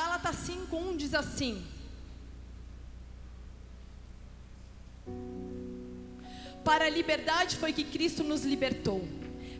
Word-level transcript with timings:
Gálatas 0.00 0.36
5:1 0.48 0.96
diz 0.96 1.12
assim: 1.12 1.62
Para 6.64 6.86
a 6.86 6.88
liberdade 6.88 7.56
foi 7.56 7.70
que 7.74 7.84
Cristo 7.84 8.24
nos 8.24 8.42
libertou. 8.42 9.06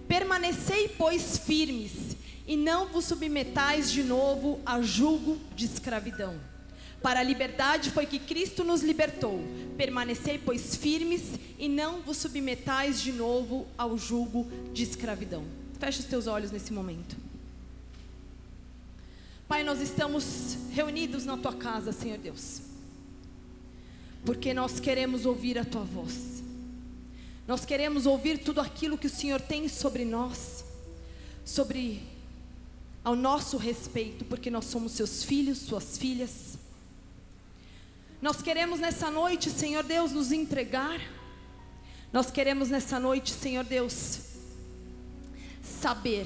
Permanecei, 0.09 0.89
pois, 0.97 1.37
firmes, 1.37 2.17
e 2.47 2.57
não 2.57 2.87
vos 2.87 3.05
submetais 3.05 3.93
de 3.93 4.03
novo 4.03 4.59
a 4.65 4.81
julgo 4.81 5.39
de 5.55 5.67
escravidão. 5.67 6.41
Para 7.03 7.21
a 7.21 7.23
liberdade 7.23 7.91
foi 7.91 8.07
que 8.07 8.19
Cristo 8.19 8.65
nos 8.65 8.83
libertou. 8.83 9.41
Permanecei, 9.77 10.39
pois, 10.39 10.75
firmes, 10.75 11.39
e 11.59 11.69
não 11.69 12.01
vos 12.01 12.17
submetais 12.17 13.03
de 13.03 13.13
novo 13.13 13.67
ao 13.77 13.99
julgo 13.99 14.51
de 14.73 14.85
escravidão. 14.85 15.45
Feche 15.79 16.01
os 16.01 16.07
teus 16.07 16.27
olhos 16.27 16.51
nesse 16.51 16.73
momento. 16.73 17.30
Pai, 19.51 19.65
nós 19.65 19.81
estamos 19.81 20.57
reunidos 20.71 21.25
na 21.25 21.37
tua 21.37 21.53
casa, 21.53 21.91
Senhor 21.91 22.19
Deus, 22.19 22.61
porque 24.25 24.55
nós 24.55 24.79
queremos 24.79 25.27
ouvir 25.27 25.59
a 25.59 25.65
tua 25.65 25.83
voz. 25.83 26.41
Nós 27.49 27.65
queremos 27.65 28.07
ouvir 28.07 28.39
tudo 28.39 28.61
aquilo 28.61 28.97
que 28.97 29.09
o 29.09 29.11
Senhor 29.11 29.41
tem 29.41 29.69
sobre 29.69 30.05
nós, 30.05 30.65
sobre 31.45 32.01
ao 33.03 33.17
nosso 33.17 33.57
respeito, 33.57 34.25
porque 34.25 34.53
nós 34.53 34.67
somos 34.67 34.93
seus 34.93 35.25
filhos, 35.25 35.59
suas 35.59 35.99
filhas. 35.99 36.57
Nós 38.23 38.41
queremos 38.41 38.79
nessa 38.79 39.11
noite, 39.11 39.51
Senhor 39.51 39.83
Deus, 39.83 40.13
nos 40.13 40.31
entregar. 40.31 41.01
Nós 42.13 42.31
queremos 42.31 42.69
nessa 42.69 43.01
noite, 43.01 43.33
Senhor 43.33 43.65
Deus, 43.65 44.21
saber 45.61 46.25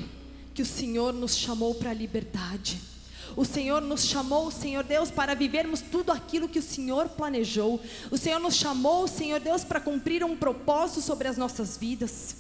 que 0.53 0.61
o 0.61 0.67
Senhor 0.67 1.15
nos 1.15 1.35
chamou 1.35 1.75
para 1.75 1.89
a 1.89 1.95
liberdade. 1.95 2.93
O 3.37 3.45
Senhor 3.45 3.81
nos 3.81 4.05
chamou, 4.05 4.51
Senhor 4.51 4.85
Deus, 4.85 5.11
para 5.11 5.35
vivermos 5.35 5.81
tudo 5.81 6.13
aquilo 6.13 6.49
que 6.49 6.59
o 6.59 6.63
Senhor 6.63 7.09
planejou. 7.09 7.81
O 8.11 8.17
Senhor 8.17 8.39
nos 8.39 8.55
chamou, 8.55 9.09
Senhor 9.09 9.41
Deus, 9.41 9.65
para 9.65 9.81
cumprir 9.81 10.25
um 10.25 10.37
propósito 10.37 11.01
sobre 11.01 11.29
as 11.29 11.37
nossas 11.37 11.77
vidas. 11.77 12.37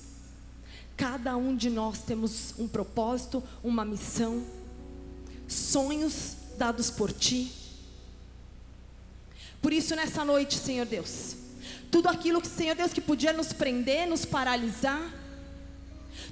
Cada 0.97 1.37
um 1.37 1.57
de 1.57 1.69
nós 1.69 2.03
temos 2.03 2.55
um 2.59 2.69
propósito, 2.69 3.43
uma 3.63 3.85
missão, 3.85 4.45
sonhos 5.49 6.37
dados 6.57 6.91
por 6.91 7.13
Ti. 7.13 7.51
Por 9.61 9.73
isso, 9.73 9.97
nessa 9.97 10.25
noite, 10.25 10.57
Senhor 10.57 10.87
Deus, 10.87 11.37
tudo 11.91 12.09
aquilo 12.09 12.41
que, 12.41 12.47
Senhor 12.47 12.77
Deus, 12.77 12.93
que 12.93 13.01
podia 13.01 13.33
nos 13.33 13.53
prender, 13.53 14.07
nos 14.07 14.25
paralisar, 14.25 15.11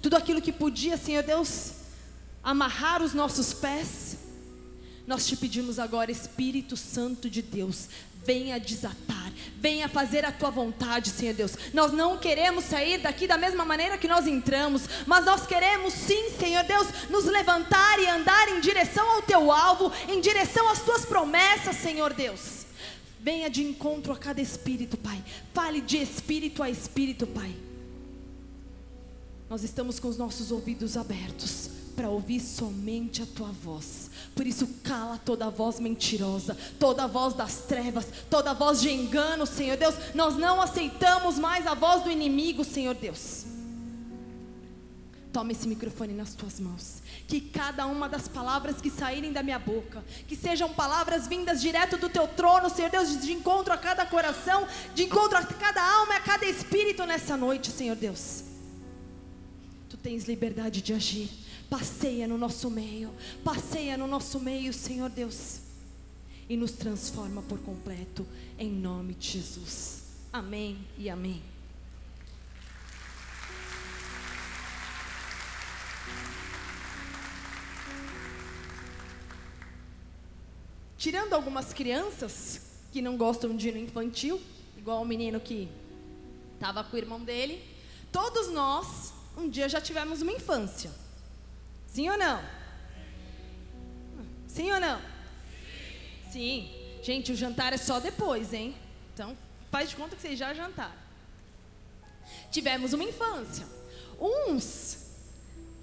tudo 0.01 0.17
aquilo 0.17 0.41
que 0.41 0.53
podia, 0.53 0.97
Senhor 0.97 1.23
Deus, 1.23 1.73
amarrar 2.43 3.03
os 3.03 3.15
nossos 3.15 3.53
pés, 3.53 4.19
nós 5.13 5.27
te 5.27 5.37
pedimos 5.37 5.79
agora, 5.79 6.11
Espírito 6.11 6.75
Santo 6.75 7.29
de 7.29 7.43
Deus, 7.43 7.87
venha 8.25 8.59
desatar, 8.59 9.31
venha 9.59 9.87
fazer 9.87 10.25
a 10.25 10.33
tua 10.33 10.49
vontade, 10.49 11.11
Senhor 11.11 11.35
Deus. 11.35 11.53
Nós 11.75 11.93
não 11.93 12.17
queremos 12.17 12.65
sair 12.65 12.97
daqui 12.97 13.27
da 13.27 13.37
mesma 13.37 13.63
maneira 13.63 13.99
que 13.99 14.09
nós 14.09 14.27
entramos, 14.27 14.85
mas 15.07 15.27
nós 15.27 15.47
queremos 15.47 15.93
sim, 15.93 16.31
Senhor 16.41 16.65
Deus, 16.65 16.87
nos 17.11 17.27
levantar 17.27 18.01
e 18.01 18.09
andar 18.09 18.49
em 18.57 18.61
direção 18.61 19.07
ao 19.11 19.21
teu 19.21 19.53
alvo, 19.53 19.93
em 20.09 20.19
direção 20.19 20.67
às 20.71 20.81
tuas 20.81 21.05
promessas, 21.05 21.77
Senhor 21.77 22.15
Deus. 22.15 22.65
Venha 23.21 23.51
de 23.51 23.63
encontro 23.63 24.15
a 24.15 24.17
cada 24.17 24.41
espírito, 24.41 24.97
Pai. 24.97 25.23
Fale 25.53 25.83
de 25.83 25.99
espírito 25.99 26.63
a 26.63 26.71
espírito, 26.71 27.27
Pai. 27.27 27.55
Nós 29.51 29.63
estamos 29.63 30.01
com 30.01 30.09
os 30.09 30.17
nossos 30.17 30.51
ouvidos 30.51 30.97
abertos 30.97 31.82
para 31.93 32.09
ouvir 32.09 32.41
somente 32.41 33.23
a 33.23 33.27
tua 33.27 33.49
voz. 33.49 34.11
Por 34.35 34.47
isso, 34.47 34.67
cala 34.83 35.19
toda 35.19 35.51
voz 35.51 35.79
mentirosa, 35.79 36.57
toda 36.79 37.07
voz 37.07 37.35
das 37.35 37.63
trevas, 37.63 38.07
toda 38.29 38.55
voz 38.55 38.81
de 38.81 38.91
engano, 38.91 39.47
Senhor 39.47 39.77
Deus. 39.77 39.95
Nós 40.15 40.37
não 40.37 40.61
aceitamos 40.61 41.39
mais 41.39 41.67
a 41.67 41.75
voz 41.75 42.03
do 42.03 42.11
inimigo, 42.11 42.65
Senhor 42.65 42.95
Deus. 42.95 43.45
Toma 45.33 45.53
esse 45.53 45.67
microfone 45.67 46.13
nas 46.13 46.35
tuas 46.35 46.61
mãos. 46.61 47.03
Que 47.27 47.41
cada 47.41 47.87
uma 47.87 48.09
das 48.09 48.29
palavras 48.29 48.81
que 48.83 48.91
saírem 48.91 49.33
da 49.33 49.43
minha 49.43 49.59
boca, 49.59 50.05
que 50.29 50.37
sejam 50.37 50.73
palavras 50.75 51.27
vindas 51.27 51.63
direto 51.63 51.97
do 51.97 52.09
teu 52.09 52.29
trono, 52.29 52.69
Senhor 52.69 52.91
Deus, 52.91 53.19
de 53.19 53.33
encontro 53.33 53.73
a 53.73 53.79
cada 53.79 54.05
coração, 54.05 54.67
de 54.95 55.05
encontro 55.05 55.39
a 55.39 55.45
cada 55.45 55.83
alma, 55.83 56.17
a 56.17 56.21
cada 56.21 56.45
espírito 56.45 57.07
nessa 57.07 57.37
noite, 57.37 57.71
Senhor 57.71 57.97
Deus. 57.97 58.52
Tu 59.93 59.99
tens 59.99 60.25
liberdade 60.25 60.81
de 60.81 60.95
agir. 60.95 61.29
Passeia 61.69 62.27
no 62.27 62.39
nosso 62.39 62.71
meio, 62.71 63.15
passeia 63.45 63.95
no 63.95 64.07
nosso 64.07 64.41
meio, 64.41 64.73
Senhor 64.73 65.11
Deus, 65.11 65.61
e 66.49 66.57
nos 66.57 66.73
transforma 66.73 67.43
por 67.43 67.59
completo, 67.59 68.27
em 68.59 68.71
nome 68.71 69.13
de 69.13 69.33
Jesus. 69.33 70.05
Amém 70.33 70.79
e 70.97 71.11
amém. 71.11 71.43
Tirando 80.97 81.35
algumas 81.35 81.75
crianças 81.75 82.63
que 82.91 83.03
não 83.03 83.19
gostam 83.19 83.55
de 83.55 83.69
ir 83.69 83.73
no 83.73 83.81
infantil, 83.81 84.41
igual 84.79 85.03
o 85.03 85.07
menino 85.07 85.39
que 85.39 85.69
estava 86.55 86.83
com 86.83 86.97
o 86.97 86.99
irmão 86.99 87.21
dele, 87.21 87.63
todos 88.11 88.49
nós 88.49 89.12
um 89.37 89.49
dia 89.49 89.69
já 89.69 89.81
tivemos 89.81 90.23
uma 90.23 90.33
infância. 90.33 90.91
Sim 91.87 92.09
ou 92.11 92.19
não? 92.19 92.43
Sim 94.47 94.71
ou 94.73 94.81
não? 94.81 95.01
Sim. 96.31 96.71
Gente, 97.03 97.33
o 97.33 97.37
jantar 97.37 97.73
é 97.73 97.77
só 97.77 98.01
depois, 98.01 98.53
hein? 98.53 98.75
Então, 99.13 99.37
faz 99.71 99.91
de 99.91 99.97
conta 99.97 100.15
que 100.15 100.23
vocês 100.23 100.39
já 100.39 100.55
jantaram. 100.55 100.95
Tivemos 102.51 102.93
uma 102.93 103.05
infância. 103.05 103.67
Uns 104.21 104.99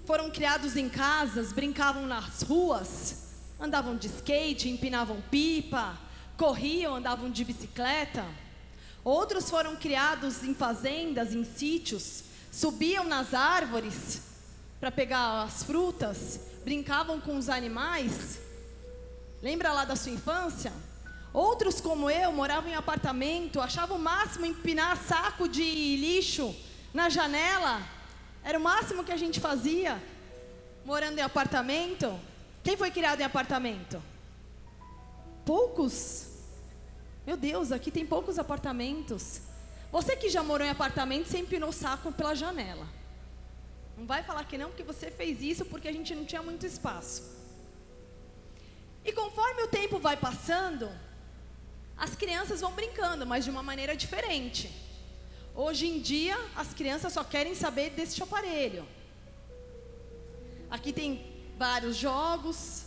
foram 0.06 0.30
criados 0.30 0.76
em 0.76 0.88
casas, 0.88 1.52
brincavam 1.52 2.06
nas 2.06 2.42
ruas, 2.42 3.28
andavam 3.60 3.96
de 3.96 4.08
skate, 4.08 4.68
empinavam 4.68 5.20
pipa, 5.30 5.98
corriam, 6.36 6.96
andavam 6.96 7.30
de 7.30 7.44
bicicleta. 7.44 8.24
Outros 9.04 9.48
foram 9.48 9.76
criados 9.76 10.42
em 10.42 10.54
fazendas, 10.54 11.34
em 11.34 11.44
sítios, 11.44 12.24
subiam 12.50 13.04
nas 13.04 13.32
árvores 13.34 14.22
para 14.80 14.90
pegar 14.90 15.42
as 15.42 15.62
frutas, 15.62 16.40
brincavam 16.64 17.20
com 17.20 17.36
os 17.36 17.48
animais. 17.48 18.40
Lembra 19.42 19.72
lá 19.72 19.84
da 19.84 19.96
sua 19.96 20.12
infância? 20.12 20.72
Outros, 21.32 21.80
como 21.80 22.10
eu, 22.10 22.32
moravam 22.32 22.70
em 22.70 22.74
apartamento, 22.74 23.60
achavam 23.60 23.96
o 23.96 24.00
máximo 24.00 24.46
empinar 24.46 24.96
saco 24.96 25.48
de 25.48 25.62
lixo 25.62 26.54
na 26.92 27.08
janela. 27.08 27.80
Era 28.42 28.58
o 28.58 28.62
máximo 28.62 29.04
que 29.04 29.12
a 29.12 29.16
gente 29.16 29.38
fazia, 29.38 30.02
morando 30.84 31.18
em 31.18 31.22
apartamento. 31.22 32.18
Quem 32.64 32.76
foi 32.76 32.90
criado 32.90 33.20
em 33.20 33.24
apartamento? 33.24 34.02
Poucos. 35.44 36.26
Meu 37.26 37.36
Deus, 37.36 37.70
aqui 37.70 37.90
tem 37.90 38.04
poucos 38.04 38.38
apartamentos. 38.38 39.42
Você 39.90 40.16
que 40.16 40.28
já 40.28 40.42
morou 40.42 40.66
em 40.66 40.70
apartamento, 40.70 41.28
você 41.28 41.38
empinou 41.38 41.72
saco 41.72 42.12
pela 42.12 42.34
janela. 42.34 42.86
Não 43.96 44.06
vai 44.06 44.22
falar 44.22 44.44
que 44.44 44.56
não, 44.56 44.68
porque 44.68 44.82
você 44.82 45.10
fez 45.10 45.42
isso 45.42 45.64
porque 45.64 45.88
a 45.88 45.92
gente 45.92 46.14
não 46.14 46.24
tinha 46.24 46.42
muito 46.42 46.64
espaço. 46.64 47.38
E 49.04 49.12
conforme 49.12 49.62
o 49.62 49.68
tempo 49.68 49.98
vai 49.98 50.16
passando, 50.16 50.90
as 51.96 52.14
crianças 52.14 52.60
vão 52.60 52.72
brincando, 52.72 53.26
mas 53.26 53.44
de 53.44 53.50
uma 53.50 53.62
maneira 53.62 53.96
diferente. 53.96 54.70
Hoje 55.54 55.86
em 55.86 56.00
dia, 56.00 56.38
as 56.54 56.72
crianças 56.72 57.12
só 57.12 57.24
querem 57.24 57.54
saber 57.54 57.90
desse 57.90 58.22
aparelho. 58.22 58.86
Aqui 60.70 60.92
tem 60.92 61.26
vários 61.58 61.96
jogos, 61.96 62.84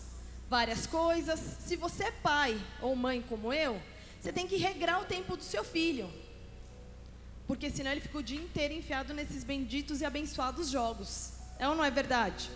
várias 0.50 0.88
coisas. 0.88 1.40
Se 1.40 1.76
você 1.76 2.06
é 2.06 2.12
pai 2.12 2.60
ou 2.82 2.96
mãe 2.96 3.22
como 3.22 3.52
eu, 3.52 3.80
você 4.20 4.32
tem 4.32 4.48
que 4.48 4.56
regrar 4.56 5.02
o 5.02 5.06
tempo 5.06 5.36
do 5.36 5.44
seu 5.44 5.64
filho. 5.66 6.10
Porque 7.48 7.70
senão 7.70 7.92
ele 7.92 8.02
fica 8.02 8.18
o 8.18 8.24
dia 8.24 8.40
inteiro 8.40 8.74
enfiado 8.74 9.14
nesses 9.14 9.44
benditos 9.44 10.02
e 10.02 10.06
abençoados 10.06 10.70
jogos. 10.70 11.34
É 11.60 11.68
ou 11.68 11.76
não 11.76 11.84
é 11.84 11.92
verdade? 11.92 12.50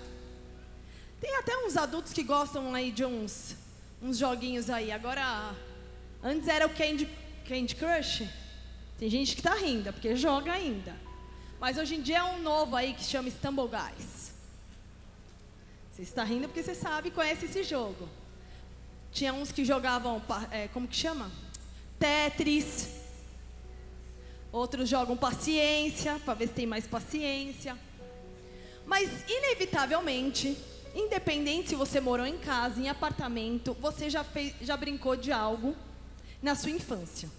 Tem 1.19 1.36
até 1.36 1.57
uns 1.57 1.75
adultos 1.75 2.13
que 2.13 2.24
gostam 2.24 2.74
aí 2.74 2.92
de 2.92 3.04
uns, 3.04 3.56
uns 4.01 4.18
joguinhos 4.18 4.69
aí. 4.69 4.92
Agora, 4.92 5.56
antes 6.24 6.48
era 6.48 6.66
o 6.66 6.69
Candy, 6.69 7.10
Candy 7.48 7.75
Crush. 7.75 8.28
Tem 8.98 9.10
gente 9.10 9.34
que 9.34 9.42
está 9.42 9.56
rindo, 9.56 9.92
porque 9.92 10.16
joga 10.16 10.54
ainda. 10.54 10.95
Mas 11.60 11.78
hoje 11.78 11.95
em 11.95 12.01
dia 12.01 12.19
é 12.19 12.24
um 12.24 12.42
novo 12.42 12.75
aí 12.75 12.94
que 12.94 13.04
chama 13.04 13.30
Stumble 13.30 13.68
Guys. 13.68 14.31
Você 15.92 16.04
está 16.04 16.24
rindo 16.24 16.48
porque 16.48 16.62
você 16.62 16.75
sabe 16.75 17.07
e 17.07 17.12
conhece 17.12 17.45
esse 17.45 17.63
jogo. 17.63 18.07
Tinha 19.12 19.34
uns 19.34 19.51
que 19.51 19.66
jogavam, 19.66 20.22
é, 20.51 20.68
como 20.68 20.88
que 20.88 20.95
chama? 20.95 21.31
Tetris. 21.98 22.97
Outros 24.57 24.89
jogam 24.89 25.15
paciência, 25.15 26.19
para 26.25 26.33
ver 26.33 26.48
se 26.48 26.54
tem 26.54 26.65
mais 26.65 26.88
paciência. 26.88 27.77
Mas, 28.86 29.09
inevitavelmente, 29.30 30.57
Independente 30.98 31.69
se 31.69 31.75
você 31.75 32.00
morou 32.00 32.25
em 32.25 32.39
casa, 32.39 32.80
em 32.80 32.89
apartamento, 32.89 33.77
você 33.80 34.09
já, 34.09 34.24
fez, 34.24 34.56
já 34.59 34.75
brincou 34.75 35.15
de 35.15 35.31
algo 35.31 35.75
na 36.42 36.56
sua 36.56 36.71
infância. 36.71 37.30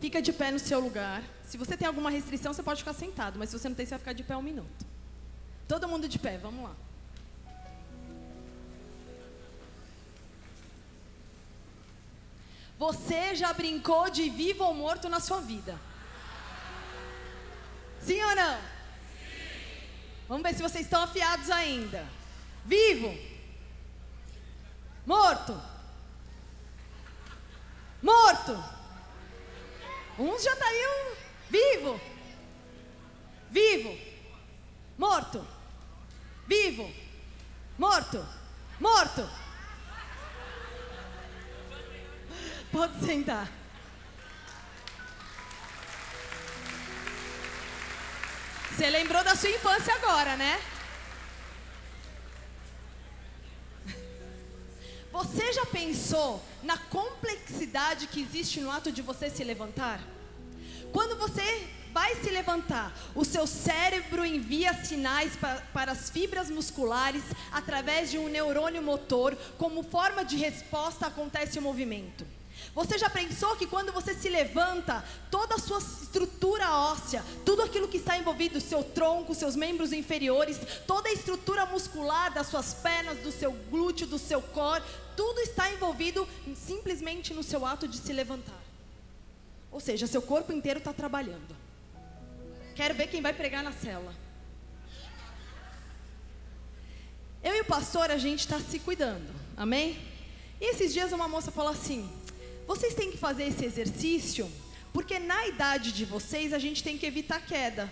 Fica 0.00 0.22
de 0.22 0.32
pé 0.32 0.50
no 0.50 0.58
seu 0.58 0.80
lugar. 0.80 1.22
Se 1.44 1.58
você 1.58 1.76
tem 1.76 1.86
alguma 1.86 2.08
restrição, 2.08 2.54
você 2.54 2.62
pode 2.62 2.80
ficar 2.80 2.94
sentado, 2.94 3.38
mas 3.38 3.50
se 3.50 3.58
você 3.58 3.68
não 3.68 3.76
tem, 3.76 3.84
você 3.84 3.90
vai 3.90 3.98
ficar 3.98 4.12
de 4.14 4.24
pé 4.24 4.34
um 4.34 4.40
minuto. 4.40 4.86
Todo 5.68 5.86
mundo 5.86 6.08
de 6.08 6.18
pé, 6.18 6.38
vamos 6.38 6.64
lá. 6.64 6.74
Você 12.78 13.34
já 13.34 13.52
brincou 13.52 14.10
de 14.10 14.28
vivo 14.28 14.64
ou 14.64 14.74
morto 14.74 15.08
na 15.08 15.20
sua 15.20 15.40
vida? 15.40 15.78
Sim 18.00 18.22
ou 18.22 18.36
não? 18.36 18.58
Vamos 20.28 20.42
ver 20.42 20.54
se 20.54 20.62
vocês 20.62 20.84
estão 20.84 21.02
afiados 21.02 21.50
ainda. 21.50 22.06
Vivo? 22.64 23.16
Morto? 25.06 25.60
Morto? 28.02 28.52
Uns 30.18 30.42
já 30.42 30.54
tá 30.56 30.66
aí 30.66 30.86
um 30.86 31.16
vivo. 31.50 32.00
Vivo. 33.50 33.98
Morto. 34.98 35.46
Vivo. 36.46 36.92
Morto. 37.78 38.26
Morto. 38.80 39.45
Pode 42.72 43.04
sentar. 43.04 43.50
Você 48.70 48.90
lembrou 48.90 49.24
da 49.24 49.34
sua 49.34 49.48
infância 49.48 49.94
agora, 49.94 50.36
né? 50.36 50.60
Você 55.10 55.50
já 55.50 55.64
pensou 55.64 56.42
na 56.62 56.76
complexidade 56.76 58.06
que 58.06 58.20
existe 58.20 58.60
no 58.60 58.70
ato 58.70 58.92
de 58.92 59.00
você 59.00 59.30
se 59.30 59.42
levantar? 59.42 59.98
Quando 60.92 61.16
você 61.16 61.66
vai 61.90 62.14
se 62.16 62.28
levantar, 62.28 62.94
o 63.14 63.24
seu 63.24 63.46
cérebro 63.46 64.26
envia 64.26 64.74
sinais 64.74 65.34
para, 65.34 65.62
para 65.72 65.92
as 65.92 66.10
fibras 66.10 66.50
musculares 66.50 67.22
através 67.50 68.10
de 68.10 68.18
um 68.18 68.28
neurônio 68.28 68.82
motor, 68.82 69.34
como 69.56 69.82
forma 69.82 70.22
de 70.22 70.36
resposta 70.36 71.06
acontece 71.06 71.58
o 71.58 71.62
movimento. 71.62 72.35
Você 72.76 72.98
já 72.98 73.08
pensou 73.08 73.56
que 73.56 73.66
quando 73.66 73.90
você 73.90 74.12
se 74.12 74.28
levanta, 74.28 75.02
toda 75.30 75.54
a 75.54 75.58
sua 75.58 75.78
estrutura 75.78 76.70
óssea, 76.70 77.24
tudo 77.42 77.62
aquilo 77.62 77.88
que 77.88 77.96
está 77.96 78.18
envolvido, 78.18 78.60
seu 78.60 78.84
tronco, 78.84 79.34
seus 79.34 79.56
membros 79.56 79.94
inferiores, 79.94 80.60
toda 80.86 81.08
a 81.08 81.12
estrutura 81.12 81.64
muscular 81.64 82.34
das 82.34 82.48
suas 82.48 82.74
pernas, 82.74 83.16
do 83.20 83.32
seu 83.32 83.50
glúteo, 83.50 84.06
do 84.06 84.18
seu 84.18 84.42
core, 84.42 84.84
tudo 85.16 85.40
está 85.40 85.72
envolvido 85.72 86.28
simplesmente 86.54 87.32
no 87.32 87.42
seu 87.42 87.64
ato 87.64 87.88
de 87.88 87.96
se 87.96 88.12
levantar. 88.12 88.62
Ou 89.72 89.80
seja, 89.80 90.06
seu 90.06 90.20
corpo 90.20 90.52
inteiro 90.52 90.78
está 90.78 90.92
trabalhando. 90.92 91.56
Quero 92.74 92.92
ver 92.94 93.06
quem 93.06 93.22
vai 93.22 93.32
pregar 93.32 93.64
na 93.64 93.72
cela. 93.72 94.14
Eu 97.42 97.54
e 97.56 97.60
o 97.62 97.64
pastor, 97.64 98.10
a 98.10 98.18
gente 98.18 98.40
está 98.40 98.60
se 98.60 98.78
cuidando, 98.80 99.34
amém? 99.56 99.98
E 100.60 100.72
esses 100.72 100.92
dias 100.92 101.10
uma 101.10 101.26
moça 101.26 101.50
falou 101.50 101.72
assim: 101.72 102.06
vocês 102.66 102.94
têm 102.94 103.10
que 103.10 103.18
fazer 103.18 103.44
esse 103.44 103.64
exercício, 103.64 104.50
porque 104.92 105.18
na 105.18 105.46
idade 105.46 105.92
de 105.92 106.04
vocês 106.04 106.52
a 106.52 106.58
gente 106.58 106.82
tem 106.82 106.98
que 106.98 107.06
evitar 107.06 107.40
queda. 107.40 107.88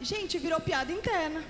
Gente, 0.00 0.38
virou 0.38 0.60
piada 0.60 0.92
interna. 0.92 1.44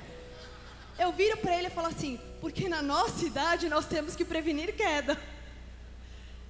Eu 0.98 1.10
viro 1.12 1.38
para 1.38 1.56
ele 1.56 1.68
e 1.68 1.70
falo 1.70 1.88
assim: 1.88 2.20
porque 2.40 2.68
na 2.68 2.82
nossa 2.82 3.24
idade 3.24 3.68
nós 3.68 3.86
temos 3.86 4.14
que 4.14 4.24
prevenir 4.24 4.74
queda. 4.76 5.18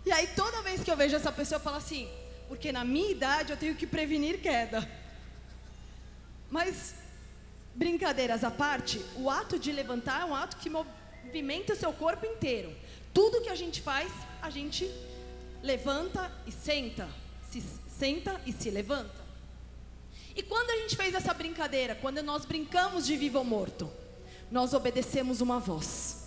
E 0.04 0.10
aí 0.10 0.26
toda 0.34 0.62
vez 0.62 0.82
que 0.82 0.90
eu 0.90 0.96
vejo 0.96 1.14
essa 1.14 1.30
pessoa, 1.30 1.58
eu 1.58 1.62
falo 1.62 1.76
assim: 1.76 2.10
porque 2.48 2.72
na 2.72 2.84
minha 2.84 3.10
idade 3.10 3.52
eu 3.52 3.56
tenho 3.56 3.76
que 3.76 3.86
prevenir 3.86 4.40
queda. 4.40 4.88
Mas, 6.50 6.94
brincadeiras 7.74 8.42
à 8.42 8.50
parte, 8.50 9.02
o 9.14 9.30
ato 9.30 9.58
de 9.58 9.70
levantar 9.70 10.22
é 10.22 10.24
um 10.24 10.34
ato 10.34 10.56
que 10.56 10.68
movimenta 11.24 11.72
o 11.72 11.76
seu 11.76 11.92
corpo 11.92 12.26
inteiro. 12.26 12.74
Tudo 13.12 13.40
que 13.40 13.48
a 13.48 13.54
gente 13.54 13.80
faz, 13.80 14.10
a 14.40 14.50
gente 14.50 14.90
levanta 15.62 16.30
e 16.46 16.52
senta, 16.52 17.08
se 17.50 17.62
senta 17.98 18.40
e 18.46 18.52
se 18.52 18.70
levanta. 18.70 19.22
E 20.34 20.42
quando 20.42 20.70
a 20.70 20.76
gente 20.76 20.96
fez 20.96 21.14
essa 21.14 21.34
brincadeira, 21.34 21.94
quando 21.94 22.22
nós 22.22 22.44
brincamos 22.44 23.06
de 23.06 23.16
vivo 23.16 23.38
ou 23.38 23.44
morto, 23.44 23.90
nós 24.50 24.72
obedecemos 24.72 25.40
uma 25.40 25.60
voz. 25.60 26.22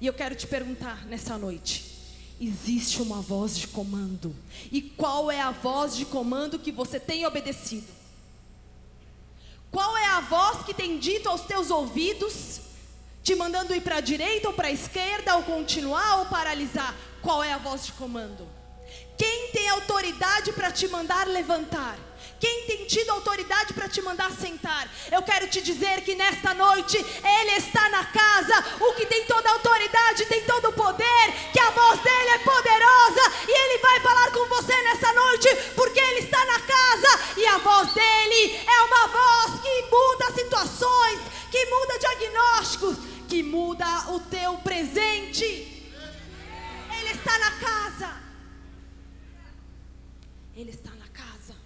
E 0.00 0.06
eu 0.06 0.12
quero 0.12 0.34
te 0.34 0.46
perguntar 0.46 1.04
nessa 1.06 1.36
noite: 1.36 1.84
existe 2.40 3.02
uma 3.02 3.20
voz 3.20 3.56
de 3.56 3.68
comando? 3.68 4.34
E 4.70 4.80
qual 4.80 5.30
é 5.30 5.40
a 5.40 5.50
voz 5.50 5.96
de 5.96 6.04
comando 6.04 6.58
que 6.58 6.72
você 6.72 6.98
tem 6.98 7.26
obedecido? 7.26 7.86
Qual 9.70 9.96
é 9.96 10.06
a 10.06 10.20
voz 10.20 10.64
que 10.64 10.74
tem 10.74 10.98
dito 10.98 11.28
aos 11.28 11.42
teus 11.42 11.70
ouvidos 11.70 12.71
te 13.22 13.34
mandando 13.34 13.74
ir 13.74 13.80
para 13.80 13.96
a 13.96 14.00
direita 14.00 14.48
ou 14.48 14.54
para 14.54 14.68
a 14.68 14.72
esquerda, 14.72 15.36
ou 15.36 15.42
continuar 15.42 16.18
ou 16.18 16.26
paralisar. 16.26 16.94
Qual 17.20 17.42
é 17.42 17.52
a 17.52 17.58
voz 17.58 17.86
de 17.86 17.92
comando? 17.92 18.48
Quem 19.16 19.50
tem 19.52 19.68
autoridade 19.68 20.52
para 20.52 20.70
te 20.72 20.88
mandar 20.88 21.28
levantar? 21.28 21.96
Quem 22.40 22.66
tem 22.66 22.84
tido 22.86 23.10
autoridade 23.10 23.72
para 23.72 23.88
te 23.88 24.02
mandar 24.02 24.32
sentar? 24.32 24.88
Eu 25.12 25.22
quero 25.22 25.46
te 25.46 25.60
dizer 25.62 26.00
que 26.00 26.16
nesta 26.16 26.52
noite 26.54 26.96
Ele 26.98 27.52
está 27.52 27.88
na 27.88 28.04
casa, 28.06 28.64
o 28.80 28.94
que 28.94 29.06
tem 29.06 29.24
toda 29.26 29.48
autoridade, 29.48 30.26
tem 30.26 30.42
todo 30.42 30.70
o 30.70 30.72
poder, 30.72 31.32
que 31.52 31.60
a 31.60 31.70
voz 31.70 32.00
dele 32.00 32.30
é 32.30 32.38
poderosa 32.38 33.32
e 33.46 33.52
Ele 33.52 33.78
vai 33.78 34.00
falar 34.00 34.32
com 34.32 34.48
você 34.48 34.74
nessa 34.82 35.12
noite, 35.12 35.48
porque 35.76 36.00
Ele 36.00 36.20
está 36.20 36.44
na 36.44 36.58
casa 36.58 37.20
e 37.36 37.46
a 37.46 37.58
voz 37.58 37.92
dele 37.92 38.60
é 38.66 38.80
uma 38.82 39.06
voz 39.06 39.60
que 39.60 39.82
muda 39.88 40.32
situações, 40.34 41.20
que 41.48 41.66
muda 41.66 41.98
diagnósticos, 41.98 42.96
que 43.32 43.42
muda 43.42 44.10
o 44.10 44.20
teu 44.20 44.58
presente. 44.58 45.42
Ele 45.44 47.10
está 47.14 47.38
na 47.38 47.50
casa. 47.52 48.22
Ele 50.54 50.70
está 50.70 50.90
na 50.90 51.08
casa. 51.08 51.56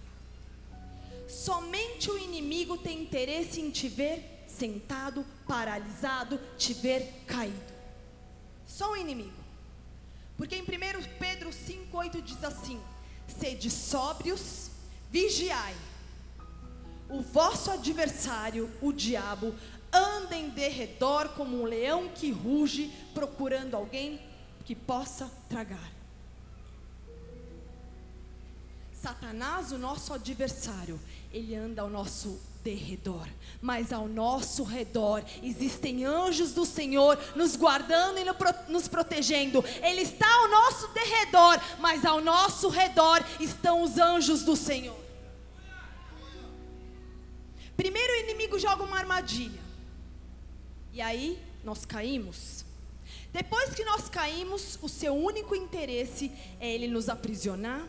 Somente 1.27 2.09
o 2.09 2.17
inimigo 2.17 2.77
tem 2.77 3.01
interesse 3.01 3.59
em 3.59 3.69
te 3.69 3.89
ver 3.89 4.45
sentado, 4.47 5.25
paralisado, 5.45 6.39
te 6.57 6.73
ver 6.73 7.25
caído. 7.27 7.73
Só 8.65 8.93
o 8.93 8.95
inimigo. 8.95 9.43
Porque 10.37 10.55
em 10.55 10.61
1 10.61 10.65
Pedro 11.19 11.49
5,8 11.49 12.21
diz 12.21 12.41
assim: 12.45 12.81
Sede 13.27 13.69
sóbrios, 13.69 14.71
vigiai. 15.11 15.75
O 17.09 17.21
vosso 17.21 17.71
adversário, 17.71 18.69
o 18.81 18.93
diabo, 18.93 19.53
anda 19.91 20.35
em 20.35 20.49
derredor 20.49 21.29
como 21.29 21.61
um 21.61 21.65
leão 21.65 22.09
que 22.09 22.31
ruge, 22.31 22.91
procurando 23.13 23.75
alguém 23.75 24.21
que 24.65 24.75
possa 24.75 25.31
tragar. 25.47 25.91
Satanás, 28.91 29.71
o 29.71 29.77
nosso 29.77 30.13
adversário, 30.13 30.99
ele 31.31 31.55
anda 31.55 31.81
ao 31.81 31.89
nosso 31.89 32.41
derredor, 32.63 33.27
mas 33.61 33.93
ao 33.93 34.07
nosso 34.07 34.63
redor 34.63 35.23
existem 35.41 36.03
anjos 36.03 36.51
do 36.51 36.65
Senhor 36.65 37.17
nos 37.35 37.55
guardando 37.55 38.19
e 38.19 38.25
nos 38.69 38.87
protegendo. 38.87 39.63
Ele 39.81 40.01
está 40.01 40.27
ao 40.27 40.49
nosso 40.49 40.87
derredor, 40.89 41.61
mas 41.79 42.03
ao 42.03 42.19
nosso 42.19 42.67
redor 42.69 43.23
estão 43.39 43.83
os 43.83 43.97
anjos 43.97 44.43
do 44.43 44.55
Senhor. 44.55 44.99
Primeiro 47.77 48.13
o 48.13 48.17
inimigo 48.17 48.57
joga 48.57 48.83
uma 48.83 48.97
armadilha. 48.97 49.66
E 50.97 51.01
aí 51.01 51.39
nós 51.63 51.85
caímos. 51.85 52.65
Depois 53.31 53.75
que 53.75 53.85
nós 53.85 54.09
caímos, 54.09 54.79
o 54.81 54.89
seu 54.89 55.13
único 55.13 55.55
interesse 55.55 56.31
é 56.59 56.73
ele 56.73 56.87
nos 56.87 57.07
aprisionar, 57.07 57.87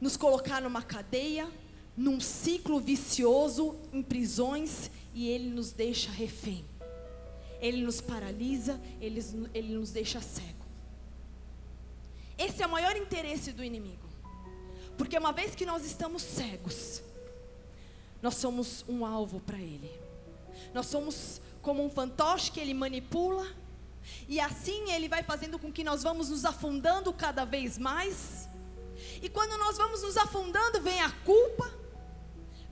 nos 0.00 0.16
colocar 0.16 0.60
numa 0.60 0.82
cadeia, 0.82 1.48
num 1.96 2.18
ciclo 2.20 2.80
vicioso, 2.80 3.76
em 3.92 4.02
prisões, 4.02 4.90
e 5.14 5.28
ele 5.28 5.50
nos 5.50 5.70
deixa 5.70 6.10
refém. 6.10 6.64
Ele 7.60 7.84
nos 7.84 8.00
paralisa, 8.00 8.80
ele, 9.00 9.24
ele 9.54 9.74
nos 9.76 9.92
deixa 9.92 10.20
cego. 10.20 10.66
Esse 12.36 12.60
é 12.60 12.66
o 12.66 12.70
maior 12.70 12.96
interesse 12.96 13.52
do 13.52 13.62
inimigo. 13.62 14.08
Porque 14.98 15.16
uma 15.16 15.32
vez 15.32 15.54
que 15.54 15.64
nós 15.64 15.84
estamos 15.84 16.22
cegos, 16.22 17.04
nós 18.20 18.34
somos 18.34 18.84
um 18.88 19.06
alvo 19.06 19.38
para 19.38 19.60
ele. 19.60 19.92
Nós 20.74 20.86
somos 20.86 21.40
como 21.66 21.84
um 21.84 21.90
fantoche 21.90 22.52
que 22.52 22.60
ele 22.60 22.72
manipula, 22.72 23.44
e 24.28 24.38
assim 24.38 24.92
ele 24.92 25.08
vai 25.08 25.24
fazendo 25.24 25.58
com 25.58 25.72
que 25.72 25.82
nós 25.82 26.00
vamos 26.04 26.30
nos 26.30 26.44
afundando 26.44 27.12
cada 27.12 27.44
vez 27.44 27.76
mais. 27.76 28.48
E 29.20 29.28
quando 29.28 29.58
nós 29.58 29.76
vamos 29.76 30.00
nos 30.00 30.16
afundando, 30.16 30.80
vem 30.80 31.00
a 31.00 31.10
culpa, 31.24 31.68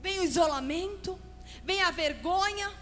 vem 0.01 0.21
o 0.21 0.23
isolamento, 0.23 1.19
vem 1.65 1.83
a 1.83 1.91
vergonha, 1.91 2.73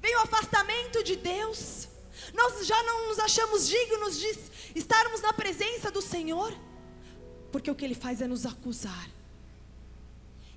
vem 0.00 0.16
o 0.16 0.20
afastamento 0.20 1.04
de 1.04 1.14
Deus. 1.16 1.88
Nós 2.32 2.66
já 2.66 2.82
não 2.84 3.08
nos 3.08 3.18
achamos 3.18 3.68
dignos 3.68 4.18
de 4.18 4.34
estarmos 4.74 5.20
na 5.20 5.34
presença 5.34 5.90
do 5.90 6.00
Senhor, 6.00 6.56
porque 7.52 7.70
o 7.70 7.74
que 7.74 7.84
Ele 7.84 7.94
faz 7.94 8.22
é 8.22 8.26
nos 8.26 8.46
acusar. 8.46 9.10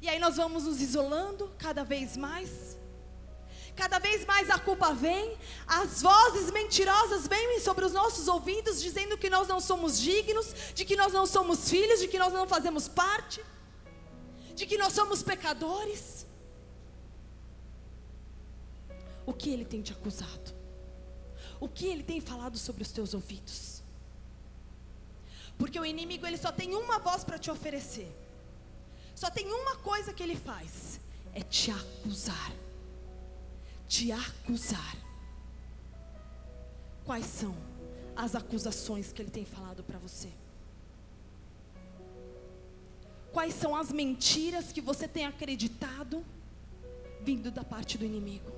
E 0.01 0.07
aí 0.07 0.17
nós 0.17 0.37
vamos 0.37 0.63
nos 0.63 0.79
isolando 0.79 1.51
cada 1.57 1.83
vez 1.83 2.15
mais. 2.15 2.79
Cada 3.75 3.99
vez 3.99 4.25
mais 4.25 4.49
a 4.49 4.59
culpa 4.59 4.93
vem, 4.93 5.37
as 5.65 6.01
vozes 6.01 6.51
mentirosas 6.51 7.27
vêm 7.27 7.59
sobre 7.59 7.85
os 7.85 7.93
nossos 7.93 8.27
ouvidos, 8.27 8.81
dizendo 8.81 9.17
que 9.17 9.29
nós 9.29 9.47
não 9.47 9.59
somos 9.59 9.99
dignos, 9.99 10.53
de 10.75 10.83
que 10.83 10.95
nós 10.95 11.13
não 11.13 11.25
somos 11.25 11.69
filhos, 11.69 11.99
de 11.99 12.07
que 12.07 12.19
nós 12.19 12.33
não 12.33 12.47
fazemos 12.47 12.87
parte, 12.87 13.43
de 14.53 14.65
que 14.65 14.77
nós 14.77 14.93
somos 14.93 15.23
pecadores. 15.23 16.25
O 19.25 19.33
que 19.33 19.49
ele 19.49 19.65
tem 19.65 19.81
te 19.81 19.93
acusado? 19.93 20.53
O 21.59 21.67
que 21.69 21.85
ele 21.85 22.03
tem 22.03 22.19
falado 22.19 22.57
sobre 22.57 22.83
os 22.83 22.91
teus 22.91 23.13
ouvidos? 23.13 23.81
Porque 25.57 25.79
o 25.79 25.85
inimigo 25.85 26.25
ele 26.25 26.37
só 26.37 26.51
tem 26.51 26.75
uma 26.75 26.99
voz 26.99 27.23
para 27.23 27.37
te 27.37 27.49
oferecer. 27.49 28.11
Só 29.15 29.29
tem 29.29 29.45
uma 29.51 29.77
coisa 29.77 30.11
que 30.11 30.23
ele 30.23 30.35
faz: 30.35 30.99
é 31.33 31.41
te 31.41 31.71
acusar 31.71 32.51
te 33.91 34.09
acusar. 34.09 34.95
Quais 37.03 37.25
são 37.25 37.53
as 38.15 38.35
acusações 38.35 39.11
que 39.11 39.21
ele 39.21 39.29
tem 39.29 39.43
falado 39.43 39.83
para 39.83 39.99
você? 39.99 40.29
Quais 43.33 43.53
são 43.53 43.75
as 43.75 43.91
mentiras 43.91 44.71
que 44.71 44.79
você 44.79 45.09
tem 45.09 45.25
acreditado 45.25 46.25
vindo 47.21 47.51
da 47.51 47.65
parte 47.65 47.97
do 47.97 48.05
inimigo? 48.05 48.49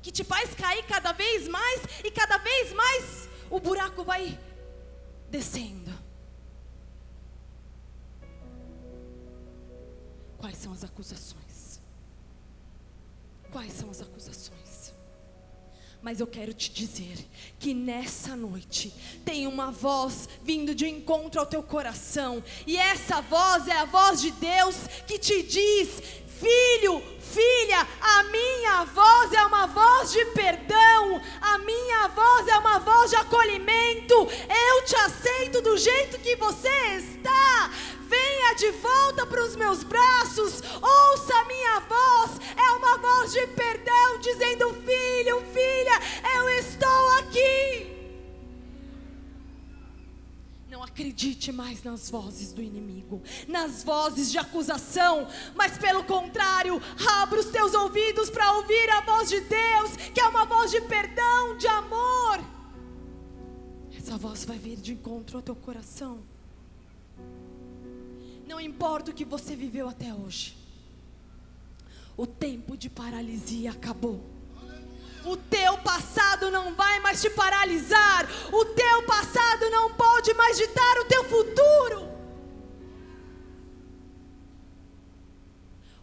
Que 0.00 0.12
te 0.12 0.22
faz 0.22 0.54
cair 0.54 0.86
cada 0.86 1.10
vez 1.10 1.48
mais 1.48 1.80
e 2.04 2.12
cada 2.12 2.38
vez 2.38 2.72
mais 2.72 3.28
o 3.50 3.58
buraco 3.58 4.04
vai 4.04 4.38
descendo. 5.28 5.92
Quais 10.38 10.58
são 10.58 10.72
as 10.72 10.84
acusações? 10.84 11.41
Quais 13.52 13.72
são 13.74 13.90
as 13.90 14.00
acusações? 14.00 14.94
Mas 16.00 16.18
eu 16.18 16.26
quero 16.26 16.52
te 16.52 16.72
dizer 16.72 17.16
que 17.60 17.74
nessa 17.74 18.34
noite 18.34 18.92
tem 19.24 19.46
uma 19.46 19.70
voz 19.70 20.28
vindo 20.42 20.74
de 20.74 20.88
encontro 20.88 21.38
ao 21.38 21.46
teu 21.46 21.62
coração, 21.62 22.42
e 22.66 22.76
essa 22.76 23.20
voz 23.20 23.68
é 23.68 23.72
a 23.72 23.84
voz 23.84 24.20
de 24.20 24.32
Deus 24.32 24.74
que 25.06 25.18
te 25.18 25.42
diz: 25.42 26.02
Filho, 26.40 27.00
filha, 27.20 27.86
a 28.00 28.24
minha 28.24 28.84
voz 28.86 29.32
é 29.32 29.44
uma 29.44 29.66
voz 29.66 30.10
de 30.10 30.24
perdão, 30.26 31.20
a 31.40 31.58
minha 31.58 32.08
voz 32.08 32.48
é 32.48 32.58
uma 32.58 32.80
voz 32.80 33.10
de 33.10 33.16
acolhimento. 33.16 34.14
Eu 34.14 34.84
te 34.84 34.96
aceito 34.96 35.60
do 35.60 35.76
jeito 35.76 36.18
que 36.18 36.34
você 36.34 36.68
está. 36.96 37.70
Venha 38.12 38.52
de 38.52 38.70
volta 38.72 39.24
para 39.24 39.42
os 39.42 39.56
meus 39.56 39.82
braços, 39.82 40.60
ouça 40.82 41.34
a 41.34 41.44
minha 41.46 41.80
voz, 41.80 42.38
é 42.54 42.70
uma 42.72 42.98
voz 42.98 43.32
de 43.32 43.46
perdão, 43.46 44.18
dizendo: 44.20 44.68
Filho, 44.74 45.40
filha, 45.46 45.98
eu 46.36 46.48
estou 46.50 47.08
aqui. 47.20 47.90
Não 50.68 50.82
acredite 50.82 51.50
mais 51.52 51.82
nas 51.82 52.10
vozes 52.10 52.52
do 52.52 52.60
inimigo, 52.60 53.22
nas 53.48 53.82
vozes 53.82 54.30
de 54.30 54.36
acusação, 54.36 55.26
mas 55.54 55.78
pelo 55.78 56.04
contrário, 56.04 56.82
abra 57.18 57.40
os 57.40 57.46
teus 57.46 57.72
ouvidos 57.72 58.28
para 58.28 58.52
ouvir 58.52 58.90
a 58.90 59.00
voz 59.00 59.30
de 59.30 59.40
Deus, 59.40 59.96
que 60.12 60.20
é 60.20 60.28
uma 60.28 60.44
voz 60.44 60.70
de 60.70 60.82
perdão, 60.82 61.56
de 61.56 61.66
amor. 61.66 62.40
Essa 63.96 64.18
voz 64.18 64.44
vai 64.44 64.58
vir 64.58 64.76
de 64.76 64.92
encontro 64.92 65.38
ao 65.38 65.42
teu 65.42 65.56
coração. 65.56 66.31
Importa 68.62 69.10
o 69.10 69.14
que 69.14 69.24
você 69.24 69.56
viveu 69.56 69.88
até 69.88 70.14
hoje. 70.14 70.56
O 72.16 72.26
tempo 72.26 72.76
de 72.76 72.88
paralisia 72.88 73.72
acabou. 73.72 74.20
O 75.24 75.36
teu 75.36 75.78
passado 75.78 76.50
não 76.50 76.74
vai 76.74 77.00
mais 77.00 77.20
te 77.20 77.30
paralisar. 77.30 78.28
O 78.52 78.64
teu 78.64 79.02
passado 79.04 79.68
não 79.70 79.94
pode 79.94 80.32
mais 80.34 80.56
ditar 80.56 80.98
o 81.00 81.04
teu 81.04 81.24
futuro. 81.24 82.08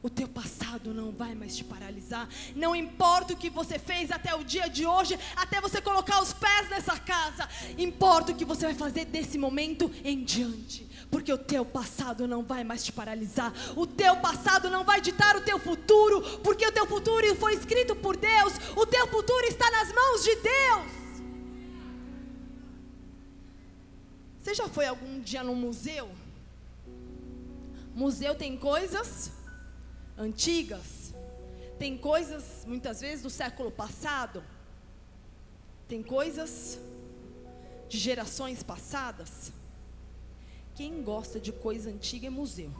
O 0.01 0.09
teu 0.09 0.27
passado 0.27 0.58
não 0.93 1.11
vai 1.11 1.33
mais 1.33 1.55
te 1.55 1.63
paralisar. 1.63 2.27
Não 2.55 2.75
importa 2.75 3.33
o 3.33 3.37
que 3.37 3.49
você 3.49 3.79
fez 3.79 4.11
até 4.11 4.35
o 4.35 4.43
dia 4.43 4.69
de 4.69 4.85
hoje, 4.85 5.17
até 5.35 5.59
você 5.59 5.81
colocar 5.81 6.21
os 6.21 6.33
pés 6.33 6.69
nessa 6.69 6.97
casa. 6.99 7.47
Importa 7.77 8.31
o 8.31 8.35
que 8.35 8.45
você 8.45 8.65
vai 8.65 8.75
fazer 8.75 9.05
desse 9.05 9.37
momento 9.37 9.91
em 10.03 10.23
diante 10.23 10.89
porque 11.11 11.33
o 11.33 11.37
teu 11.39 11.65
passado 11.65 12.27
não 12.27 12.43
vai 12.43 12.63
mais 12.63 12.83
te 12.83 12.91
paralisar, 12.91 13.51
o 13.75 13.87
teu 13.87 14.17
passado 14.17 14.69
não 14.69 14.83
vai 14.83 15.01
ditar 15.01 15.35
o 15.35 15.41
teu 15.41 15.57
futuro, 15.57 16.21
porque 16.43 16.63
o 16.63 16.71
teu 16.71 16.85
futuro 16.85 17.35
foi 17.35 17.55
escrito 17.55 17.95
por 17.95 18.15
Deus, 18.15 18.53
o 18.75 18.85
teu 18.85 19.07
futuro 19.07 19.43
está 19.47 19.71
nas 19.71 19.91
mãos 19.91 20.23
de 20.23 20.35
Deus. 20.35 20.99
Você 24.39 24.53
já 24.53 24.67
foi 24.67 24.85
algum 24.85 25.19
dia 25.19 25.43
no 25.43 25.55
museu? 25.55 26.09
Museu 27.95 28.35
tem 28.35 28.55
coisas 28.55 29.31
antigas, 30.19 31.13
tem 31.79 31.97
coisas 31.97 32.65
muitas 32.67 32.99
vezes 32.99 33.23
do 33.23 33.29
século 33.29 33.71
passado, 33.71 34.43
tem 35.87 36.03
coisas 36.03 36.77
de 37.87 37.97
gerações 37.97 38.61
passadas. 38.61 39.51
Quem 40.75 41.01
gosta 41.01 41.39
de 41.39 41.51
coisa 41.51 41.89
antiga 41.89 42.27
é 42.27 42.29
museu. 42.29 42.71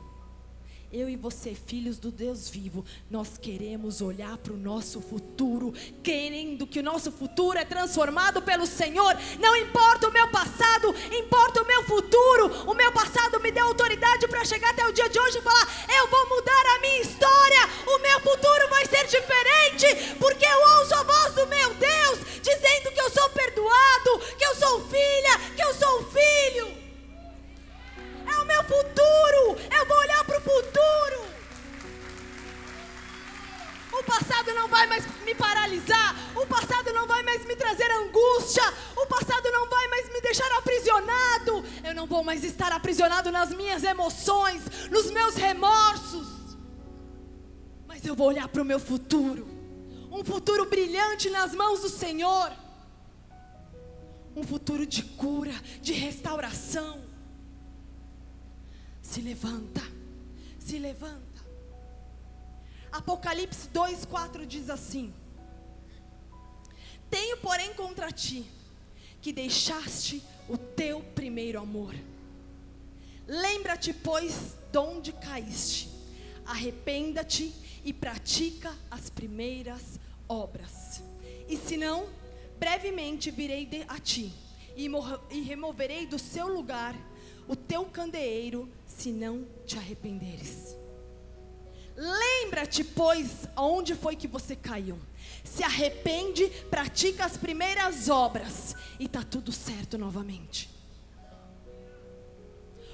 Eu 0.92 1.08
e 1.08 1.14
você, 1.14 1.54
filhos 1.54 2.00
do 2.00 2.10
Deus 2.10 2.48
vivo, 2.48 2.84
nós 3.08 3.38
queremos 3.38 4.00
olhar 4.00 4.36
para 4.38 4.52
o 4.52 4.56
nosso 4.56 5.00
futuro, 5.00 5.72
querendo 6.02 6.66
que 6.66 6.80
o 6.80 6.82
nosso 6.82 7.12
futuro 7.12 7.56
é 7.56 7.64
transformado 7.64 8.42
pelo 8.42 8.66
Senhor. 8.66 9.16
Não 9.38 9.54
importa 9.54 10.08
o 10.08 10.12
meu 10.12 10.26
passado, 10.32 10.92
importa 11.16 11.62
o 11.62 11.66
meu 11.66 11.84
futuro. 11.84 12.68
O 12.68 12.74
meu 12.74 12.90
passado 12.90 13.38
me 13.38 13.52
deu 13.52 13.66
autoridade 13.66 14.26
para 14.26 14.44
chegar 14.44 14.70
até 14.70 14.84
o 14.84 14.92
dia 14.92 15.08
de 15.08 15.20
hoje 15.20 15.38
e 15.38 15.42
falar: 15.42 15.86
eu 15.96 16.08
vou 16.08 16.28
mudar 16.28 16.66
a 16.74 16.80
minha 16.80 17.02
história. 17.02 17.68
O 17.86 17.98
meu 18.00 18.20
futuro 18.22 18.68
vai 18.68 18.84
ser 18.86 19.06
diferente, 19.06 20.16
porque 20.18 20.44
eu 20.44 20.78
ouço 20.78 20.94
a 20.96 21.04
voz 21.04 21.34
do 21.36 21.46
meu 21.46 21.72
Deus 21.74 22.18
dizendo 22.42 22.90
que 22.92 23.00
eu 23.00 23.10
sou 23.10 23.30
perdoado, 23.30 24.18
que 24.36 24.44
eu 24.44 24.54
sou 24.56 24.80
filha, 24.88 25.38
que 25.54 25.62
eu 25.62 25.72
sou 25.72 26.02
filho 26.10 26.79
é 28.30 28.38
o 28.38 28.46
meu 28.46 28.62
futuro. 28.64 29.58
Eu 29.70 29.86
vou 29.86 29.98
olhar 29.98 30.24
para 30.24 30.38
o 30.38 30.40
futuro. 30.40 31.30
O 33.92 34.04
passado 34.04 34.52
não 34.54 34.68
vai 34.68 34.86
mais 34.86 35.04
me 35.24 35.34
paralisar. 35.34 36.16
O 36.34 36.46
passado 36.46 36.92
não 36.92 37.06
vai 37.06 37.22
mais 37.22 37.44
me 37.44 37.56
trazer 37.56 37.90
angústia. 37.90 38.62
O 38.96 39.06
passado 39.06 39.50
não 39.50 39.68
vai 39.68 39.88
mais 39.88 40.08
me 40.12 40.20
deixar 40.20 40.50
aprisionado. 40.52 41.64
Eu 41.84 41.94
não 41.94 42.06
vou 42.06 42.22
mais 42.22 42.44
estar 42.44 42.72
aprisionado 42.72 43.30
nas 43.30 43.50
minhas 43.50 43.82
emoções, 43.82 44.62
nos 44.90 45.10
meus 45.10 45.34
remorsos. 45.34 46.56
Mas 47.86 48.04
eu 48.06 48.14
vou 48.14 48.28
olhar 48.28 48.48
para 48.48 48.62
o 48.62 48.64
meu 48.64 48.78
futuro. 48.78 49.46
Um 50.10 50.24
futuro 50.24 50.66
brilhante 50.66 51.28
nas 51.28 51.54
mãos 51.54 51.80
do 51.80 51.88
Senhor. 51.88 52.52
Um 54.34 54.44
futuro 54.44 54.86
de 54.86 55.02
cura, 55.02 55.54
de 55.82 55.92
restauração 55.92 57.09
se 59.10 59.20
levanta, 59.20 59.82
se 60.56 60.78
levanta. 60.78 61.20
Apocalipse 62.92 63.68
2,4 63.74 64.46
diz 64.46 64.70
assim: 64.70 65.12
Tenho, 67.10 67.36
porém, 67.38 67.74
contra 67.74 68.12
ti 68.12 68.48
que 69.20 69.32
deixaste 69.32 70.22
o 70.48 70.56
teu 70.56 71.02
primeiro 71.02 71.58
amor. 71.58 71.92
Lembra-te, 73.26 73.92
pois, 73.92 74.56
de 74.70 74.78
onde 74.78 75.12
caíste, 75.12 75.90
arrependa-te 76.46 77.52
e 77.84 77.92
pratica 77.92 78.72
as 78.88 79.10
primeiras 79.10 79.98
obras. 80.28 81.02
E 81.48 81.56
se 81.56 81.76
não, 81.76 82.08
brevemente 82.60 83.28
virei 83.32 83.68
a 83.88 83.98
ti 83.98 84.32
e, 84.76 84.88
e 85.30 85.40
removerei 85.40 86.06
do 86.06 86.18
seu 86.18 86.46
lugar 86.46 86.94
o 87.48 87.56
teu 87.56 87.84
candeeiro, 87.86 88.68
se 88.86 89.10
não 89.10 89.46
te 89.66 89.76
arrependeres. 89.76 90.76
Lembra-te, 91.96 92.82
pois, 92.82 93.46
aonde 93.54 93.94
foi 93.94 94.16
que 94.16 94.26
você 94.26 94.56
caiu. 94.56 94.98
Se 95.44 95.62
arrepende, 95.62 96.48
pratica 96.70 97.24
as 97.24 97.36
primeiras 97.36 98.08
obras 98.08 98.74
e 98.98 99.04
está 99.04 99.22
tudo 99.22 99.52
certo 99.52 99.98
novamente. 99.98 100.70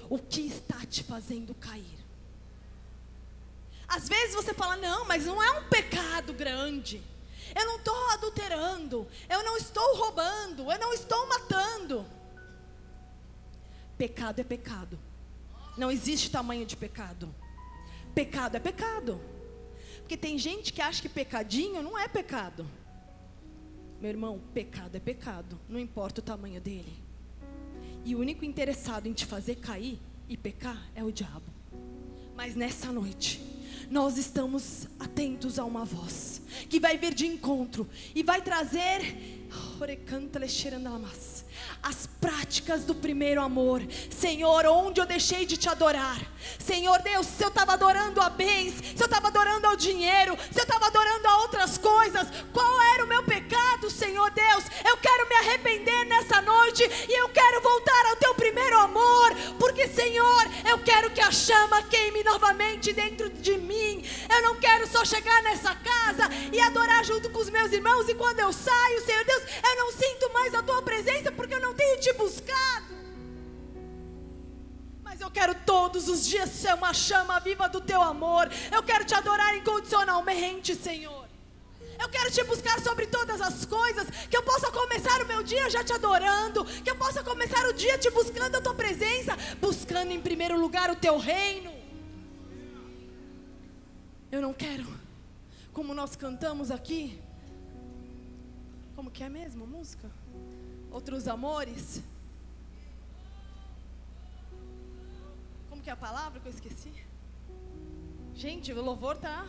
O 0.08 0.18
que 0.18 0.40
está 0.40 0.84
te 0.86 1.02
fazendo 1.02 1.54
cair? 1.54 1.98
Às 3.88 4.08
vezes 4.08 4.34
você 4.34 4.52
fala, 4.52 4.76
não, 4.76 5.04
mas 5.04 5.26
não 5.26 5.42
é 5.42 5.50
um 5.52 5.68
pecado 5.68 6.32
grande. 6.32 7.02
Eu 7.54 7.64
não 7.64 7.76
estou 7.76 8.10
adulterando, 8.10 9.06
eu 9.28 9.42
não 9.44 9.56
estou 9.56 9.96
roubando, 9.96 10.70
eu 10.70 10.78
não 10.78 10.92
estou 10.92 11.28
matando. 11.28 12.04
Pecado 13.98 14.40
é 14.40 14.44
pecado. 14.44 14.98
Não 15.76 15.90
existe 15.90 16.30
tamanho 16.30 16.66
de 16.66 16.76
pecado. 16.76 17.34
Pecado 18.14 18.56
é 18.56 18.60
pecado. 18.60 19.20
Porque 19.98 20.16
tem 20.16 20.38
gente 20.38 20.72
que 20.72 20.80
acha 20.80 21.02
que 21.02 21.08
pecadinho 21.08 21.82
não 21.82 21.98
é 21.98 22.06
pecado. 22.06 22.66
Meu 24.00 24.10
irmão, 24.10 24.40
pecado 24.52 24.94
é 24.94 25.00
pecado, 25.00 25.58
não 25.68 25.80
importa 25.80 26.20
o 26.20 26.24
tamanho 26.24 26.60
dele. 26.60 26.92
E 28.04 28.14
o 28.14 28.20
único 28.20 28.44
interessado 28.44 29.06
em 29.06 29.12
te 29.12 29.24
fazer 29.24 29.56
cair 29.56 29.98
e 30.28 30.36
pecar 30.36 30.86
é 30.94 31.02
o 31.02 31.10
diabo. 31.10 31.46
Mas 32.36 32.54
nessa 32.54 32.92
noite, 32.92 33.40
nós 33.90 34.18
estamos 34.18 34.86
atentos 34.98 35.58
a 35.58 35.64
uma 35.64 35.84
voz 35.84 36.42
que 36.68 36.80
vai 36.80 36.96
vir 36.96 37.14
de 37.14 37.26
encontro 37.26 37.88
e 38.14 38.22
vai 38.22 38.40
trazer 38.40 39.36
as 41.82 42.06
práticas 42.20 42.84
do 42.84 42.94
primeiro 42.94 43.40
amor. 43.40 43.82
Senhor, 44.10 44.66
onde 44.66 45.00
eu 45.00 45.06
deixei 45.06 45.46
de 45.46 45.56
te 45.56 45.68
adorar. 45.68 46.20
Senhor 46.58 47.00
Deus, 47.02 47.26
se 47.26 47.44
eu 47.44 47.48
estava 47.48 47.74
adorando 47.74 48.20
a 48.20 48.28
bens, 48.28 48.74
se 48.74 49.02
eu 49.02 49.06
estava 49.06 49.28
adorando 49.28 49.66
ao 49.66 49.76
dinheiro, 49.76 50.36
se 50.50 50.58
eu 50.58 50.64
estava 50.64 50.86
adorando 50.86 51.28
a 51.28 51.38
outras 51.42 51.78
coisas, 51.78 52.28
qual 52.52 52.82
era 52.94 53.04
o 53.04 53.08
meu 53.08 53.22
pecado, 53.22 53.90
Senhor 53.90 54.30
Deus? 54.30 54.64
Eu 54.84 54.96
quero 54.98 55.28
me 55.28 55.36
arrepender 55.36 56.04
nessa 56.06 56.42
noite 56.42 56.82
e 57.08 57.20
eu 57.20 57.28
quero 57.28 57.60
voltar 57.60 58.06
ao 58.06 58.16
teu 58.16 58.34
primeiro 58.34 58.78
amor, 58.78 59.34
porque, 59.58 59.88
Senhor, 59.88 60.50
eu 60.68 60.78
quero 60.78 61.10
que 61.10 61.20
a 61.20 61.30
chama 61.30 61.82
queime 61.82 62.22
novamente 62.24 62.92
dentro 62.92 63.28
de 63.30 63.58
mim. 63.58 63.65
Eu 63.74 64.42
não 64.42 64.56
quero 64.56 64.86
só 64.86 65.04
chegar 65.04 65.42
nessa 65.42 65.74
casa 65.74 66.28
e 66.52 66.60
adorar 66.60 67.04
junto 67.04 67.30
com 67.30 67.38
os 67.38 67.50
meus 67.50 67.72
irmãos 67.72 68.08
e 68.08 68.14
quando 68.14 68.40
eu 68.40 68.52
saio, 68.52 69.04
Senhor 69.04 69.24
Deus, 69.24 69.42
eu 69.62 69.76
não 69.76 69.92
sinto 69.92 70.32
mais 70.32 70.54
a 70.54 70.62
tua 70.62 70.82
presença 70.82 71.32
porque 71.32 71.54
eu 71.54 71.60
não 71.60 71.74
tenho 71.74 72.00
te 72.00 72.12
buscado. 72.12 72.94
Mas 75.02 75.20
eu 75.20 75.30
quero 75.30 75.54
todos 75.54 76.08
os 76.08 76.26
dias 76.26 76.50
ser 76.50 76.74
uma 76.74 76.92
chama 76.92 77.40
viva 77.40 77.68
do 77.68 77.80
teu 77.80 78.02
amor. 78.02 78.50
Eu 78.70 78.82
quero 78.82 79.04
te 79.04 79.14
adorar 79.14 79.56
incondicionalmente, 79.56 80.74
Senhor. 80.74 81.26
Eu 81.98 82.08
quero 82.08 82.30
te 82.30 82.44
buscar 82.44 82.78
sobre 82.80 83.06
todas 83.06 83.40
as 83.40 83.64
coisas. 83.64 84.06
Que 84.28 84.36
eu 84.36 84.42
possa 84.42 84.70
começar 84.70 85.22
o 85.22 85.26
meu 85.26 85.42
dia 85.42 85.70
já 85.70 85.82
te 85.82 85.92
adorando. 85.92 86.64
Que 86.82 86.90
eu 86.90 86.96
possa 86.96 87.22
começar 87.22 87.66
o 87.66 87.72
dia 87.72 87.96
te 87.96 88.10
buscando 88.10 88.56
a 88.56 88.60
tua 88.60 88.74
presença. 88.74 89.36
Buscando 89.60 90.10
em 90.10 90.20
primeiro 90.20 90.58
lugar 90.60 90.90
o 90.90 90.96
teu 90.96 91.16
reino. 91.18 91.85
Eu 94.30 94.42
não 94.42 94.52
quero, 94.52 94.86
como 95.72 95.94
nós 95.94 96.16
cantamos 96.16 96.70
aqui, 96.70 97.22
como 98.96 99.10
que 99.10 99.22
é 99.22 99.28
mesmo 99.28 99.64
a 99.64 99.66
música? 99.66 100.10
Outros 100.90 101.28
amores. 101.28 102.02
Como 105.68 105.82
que 105.82 105.90
é 105.90 105.92
a 105.92 105.96
palavra 105.96 106.40
que 106.40 106.48
eu 106.48 106.52
esqueci? 106.52 106.92
Gente, 108.34 108.72
o 108.72 108.82
louvor 108.82 109.16
tá. 109.16 109.48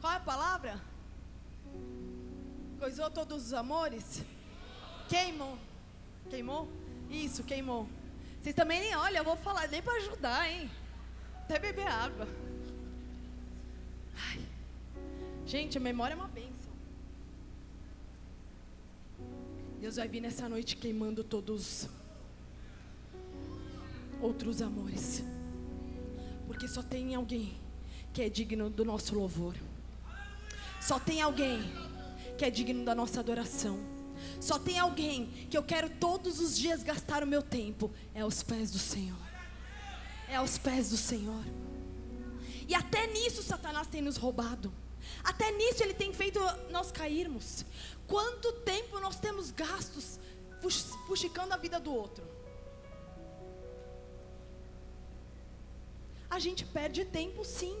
Qual 0.00 0.12
é 0.12 0.16
a 0.16 0.20
palavra? 0.20 0.80
Coisou 2.78 3.10
todos 3.10 3.46
os 3.46 3.52
amores? 3.52 4.22
Queimou. 5.08 5.58
Queimou? 6.30 6.68
Isso, 7.10 7.44
queimou. 7.44 7.88
Vocês 8.40 8.54
também 8.54 8.80
nem 8.80 8.96
olham, 8.96 9.18
eu 9.18 9.24
vou 9.24 9.36
falar 9.36 9.68
nem 9.68 9.82
para 9.82 9.98
ajudar, 9.98 10.50
hein? 10.50 10.70
Até 11.44 11.58
beber 11.58 11.86
água. 11.86 12.26
Ai. 14.16 14.40
Gente, 15.46 15.76
a 15.78 15.80
memória 15.80 16.14
é 16.14 16.16
uma 16.16 16.28
bênção. 16.28 16.72
Deus 19.80 19.96
vai 19.96 20.06
vir 20.06 20.20
nessa 20.20 20.48
noite 20.48 20.76
queimando 20.76 21.24
todos 21.24 21.88
outros 24.20 24.62
amores. 24.62 25.24
Porque 26.46 26.68
só 26.68 26.82
tem 26.82 27.14
alguém 27.14 27.54
que 28.12 28.22
é 28.22 28.28
digno 28.28 28.70
do 28.70 28.84
nosso 28.84 29.14
louvor. 29.14 29.56
Só 30.80 30.98
tem 30.98 31.20
alguém 31.20 31.60
que 32.38 32.44
é 32.44 32.50
digno 32.50 32.84
da 32.84 32.94
nossa 32.94 33.20
adoração. 33.20 33.78
Só 34.40 34.58
tem 34.58 34.78
alguém 34.78 35.26
que 35.50 35.56
eu 35.56 35.62
quero 35.62 35.90
todos 35.90 36.40
os 36.40 36.56
dias 36.56 36.82
gastar 36.82 37.22
o 37.22 37.26
meu 37.26 37.42
tempo. 37.42 37.90
É 38.14 38.20
aos 38.20 38.42
pés 38.42 38.70
do 38.70 38.78
Senhor. 38.78 39.18
É 40.28 40.36
aos 40.36 40.58
pés 40.58 40.90
do 40.90 40.96
Senhor. 40.96 41.44
E 42.68 42.74
até 42.74 43.06
nisso 43.06 43.42
Satanás 43.42 43.86
tem 43.88 44.02
nos 44.02 44.16
roubado. 44.16 44.72
Até 45.24 45.50
nisso 45.52 45.82
ele 45.82 45.94
tem 45.94 46.12
feito 46.12 46.40
nós 46.70 46.90
cairmos. 46.90 47.64
Quanto 48.06 48.52
tempo 48.52 48.98
nós 49.00 49.16
temos 49.18 49.50
gastos 49.50 50.18
fuxicando 51.06 51.54
a 51.54 51.56
vida 51.56 51.78
do 51.80 51.92
outro? 51.92 52.24
A 56.30 56.38
gente 56.38 56.64
perde 56.64 57.04
tempo 57.04 57.44
sim. 57.44 57.76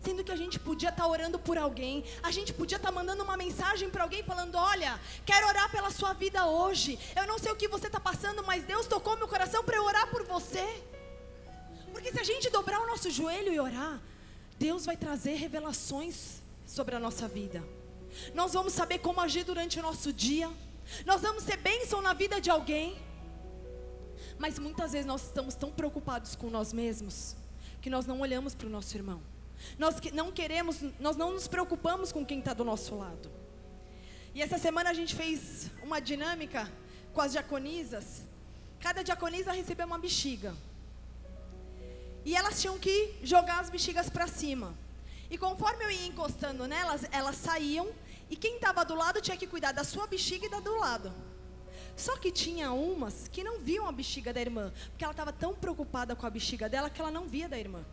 Sendo 0.00 0.24
que 0.24 0.32
a 0.32 0.36
gente 0.36 0.58
podia 0.58 0.88
estar 0.88 1.04
tá 1.04 1.08
orando 1.08 1.38
por 1.38 1.56
alguém, 1.56 2.04
a 2.24 2.30
gente 2.32 2.52
podia 2.52 2.76
estar 2.76 2.88
tá 2.88 2.94
mandando 2.94 3.22
uma 3.22 3.36
mensagem 3.36 3.88
para 3.88 4.02
alguém 4.02 4.22
falando: 4.24 4.56
Olha, 4.56 5.00
quero 5.24 5.46
orar 5.46 5.70
pela 5.70 5.90
sua 5.90 6.12
vida 6.12 6.46
hoje. 6.46 6.98
Eu 7.14 7.26
não 7.26 7.38
sei 7.38 7.52
o 7.52 7.56
que 7.56 7.68
você 7.68 7.86
está 7.86 8.00
passando, 8.00 8.42
mas 8.44 8.64
Deus 8.64 8.86
tocou 8.86 9.16
meu 9.16 9.28
coração 9.28 9.62
para 9.62 9.76
eu 9.76 9.84
orar 9.84 10.08
por 10.10 10.24
você. 10.24 10.82
Porque 11.92 12.10
se 12.10 12.18
a 12.18 12.24
gente 12.24 12.50
dobrar 12.50 12.80
o 12.80 12.86
nosso 12.86 13.10
joelho 13.10 13.52
e 13.52 13.60
orar, 13.60 14.00
Deus 14.58 14.86
vai 14.86 14.96
trazer 14.96 15.34
revelações 15.34 16.40
sobre 16.66 16.94
a 16.94 17.00
nossa 17.00 17.28
vida. 17.28 17.62
Nós 18.34 18.52
vamos 18.52 18.72
saber 18.72 18.98
como 18.98 19.20
agir 19.20 19.44
durante 19.44 19.78
o 19.78 19.82
nosso 19.82 20.12
dia. 20.12 20.50
Nós 21.04 21.20
vamos 21.20 21.44
ser 21.44 21.56
bênção 21.56 22.02
na 22.02 22.12
vida 22.12 22.40
de 22.40 22.50
alguém. 22.50 22.96
Mas 24.38 24.58
muitas 24.58 24.92
vezes 24.92 25.06
nós 25.06 25.24
estamos 25.24 25.54
tão 25.54 25.70
preocupados 25.70 26.34
com 26.34 26.50
nós 26.50 26.72
mesmos 26.72 27.36
que 27.80 27.90
nós 27.90 28.06
não 28.06 28.20
olhamos 28.20 28.54
para 28.54 28.66
o 28.66 28.70
nosso 28.70 28.96
irmão. 28.96 29.20
Nós 29.78 29.96
não 30.12 30.32
queremos, 30.32 30.80
nós 30.98 31.16
não 31.16 31.32
nos 31.32 31.46
preocupamos 31.46 32.10
com 32.12 32.24
quem 32.24 32.38
está 32.38 32.54
do 32.54 32.64
nosso 32.64 32.96
lado. 32.96 33.30
E 34.34 34.40
essa 34.40 34.58
semana 34.58 34.90
a 34.90 34.94
gente 34.94 35.14
fez 35.14 35.70
uma 35.82 36.00
dinâmica 36.00 36.70
com 37.12 37.20
as 37.20 37.32
diaconisas. 37.32 38.22
Cada 38.80 39.02
diaconisa 39.02 39.52
recebeu 39.52 39.86
uma 39.86 39.98
bexiga. 39.98 40.54
E 42.24 42.36
elas 42.36 42.60
tinham 42.60 42.78
que 42.78 43.14
jogar 43.22 43.60
as 43.60 43.70
bexigas 43.70 44.08
para 44.08 44.26
cima. 44.26 44.74
E 45.30 45.38
conforme 45.38 45.84
eu 45.84 45.90
ia 45.90 46.06
encostando 46.06 46.66
nelas, 46.66 47.04
elas 47.10 47.36
saíam 47.36 47.88
e 48.28 48.36
quem 48.36 48.56
estava 48.56 48.84
do 48.84 48.94
lado 48.94 49.20
tinha 49.20 49.36
que 49.36 49.46
cuidar 49.46 49.72
da 49.72 49.84
sua 49.84 50.06
bexiga 50.06 50.46
e 50.46 50.48
da 50.48 50.60
do 50.60 50.76
lado. 50.76 51.12
Só 51.96 52.16
que 52.16 52.30
tinha 52.30 52.72
umas 52.72 53.28
que 53.28 53.44
não 53.44 53.58
viam 53.58 53.86
a 53.86 53.92
bexiga 53.92 54.32
da 54.32 54.40
irmã, 54.40 54.72
porque 54.90 55.04
ela 55.04 55.12
estava 55.12 55.32
tão 55.32 55.54
preocupada 55.54 56.16
com 56.16 56.26
a 56.26 56.30
bexiga 56.30 56.68
dela 56.68 56.88
que 56.88 57.00
ela 57.00 57.10
não 57.10 57.26
via 57.26 57.48
da 57.48 57.58
irmã. 57.58 57.84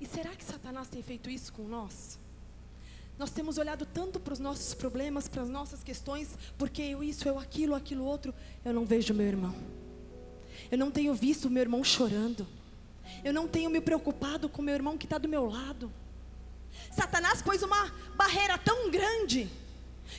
E 0.00 0.06
será 0.06 0.30
que 0.30 0.44
Satanás 0.44 0.88
tem 0.88 1.02
feito 1.02 1.30
isso 1.30 1.52
com 1.52 1.62
nós? 1.68 2.18
Nós 3.16 3.30
temos 3.30 3.58
olhado 3.58 3.86
tanto 3.86 4.18
para 4.18 4.32
os 4.32 4.40
nossos 4.40 4.74
problemas, 4.74 5.28
para 5.28 5.42
as 5.42 5.48
nossas 5.48 5.84
questões, 5.84 6.36
porque 6.58 6.82
eu 6.82 7.04
isso, 7.04 7.28
eu 7.28 7.38
aquilo, 7.38 7.74
aquilo 7.74 8.04
outro, 8.04 8.34
eu 8.64 8.72
não 8.72 8.84
vejo 8.84 9.14
meu 9.14 9.26
irmão. 9.26 9.54
Eu 10.70 10.78
não 10.78 10.90
tenho 10.90 11.14
visto 11.14 11.50
meu 11.50 11.62
irmão 11.62 11.82
chorando. 11.82 12.46
Eu 13.24 13.32
não 13.32 13.46
tenho 13.46 13.70
me 13.70 13.80
preocupado 13.80 14.48
com 14.48 14.62
meu 14.62 14.74
irmão 14.74 14.96
que 14.96 15.06
está 15.06 15.18
do 15.18 15.28
meu 15.28 15.46
lado. 15.46 15.92
Satanás 16.90 17.42
pôs 17.42 17.62
uma 17.62 17.92
barreira 18.16 18.58
tão 18.58 18.90
grande 18.90 19.48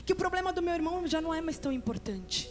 que 0.06 0.13
o 0.13 0.15
problema 0.15 0.54
do 0.54 0.62
meu 0.62 0.74
irmão 0.74 1.08
já 1.08 1.22
não 1.22 1.34
é 1.34 1.41
mais 1.41 1.58
tão 1.58 1.72
importante. 1.72 2.50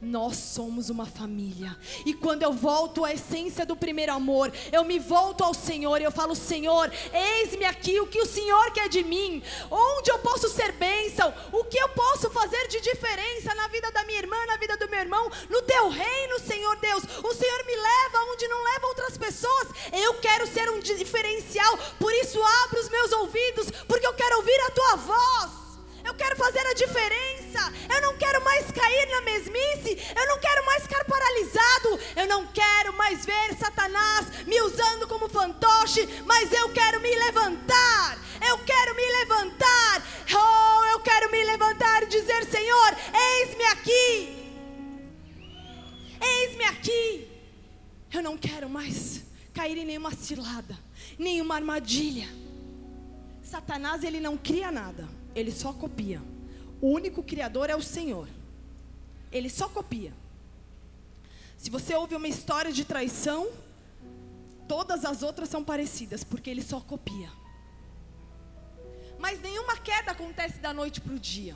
Nós 0.00 0.36
somos 0.36 0.88
uma 0.88 1.04
família. 1.04 1.76
E 2.06 2.14
quando 2.14 2.42
eu 2.42 2.52
volto 2.52 3.04
à 3.04 3.12
essência 3.12 3.66
do 3.66 3.76
primeiro 3.76 4.12
amor, 4.12 4.50
eu 4.72 4.82
me 4.82 4.98
volto 4.98 5.44
ao 5.44 5.52
Senhor 5.52 6.00
e 6.00 6.04
eu 6.04 6.10
falo: 6.10 6.34
Senhor, 6.34 6.90
eis-me 7.12 7.66
aqui 7.66 8.00
o 8.00 8.06
que 8.06 8.20
o 8.20 8.26
Senhor 8.26 8.72
quer 8.72 8.88
de 8.88 9.04
mim. 9.04 9.42
Onde 9.70 10.10
eu 10.10 10.18
posso 10.20 10.48
ser 10.48 10.72
bênção? 10.72 11.34
O 11.52 11.64
que 11.64 11.78
eu 11.78 11.88
posso 11.90 12.30
fazer 12.30 12.66
de 12.68 12.80
diferença 12.80 13.54
na 13.54 13.68
vida 13.68 13.90
da 13.92 14.02
minha 14.04 14.18
irmã, 14.18 14.36
na 14.46 14.56
vida 14.56 14.74
do 14.78 14.88
meu 14.88 15.00
irmão, 15.00 15.30
no 15.50 15.60
teu 15.62 15.90
reino, 15.90 16.38
Senhor 16.40 16.76
Deus? 16.76 17.02
O 17.22 17.34
Senhor 17.34 17.66
me 17.66 17.76
leva 17.76 18.24
onde 18.32 18.48
não 18.48 18.64
leva 18.64 18.86
outras 18.86 19.18
pessoas. 19.18 19.68
Eu 19.92 20.14
quero 20.14 20.46
ser 20.46 20.70
um 20.70 20.80
diferencial. 20.80 21.78
Por 21.98 22.12
isso, 22.14 22.42
abro 22.64 22.80
os 22.80 22.88
meus 22.88 23.12
ouvidos, 23.12 23.70
porque 23.86 24.06
eu 24.06 24.14
quero 24.14 24.38
ouvir 24.38 24.60
a 24.60 24.70
tua 24.70 24.96
voz. 24.96 25.29
Fazer 26.40 26.66
a 26.66 26.72
diferença. 26.72 27.62
Eu 27.94 28.00
não 28.00 28.16
quero 28.16 28.42
mais 28.42 28.70
cair 28.70 29.06
na 29.10 29.20
mesmice. 29.20 29.92
Eu 30.16 30.26
não 30.26 30.38
quero 30.38 30.64
mais 30.64 30.84
ficar 30.84 31.04
paralisado. 31.04 32.00
Eu 32.16 32.26
não 32.26 32.46
quero 32.46 32.94
mais 32.94 33.26
ver 33.26 33.54
Satanás 33.58 34.46
me 34.46 34.58
usando 34.62 35.06
como 35.06 35.28
fantoche. 35.28 36.08
Mas 36.24 36.50
eu 36.50 36.70
quero 36.70 36.98
me 37.02 37.14
levantar. 37.14 38.18
Eu 38.48 38.56
quero 38.64 38.94
me 38.94 39.06
levantar. 39.18 40.02
Oh, 40.34 40.84
eu 40.92 41.00
quero 41.00 41.30
me 41.30 41.44
levantar 41.44 42.04
e 42.04 42.06
dizer: 42.06 42.46
Senhor, 42.46 42.96
eis-me 43.12 43.64
aqui. 43.64 44.10
Eis-me 46.22 46.64
aqui. 46.64 47.28
Eu 48.14 48.22
não 48.22 48.38
quero 48.38 48.68
mais 48.70 49.22
cair 49.52 49.76
em 49.76 49.84
nenhuma 49.84 50.12
cilada. 50.12 50.78
nenhuma 51.18 51.56
armadilha. 51.56 52.28
Satanás 53.42 54.04
ele 54.04 54.20
não 54.20 54.38
cria 54.38 54.70
nada, 54.72 55.08
ele 55.34 55.52
só 55.52 55.72
copia. 55.72 56.29
O 56.80 56.88
único 56.88 57.22
criador 57.22 57.68
é 57.68 57.76
o 57.76 57.82
Senhor. 57.82 58.28
Ele 59.30 59.50
só 59.50 59.68
copia. 59.68 60.12
Se 61.58 61.68
você 61.68 61.94
ouve 61.94 62.14
uma 62.14 62.26
história 62.26 62.72
de 62.72 62.84
traição, 62.84 63.50
todas 64.66 65.04
as 65.04 65.22
outras 65.22 65.48
são 65.48 65.62
parecidas, 65.62 66.24
porque 66.24 66.48
ele 66.48 66.62
só 66.62 66.80
copia. 66.80 67.30
Mas 69.18 69.42
nenhuma 69.42 69.76
queda 69.76 70.12
acontece 70.12 70.58
da 70.58 70.72
noite 70.72 71.00
para 71.00 71.12
o 71.12 71.18
dia. 71.18 71.54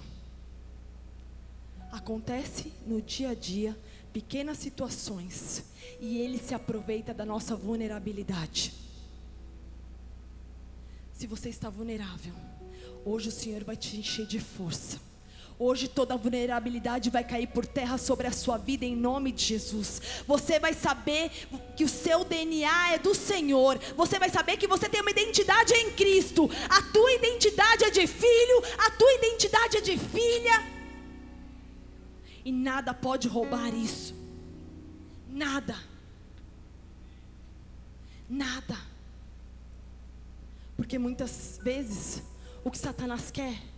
Acontece 1.91 2.73
no 2.87 3.01
dia 3.01 3.31
a 3.31 3.35
dia, 3.35 3.79
pequenas 4.13 4.59
situações, 4.59 5.65
e 5.99 6.19
ele 6.19 6.39
se 6.39 6.55
aproveita 6.55 7.15
da 7.15 7.25
nossa 7.25 7.57
vulnerabilidade. 7.57 8.75
Se 11.15 11.27
você 11.27 11.49
está 11.49 11.71
vulnerável, 11.71 12.35
hoje 13.05 13.29
o 13.29 13.33
Senhor 13.33 13.65
vai 13.65 13.77
te 13.77 13.97
encher 13.97 14.27
de 14.27 14.39
força. 14.39 15.01
Hoje 15.57 15.87
toda 15.87 16.17
vulnerabilidade 16.17 17.11
vai 17.11 17.23
cair 17.23 17.47
por 17.47 17.65
terra 17.65 17.97
sobre 17.97 18.27
a 18.27 18.33
sua 18.33 18.59
vida 18.59 18.85
em 18.85 18.97
nome 18.97 19.31
de 19.31 19.45
Jesus. 19.45 20.03
Você 20.27 20.59
vai 20.59 20.75
saber 20.75 21.31
que 21.77 21.85
o 21.85 21.89
seu 21.89 22.25
DNA 22.25 22.95
é 22.95 22.99
do 22.99 23.15
Senhor. 23.15 23.79
Você 23.97 24.19
vai 24.19 24.29
saber 24.31 24.57
que 24.57 24.67
você 24.67 24.89
tem 24.89 25.01
uma 25.01 25.13
identidade 25.13 25.73
em 25.75 25.93
Cristo. 25.93 26.51
A 26.69 26.83
tua 26.83 27.13
identidade 27.13 27.85
é 27.85 27.91
de 27.91 28.05
filho, 28.07 28.63
a 28.79 28.91
tua 28.91 29.13
identidade 29.13 29.77
é 29.77 29.81
de 29.81 29.97
filha. 29.97 30.75
E 32.45 32.51
nada 32.51 32.93
pode 32.93 33.29
roubar 33.29 33.73
isso. 33.73 34.13
Nada. 35.29 35.77
Nada. 38.29 38.77
Porque 40.77 40.99
muitas 40.99 41.61
vezes 41.63 42.25
o 42.65 42.73
que 42.73 42.79
Satanás 42.79 43.31
quer 43.31 43.74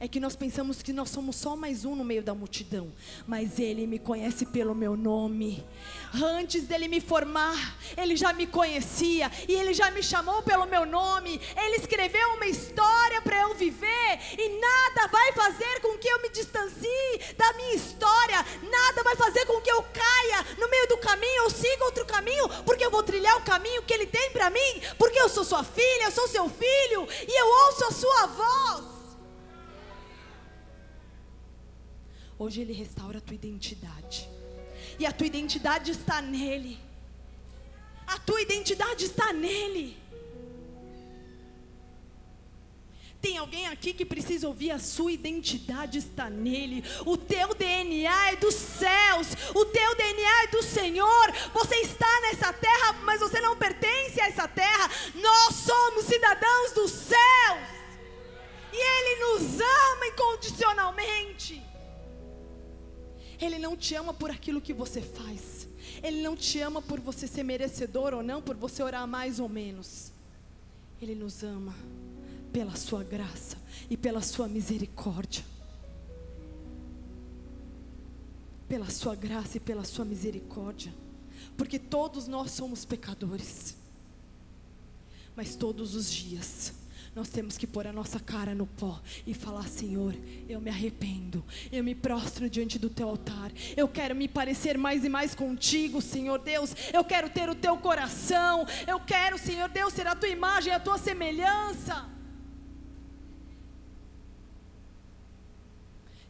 é 0.00 0.06
que 0.06 0.20
nós 0.20 0.36
pensamos 0.36 0.80
que 0.80 0.92
nós 0.92 1.10
somos 1.10 1.36
só 1.36 1.56
mais 1.56 1.84
um 1.84 1.96
no 1.96 2.04
meio 2.04 2.22
da 2.22 2.32
multidão, 2.32 2.92
mas 3.26 3.58
Ele 3.58 3.86
me 3.86 3.98
conhece 3.98 4.46
pelo 4.46 4.74
meu 4.74 4.96
nome. 4.96 5.66
Antes 6.14 6.64
dele 6.64 6.86
me 6.86 7.00
formar, 7.00 7.76
Ele 7.96 8.16
já 8.16 8.32
me 8.32 8.46
conhecia 8.46 9.30
e 9.48 9.54
Ele 9.54 9.74
já 9.74 9.90
me 9.90 10.02
chamou 10.02 10.40
pelo 10.42 10.66
meu 10.66 10.86
nome. 10.86 11.40
Ele 11.56 11.76
escreveu 11.76 12.28
uma 12.34 12.46
história 12.46 13.20
para 13.22 13.40
eu 13.40 13.54
viver 13.54 14.20
e 14.38 14.60
nada 14.60 15.08
vai 15.08 15.32
fazer 15.32 15.80
com 15.80 15.98
que 15.98 16.08
eu 16.08 16.22
me 16.22 16.28
distancie 16.28 17.34
da 17.36 17.52
minha 17.54 17.74
história, 17.74 18.46
nada 18.70 19.02
vai 19.02 19.16
fazer 19.16 19.46
com 19.46 19.60
que 19.60 19.70
eu 19.70 19.82
caia 19.82 20.46
no 20.58 20.70
meio 20.70 20.86
do 20.88 20.98
caminho 20.98 21.42
ou 21.44 21.50
siga 21.50 21.84
outro 21.84 22.06
caminho, 22.06 22.48
porque 22.64 22.84
eu 22.84 22.90
vou 22.90 23.02
trilhar 23.02 23.36
o 23.36 23.42
caminho 23.42 23.82
que 23.82 23.94
Ele 23.94 24.06
tem 24.06 24.30
para 24.30 24.48
mim, 24.48 24.80
porque 24.96 25.18
eu 25.20 25.28
sou 25.28 25.44
sua 25.44 25.64
filha, 25.64 26.04
eu 26.04 26.12
sou 26.12 26.28
seu 26.28 26.48
filho 26.48 27.08
e 27.26 27.40
eu 27.40 27.46
ouço 27.66 27.84
a 27.84 27.90
sua 27.90 28.26
voz. 28.26 28.97
Hoje 32.38 32.60
Ele 32.60 32.72
restaura 32.72 33.18
a 33.18 33.20
tua 33.20 33.34
identidade. 33.34 34.28
E 34.98 35.04
a 35.04 35.12
tua 35.12 35.26
identidade 35.26 35.90
está 35.90 36.22
nele. 36.22 36.78
A 38.06 38.18
tua 38.18 38.40
identidade 38.40 39.04
está 39.04 39.32
nele. 39.32 39.96
Tem 43.20 43.36
alguém 43.36 43.66
aqui 43.66 43.92
que 43.92 44.04
precisa 44.04 44.46
ouvir 44.46 44.70
a 44.70 44.78
sua 44.78 45.10
identidade 45.10 45.98
está 45.98 46.30
nele. 46.30 46.84
O 47.04 47.16
teu 47.16 47.52
DNA 47.52 48.30
é 48.30 48.36
dos 48.36 48.54
céus. 48.54 49.26
O 49.54 49.64
teu 49.64 49.94
DNA 49.96 50.44
é 50.44 50.46
do 50.46 50.62
Senhor. 50.62 51.32
Você 51.52 51.74
está 51.76 52.20
nessa 52.22 52.52
terra, 52.52 52.92
mas 53.02 53.20
você 53.20 53.40
não 53.40 53.56
pertence 53.56 54.20
a 54.20 54.28
essa 54.28 54.46
terra. 54.46 54.88
Nós 55.16 55.54
somos 55.56 56.04
cidadãos 56.04 56.72
dos 56.72 56.92
céus. 56.92 57.68
E 58.72 58.76
ele 58.76 59.20
nos 59.24 59.60
ama 59.60 60.06
incondicionalmente. 60.06 61.67
Ele 63.40 63.58
não 63.58 63.76
te 63.76 63.94
ama 63.94 64.12
por 64.12 64.30
aquilo 64.30 64.60
que 64.60 64.72
você 64.72 65.00
faz. 65.00 65.68
Ele 66.02 66.22
não 66.22 66.36
te 66.36 66.60
ama 66.60 66.82
por 66.82 67.00
você 67.00 67.26
ser 67.26 67.42
merecedor 67.42 68.12
ou 68.14 68.22
não, 68.22 68.42
por 68.42 68.56
você 68.56 68.82
orar 68.82 69.06
mais 69.06 69.38
ou 69.38 69.48
menos. 69.48 70.12
Ele 71.00 71.14
nos 71.14 71.42
ama 71.42 71.74
pela 72.52 72.74
sua 72.74 73.04
graça 73.04 73.56
e 73.88 73.96
pela 73.96 74.20
sua 74.20 74.48
misericórdia. 74.48 75.44
Pela 78.68 78.90
sua 78.90 79.14
graça 79.14 79.56
e 79.56 79.60
pela 79.60 79.84
sua 79.84 80.04
misericórdia. 80.04 80.92
Porque 81.56 81.78
todos 81.78 82.26
nós 82.26 82.50
somos 82.50 82.84
pecadores. 82.84 83.76
Mas 85.36 85.54
todos 85.54 85.94
os 85.94 86.10
dias 86.10 86.72
nós 87.18 87.28
temos 87.28 87.58
que 87.58 87.66
pôr 87.66 87.84
a 87.84 87.92
nossa 87.92 88.20
cara 88.20 88.54
no 88.54 88.64
pó 88.64 89.00
e 89.26 89.34
falar: 89.34 89.66
Senhor, 89.66 90.14
eu 90.48 90.60
me 90.60 90.70
arrependo, 90.70 91.44
eu 91.72 91.82
me 91.82 91.92
prostro 91.92 92.48
diante 92.48 92.78
do 92.78 92.88
teu 92.88 93.08
altar, 93.08 93.50
eu 93.76 93.88
quero 93.88 94.14
me 94.14 94.28
parecer 94.28 94.78
mais 94.78 95.04
e 95.04 95.08
mais 95.08 95.34
contigo, 95.34 96.00
Senhor 96.00 96.38
Deus, 96.38 96.72
eu 96.94 97.04
quero 97.04 97.28
ter 97.28 97.50
o 97.50 97.56
teu 97.56 97.76
coração, 97.76 98.64
eu 98.86 99.00
quero, 99.00 99.36
Senhor 99.36 99.68
Deus, 99.68 99.92
ser 99.92 100.06
a 100.06 100.14
tua 100.14 100.28
imagem, 100.28 100.72
a 100.72 100.78
tua 100.78 100.96
semelhança. 100.96 102.08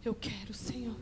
Eu 0.03 0.15
quero, 0.15 0.55
Senhor. 0.55 0.97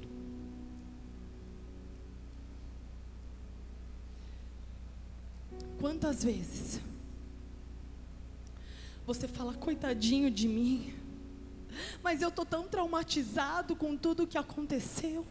Quantas 5.79 6.25
vezes 6.25 6.81
você 9.07 9.29
fala, 9.29 9.55
coitadinho 9.55 10.31
de 10.31 10.49
mim, 10.49 10.93
mas 12.03 12.23
eu 12.23 12.29
estou 12.29 12.45
tão 12.45 12.67
traumatizado 12.67 13.77
com 13.77 13.97
tudo 13.97 14.25
o 14.25 14.27
que 14.27 14.37
aconteceu. 14.37 15.25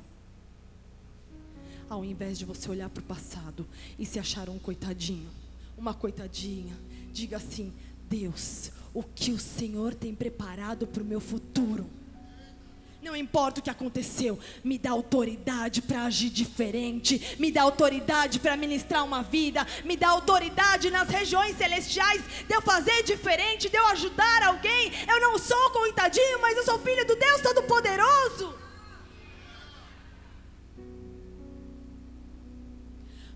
Ao 1.89 2.03
invés 2.03 2.39
de 2.39 2.45
você 2.45 2.69
olhar 2.69 2.89
para 2.89 3.01
o 3.01 3.05
passado 3.05 3.67
e 3.99 4.05
se 4.05 4.17
achar 4.17 4.49
um 4.49 4.57
coitadinho, 4.57 5.29
uma 5.77 5.93
coitadinha, 5.93 6.75
diga 7.11 7.37
assim: 7.37 7.71
Deus, 8.09 8.71
o 8.93 9.03
que 9.03 9.31
o 9.31 9.37
Senhor 9.37 9.93
tem 9.93 10.15
preparado 10.15 10.87
para 10.87 11.03
o 11.03 11.05
meu 11.05 11.19
futuro? 11.19 11.85
Não 13.05 13.15
importa 13.15 13.59
o 13.59 13.63
que 13.63 13.69
aconteceu, 13.69 14.39
me 14.63 14.79
dá 14.79 14.89
autoridade 14.89 15.79
para 15.79 16.05
agir 16.05 16.31
diferente, 16.31 17.37
me 17.37 17.51
dá 17.51 17.61
autoridade 17.61 18.39
para 18.39 18.57
ministrar 18.57 19.05
uma 19.05 19.21
vida, 19.21 19.65
me 19.83 19.95
dá 19.95 20.09
autoridade 20.09 20.89
nas 20.89 21.07
regiões 21.07 21.55
celestiais 21.55 22.23
de 22.47 22.55
eu 22.55 22.63
fazer 22.63 23.03
diferente, 23.03 23.69
de 23.69 23.77
eu 23.77 23.85
ajudar 23.89 24.41
alguém. 24.41 24.91
Eu 25.07 25.21
não 25.21 25.37
sou 25.37 25.69
coitadinho, 25.69 26.41
mas 26.41 26.57
eu 26.57 26.63
sou 26.65 26.79
filho 26.79 27.05
do 27.05 27.15
Deus 27.15 27.41
Todo-Poderoso. 27.41 28.55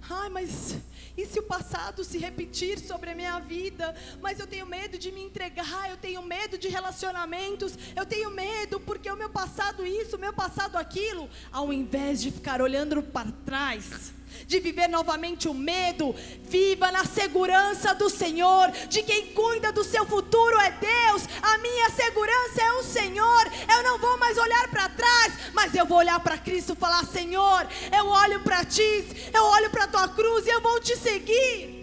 Ai, 0.09 0.29
mas 0.29 0.77
e 1.21 1.25
se 1.25 1.39
o 1.39 1.43
passado 1.43 2.03
se 2.03 2.17
repetir 2.17 2.79
sobre 2.79 3.11
a 3.11 3.15
minha 3.15 3.39
vida? 3.39 3.93
Mas 4.21 4.39
eu 4.39 4.47
tenho 4.47 4.65
medo 4.65 4.97
de 4.97 5.11
me 5.11 5.21
entregar, 5.21 5.89
eu 5.89 5.97
tenho 5.97 6.21
medo 6.21 6.57
de 6.57 6.69
relacionamentos, 6.69 7.77
eu 7.95 8.05
tenho 8.05 8.31
medo 8.31 8.79
porque 8.79 9.11
o 9.11 9.17
meu 9.17 9.29
passado 9.29 9.85
isso, 9.85 10.15
o 10.15 10.19
meu 10.19 10.31
passado 10.31 10.77
aquilo, 10.77 11.29
ao 11.51 11.73
invés 11.73 12.21
de 12.21 12.31
ficar 12.31 12.61
olhando 12.61 13.03
para 13.03 13.31
trás 13.45 14.13
de 14.47 14.59
viver 14.59 14.87
novamente 14.87 15.47
o 15.47 15.53
medo. 15.53 16.13
Viva 16.43 16.91
na 16.91 17.05
segurança 17.05 17.93
do 17.93 18.09
Senhor, 18.09 18.71
de 18.89 19.03
quem 19.03 19.27
cuida 19.27 19.71
do 19.71 19.83
seu 19.83 20.05
futuro 20.05 20.59
é 20.59 20.71
Deus. 20.71 21.23
A 21.41 21.57
minha 21.59 21.89
segurança 21.89 22.61
é 22.61 22.71
o 22.73 22.83
Senhor. 22.83 23.51
Eu 23.71 23.83
não 23.83 23.97
vou 23.99 24.17
mais 24.17 24.37
olhar 24.37 24.67
para 24.69 24.89
trás, 24.89 25.33
mas 25.53 25.73
eu 25.75 25.85
vou 25.85 25.97
olhar 25.97 26.19
para 26.19 26.37
Cristo 26.37 26.73
e 26.73 26.75
falar: 26.75 27.05
Senhor, 27.05 27.67
eu 27.95 28.07
olho 28.07 28.39
para 28.41 28.63
ti, 28.65 29.05
eu 29.33 29.43
olho 29.43 29.69
para 29.69 29.83
a 29.85 29.87
tua 29.87 30.07
cruz 30.09 30.45
e 30.45 30.49
eu 30.49 30.61
vou 30.61 30.79
te 30.79 30.95
seguir. 30.95 31.79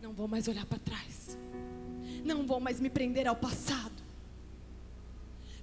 Não 0.00 0.12
vou 0.12 0.28
mais 0.28 0.48
olhar 0.48 0.64
para 0.64 0.78
trás. 0.78 1.36
Não 2.24 2.46
vou 2.46 2.60
mais 2.60 2.80
me 2.80 2.90
prender 2.90 3.26
ao 3.26 3.36
passado. 3.36 4.02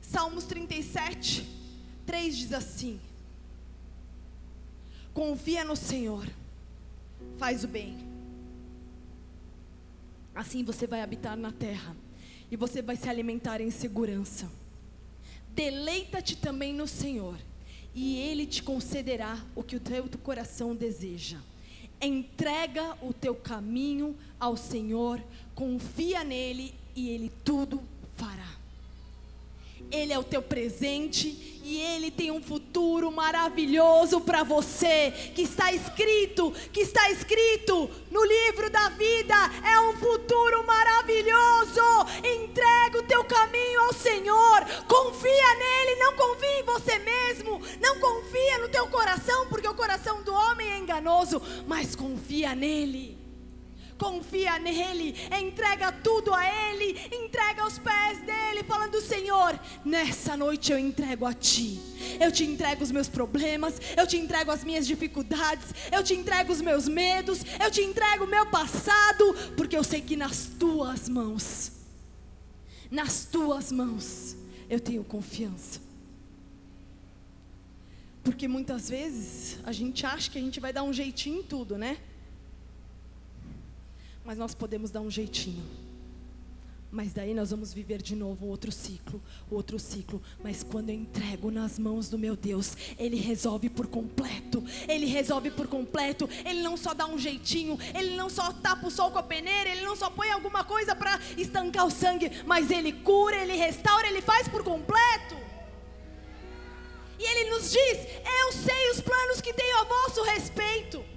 Salmos 0.01 0.45
37, 0.45 1.45
3 2.05 2.37
diz 2.37 2.53
assim: 2.53 2.99
Confia 5.15 5.63
no 5.63 5.77
Senhor. 5.77 6.27
Faz 7.37 7.63
o 7.63 7.69
bem. 7.69 7.95
Assim 10.35 10.61
você 10.61 10.85
vai 10.85 11.01
habitar 11.01 11.37
na 11.37 11.53
terra 11.53 11.95
e 12.51 12.57
você 12.57 12.81
vai 12.81 12.97
se 12.97 13.07
alimentar 13.07 13.61
em 13.61 13.71
segurança. 13.71 14.51
Deleita-te 15.51 16.35
também 16.35 16.73
no 16.73 16.85
Senhor, 16.85 17.37
e 17.93 18.17
Ele 18.17 18.45
te 18.45 18.61
concederá 18.61 19.41
o 19.55 19.63
que 19.63 19.77
o 19.77 19.79
teu 19.79 20.05
coração 20.21 20.75
deseja. 20.75 21.39
Entrega 22.01 22.97
o 23.01 23.13
teu 23.13 23.33
caminho 23.33 24.17
ao 24.37 24.57
Senhor, 24.57 25.23
confia 25.55 26.25
nele 26.25 26.75
e 26.93 27.07
Ele 27.07 27.31
tudo 27.45 27.81
fará. 28.17 28.54
Ele 29.91 30.11
é 30.13 30.19
o 30.19 30.23
teu 30.23 30.41
presente 30.41 31.59
E 31.63 31.77
Ele 31.81 32.11
tem 32.11 32.29
um 32.29 32.41
futuro 32.41 33.11
maravilhoso 33.11 34.21
para 34.21 34.43
você, 34.43 35.11
que 35.33 35.41
está 35.41 35.73
escrito, 35.73 36.51
que 36.71 36.81
está 36.81 37.09
escrito 37.09 37.89
no 38.11 38.23
livro 38.23 38.69
da 38.69 38.89
vida. 38.89 39.33
É 39.63 39.79
um 39.79 39.93
futuro 39.97 40.63
maravilhoso. 40.63 41.81
Entrega 42.19 42.99
o 42.99 43.03
teu 43.03 43.23
caminho 43.23 43.81
ao 43.81 43.93
Senhor. 43.93 44.65
Confia 44.87 45.55
nele, 45.55 45.95
não 45.99 46.13
confia 46.13 46.59
em 46.59 46.63
você 46.63 46.99
mesmo. 46.99 47.59
Não 47.81 47.99
confia 47.99 48.59
no 48.59 48.69
teu 48.69 48.85
coração, 48.87 49.47
porque 49.47 49.67
o 49.67 49.73
coração 49.73 50.21
do 50.21 50.33
homem 50.33 50.71
é 50.71 50.77
enganoso, 50.77 51.41
mas 51.67 51.95
confia 51.95 52.53
nele 52.53 53.24
confia 53.97 54.59
nele, 54.59 55.15
entrega 55.39 55.91
tudo 55.91 56.33
a 56.33 56.43
ele, 56.45 56.99
entrega 57.11 57.63
aos 57.63 57.77
pés 57.77 58.19
dele, 58.21 58.63
falando: 58.63 59.01
Senhor, 59.01 59.59
nessa 59.83 60.35
noite 60.35 60.71
eu 60.71 60.79
entrego 60.79 61.25
a 61.25 61.33
ti. 61.33 61.79
Eu 62.19 62.31
te 62.31 62.43
entrego 62.43 62.83
os 62.83 62.91
meus 62.91 63.07
problemas, 63.07 63.79
eu 63.97 64.05
te 64.05 64.17
entrego 64.17 64.51
as 64.51 64.63
minhas 64.63 64.85
dificuldades, 64.85 65.73
eu 65.91 66.03
te 66.03 66.13
entrego 66.13 66.51
os 66.51 66.61
meus 66.61 66.87
medos, 66.87 67.41
eu 67.63 67.71
te 67.71 67.81
entrego 67.81 68.25
o 68.25 68.27
meu 68.27 68.45
passado, 68.45 69.33
porque 69.57 69.75
eu 69.75 69.83
sei 69.83 70.01
que 70.01 70.15
nas 70.15 70.45
tuas 70.59 71.09
mãos, 71.09 71.71
nas 72.91 73.25
tuas 73.25 73.71
mãos, 73.71 74.35
eu 74.69 74.79
tenho 74.79 75.03
confiança. 75.03 75.85
Porque 78.23 78.47
muitas 78.47 78.89
vezes 78.89 79.59
a 79.63 79.71
gente 79.71 80.03
acha 80.05 80.31
que 80.31 80.37
a 80.39 80.41
gente 80.41 80.59
vai 80.59 80.73
dar 80.73 80.81
um 80.81 80.91
jeitinho 80.91 81.39
em 81.39 81.43
tudo, 81.43 81.77
né? 81.77 81.97
Mas 84.25 84.37
nós 84.39 84.55
podemos 84.55 84.89
dar 84.89 85.01
um 85.01 85.11
jeitinho. 85.11 85.63
Mas 86.91 87.11
daí 87.11 87.33
nós 87.33 87.51
vamos 87.51 87.73
viver 87.73 88.01
de 88.01 88.15
novo 88.15 88.45
outro 88.45 88.71
ciclo, 88.71 89.21
outro 89.51 89.77
ciclo. 89.77 90.21
Mas 90.41 90.63
quando 90.63 90.89
eu 90.89 90.95
entrego 90.95 91.51
nas 91.51 91.77
mãos 91.77 92.09
do 92.09 92.17
meu 92.17 92.35
Deus, 92.35 92.75
Ele 92.97 93.17
resolve 93.17 93.69
por 93.69 93.85
completo. 93.87 94.63
Ele 94.87 95.05
resolve 95.05 95.51
por 95.51 95.67
completo. 95.67 96.27
Ele 96.45 96.61
não 96.61 96.77
só 96.77 96.93
dá 96.93 97.05
um 97.05 97.19
jeitinho, 97.19 97.77
Ele 97.93 98.15
não 98.15 98.29
só 98.29 98.53
tapa 98.53 98.87
o 98.87 98.91
sol 98.91 99.11
com 99.11 99.19
a 99.19 99.23
peneira, 99.23 99.69
Ele 99.69 99.81
não 99.81 99.95
só 99.95 100.09
põe 100.09 100.31
alguma 100.31 100.63
coisa 100.63 100.95
para 100.95 101.19
estancar 101.37 101.85
o 101.85 101.91
sangue, 101.91 102.31
mas 102.45 102.71
Ele 102.71 102.93
cura, 102.93 103.35
Ele 103.35 103.55
restaura, 103.55 104.07
Ele 104.07 104.21
faz 104.21 104.47
por 104.47 104.63
completo. 104.63 105.35
E 107.19 107.23
Ele 107.23 107.49
nos 107.49 107.71
diz: 107.71 108.07
Eu 108.41 108.53
sei 108.53 108.91
os 108.91 109.01
planos 109.01 109.41
que 109.41 109.53
tenho 109.53 109.79
a 109.79 109.83
vosso 109.83 110.23
respeito. 110.23 111.14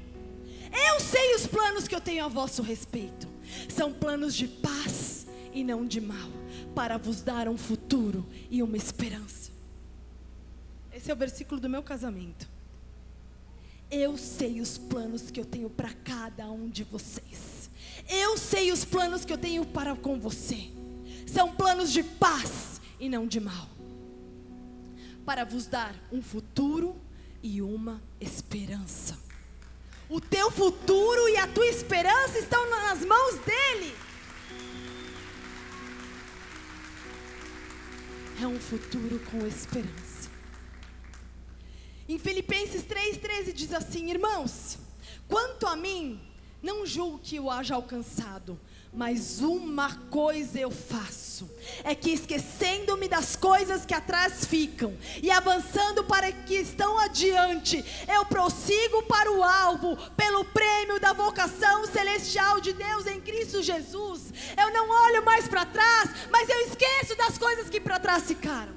Eu 0.73 1.01
sei 1.01 1.35
os 1.35 1.47
planos 1.47 1.87
que 1.87 1.95
eu 1.95 2.01
tenho 2.01 2.25
a 2.25 2.29
vosso 2.29 2.63
respeito. 2.63 3.29
São 3.69 3.93
planos 3.93 4.35
de 4.35 4.49
paz 4.49 5.27
e 5.53 5.65
não 5.65 5.87
de 5.87 6.01
mal, 6.01 6.29
para 6.75 6.97
vos 6.97 7.23
dar 7.23 7.49
um 7.49 7.57
futuro 7.57 8.27
e 8.51 8.63
uma 8.63 8.77
esperança. 8.77 9.51
Esse 10.93 11.11
é 11.11 11.15
o 11.15 11.17
versículo 11.17 11.61
do 11.61 11.69
meu 11.69 11.83
casamento. 11.83 12.49
Eu 13.91 14.19
sei 14.19 14.61
os 14.61 14.77
planos 14.77 15.31
que 15.31 15.41
eu 15.41 15.45
tenho 15.45 15.71
para 15.71 15.93
cada 16.05 16.51
um 16.51 16.69
de 16.69 16.85
vocês. 16.85 17.71
Eu 18.09 18.37
sei 18.37 18.71
os 18.71 18.85
planos 18.85 19.25
que 19.25 19.33
eu 19.33 19.39
tenho 19.39 19.65
para 19.65 19.97
com 19.97 20.19
você. 20.19 20.71
São 21.27 21.55
planos 21.55 21.93
de 21.93 22.03
paz 22.03 22.81
e 22.99 23.09
não 23.09 23.27
de 23.27 23.41
mal. 23.41 23.69
Para 25.25 25.45
vos 25.45 25.67
dar 25.67 25.95
um 26.11 26.23
futuro 26.23 26.97
e 27.43 27.63
uma 27.63 28.03
esperança. 28.21 29.28
O 30.09 30.21
teu 30.21 30.51
futuro 30.51 31.29
e 31.29 31.37
a 31.37 31.47
tua 31.47 31.67
esperança 31.67 32.39
estão 32.39 32.71
nas 32.71 33.05
mãos 33.05 33.35
dele. 33.41 33.95
É 38.41 38.47
um 38.47 38.59
futuro 38.59 39.21
com 39.31 39.47
esperança. 39.47 40.31
Em 42.09 42.19
Filipenses 42.19 42.83
3,13 42.85 43.53
diz 43.53 43.73
assim: 43.75 44.11
Irmãos, 44.11 44.79
quanto 45.29 45.67
a 45.67 45.77
mim, 45.77 46.19
não 46.63 46.87
julgo 46.87 47.19
que 47.19 47.37
eu 47.37 47.51
haja 47.51 47.75
alcançado, 47.75 48.59
mas 48.93 49.41
uma 49.41 49.95
coisa 50.11 50.59
eu 50.59 50.71
faço: 50.71 51.49
é 51.85 51.95
que 51.95 52.11
esquecendo-me 52.11 53.09
das 53.09 53.37
coisas 53.37 53.85
que 53.85 53.95
atrás 53.95 54.45
ficam 54.45 54.97
e 55.23 55.31
avançando 55.31 56.05
para 56.05 56.33
que 56.33 56.55
estão 56.55 56.99
adiante, 56.99 57.85
eu 58.09 58.25
prossigo 58.27 59.03
para 59.05 59.31
o 59.31 59.43
alvo, 59.43 59.97
pelo 60.17 60.45
prêmio 60.47 60.99
da 61.01 61.13
vocação 61.13 61.87
celestial 61.87 62.61
de 62.61 62.73
Deus 62.73 63.07
em 63.07 63.21
Cristo 63.21 63.63
Jesus. 63.63 64.33
Eu 64.57 64.73
não 64.73 64.89
olho 65.07 65.25
mais 65.25 65.47
para 65.47 65.67
trás, 65.67 66.11
mas 66.31 66.49
eu 66.49 66.61
esqueço 66.67 67.17
das 67.17 67.37
coisas 67.37 67.69
que 67.69 67.81
para 67.81 68.01
trás 68.01 68.25
ficaram, 68.25 68.75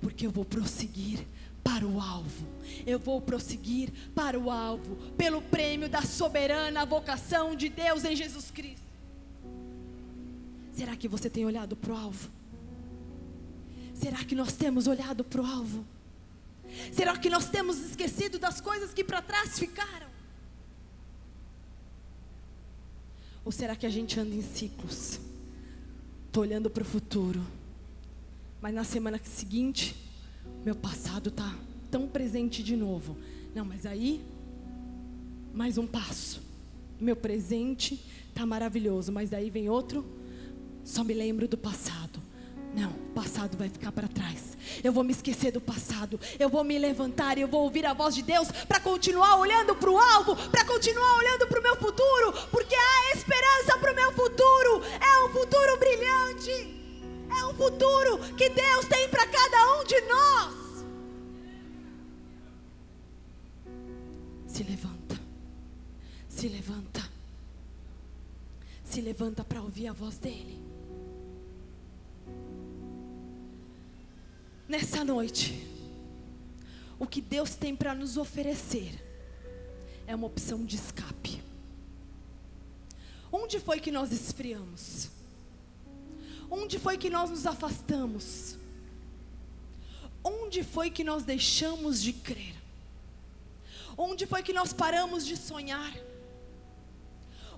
porque 0.00 0.26
eu 0.26 0.30
vou 0.30 0.44
prosseguir 0.44 1.26
para 1.66 1.84
o 1.84 2.00
alvo. 2.00 2.46
Eu 2.86 2.96
vou 2.96 3.20
prosseguir 3.20 3.92
para 4.14 4.38
o 4.38 4.48
alvo, 4.48 4.94
pelo 5.16 5.42
prêmio 5.42 5.88
da 5.88 6.00
soberana 6.00 6.86
vocação 6.86 7.56
de 7.56 7.68
Deus 7.68 8.04
em 8.04 8.14
Jesus 8.14 8.52
Cristo. 8.52 8.86
Será 10.70 10.94
que 10.94 11.08
você 11.08 11.28
tem 11.28 11.44
olhado 11.44 11.74
para 11.74 11.92
o 11.92 11.96
alvo? 11.96 12.30
Será 13.94 14.18
que 14.18 14.36
nós 14.36 14.52
temos 14.52 14.86
olhado 14.86 15.24
para 15.24 15.42
o 15.42 15.44
alvo? 15.44 15.84
Será 16.92 17.18
que 17.18 17.28
nós 17.28 17.48
temos 17.48 17.78
esquecido 17.80 18.38
das 18.38 18.60
coisas 18.60 18.94
que 18.94 19.02
para 19.02 19.20
trás 19.20 19.58
ficaram? 19.58 20.06
Ou 23.44 23.50
será 23.50 23.74
que 23.74 23.86
a 23.86 23.90
gente 23.90 24.20
anda 24.20 24.34
em 24.34 24.42
ciclos? 24.42 25.18
Estou 26.26 26.44
olhando 26.44 26.70
para 26.70 26.82
o 26.82 26.86
futuro, 26.86 27.44
mas 28.60 28.72
na 28.72 28.84
semana 28.84 29.18
seguinte 29.24 30.05
meu 30.66 30.74
passado 30.74 31.28
está 31.28 31.54
tão 31.92 32.08
presente 32.08 32.60
de 32.60 32.74
novo. 32.74 33.16
Não, 33.54 33.64
mas 33.64 33.86
aí, 33.86 34.20
mais 35.54 35.78
um 35.78 35.86
passo. 35.86 36.42
Meu 37.00 37.14
presente 37.14 38.04
está 38.28 38.44
maravilhoso, 38.44 39.12
mas 39.12 39.30
daí 39.30 39.48
vem 39.48 39.68
outro. 39.68 40.04
Só 40.84 41.04
me 41.04 41.14
lembro 41.14 41.46
do 41.46 41.56
passado. 41.56 42.20
Não, 42.74 42.90
o 42.90 43.10
passado 43.14 43.56
vai 43.56 43.68
ficar 43.68 43.92
para 43.92 44.08
trás. 44.08 44.58
Eu 44.82 44.92
vou 44.92 45.04
me 45.04 45.12
esquecer 45.12 45.52
do 45.52 45.60
passado. 45.60 46.18
Eu 46.36 46.48
vou 46.48 46.64
me 46.64 46.76
levantar 46.76 47.38
e 47.38 47.42
eu 47.42 47.48
vou 47.48 47.62
ouvir 47.62 47.86
a 47.86 47.94
voz 47.94 48.16
de 48.16 48.22
Deus 48.22 48.50
para 48.66 48.80
continuar 48.80 49.36
olhando 49.38 49.76
para 49.76 49.90
o 49.92 49.96
alvo, 49.96 50.34
para 50.50 50.64
continuar 50.64 51.16
olhando 51.18 51.46
para 51.46 51.60
o 51.60 51.62
meu 51.62 51.76
futuro, 51.76 52.32
porque 52.50 52.74
há 52.74 53.16
esperança 53.16 53.78
para 53.78 53.92
o 53.92 53.94
meu 53.94 54.10
futuro. 54.10 54.82
É 55.00 55.26
um 55.26 55.32
futuro 55.32 55.78
brilhante. 55.78 56.75
É 57.38 57.44
um 57.44 57.54
futuro 57.54 58.18
que 58.36 58.48
Deus 58.48 58.86
tem 58.86 59.08
para 59.08 59.26
cada 59.26 59.78
um 59.78 59.84
de 59.84 60.00
nós. 60.02 60.84
Se 64.46 64.62
levanta, 64.62 65.20
se 66.28 66.48
levanta, 66.48 67.10
se 68.84 69.00
levanta 69.00 69.44
para 69.44 69.60
ouvir 69.60 69.88
a 69.88 69.92
voz 69.92 70.16
dEle. 70.16 70.64
Nessa 74.68 75.04
noite, 75.04 75.66
o 76.98 77.06
que 77.06 77.20
Deus 77.20 77.54
tem 77.54 77.76
para 77.76 77.94
nos 77.94 78.16
oferecer 78.16 79.00
é 80.06 80.14
uma 80.14 80.26
opção 80.26 80.64
de 80.64 80.76
escape. 80.76 81.42
Onde 83.30 83.60
foi 83.60 83.80
que 83.80 83.92
nós 83.92 84.10
esfriamos? 84.12 85.15
Onde 86.50 86.78
foi 86.78 86.96
que 86.96 87.10
nós 87.10 87.30
nos 87.30 87.46
afastamos? 87.46 88.56
Onde 90.22 90.62
foi 90.62 90.90
que 90.90 91.04
nós 91.04 91.24
deixamos 91.24 92.02
de 92.02 92.12
crer? 92.12 92.54
Onde 93.96 94.26
foi 94.26 94.42
que 94.42 94.52
nós 94.52 94.72
paramos 94.72 95.24
de 95.26 95.36
sonhar? 95.36 95.92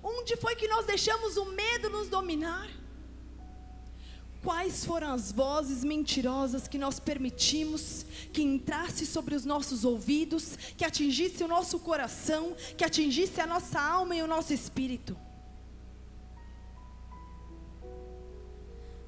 Onde 0.01 0.37
foi 0.37 0.55
que 0.55 0.67
nós 0.67 0.85
deixamos 0.85 1.35
o 1.37 1.45
medo 1.45 1.89
nos 1.89 2.07
dominar? 2.07 2.69
Quais 4.41 4.85
foram 4.85 5.11
as 5.11 5.31
vozes 5.33 5.83
mentirosas 5.83 6.67
que 6.67 6.77
nós 6.77 6.97
permitimos 6.97 8.05
que 8.31 8.41
entrasse 8.41 9.05
sobre 9.05 9.35
os 9.35 9.43
nossos 9.43 9.83
ouvidos, 9.83 10.55
que 10.77 10.85
atingisse 10.85 11.43
o 11.43 11.47
nosso 11.47 11.77
coração, 11.79 12.55
que 12.77 12.85
atingisse 12.85 13.41
a 13.41 13.47
nossa 13.47 13.81
alma 13.81 14.15
e 14.15 14.21
o 14.21 14.27
nosso 14.27 14.53
espírito? 14.53 15.17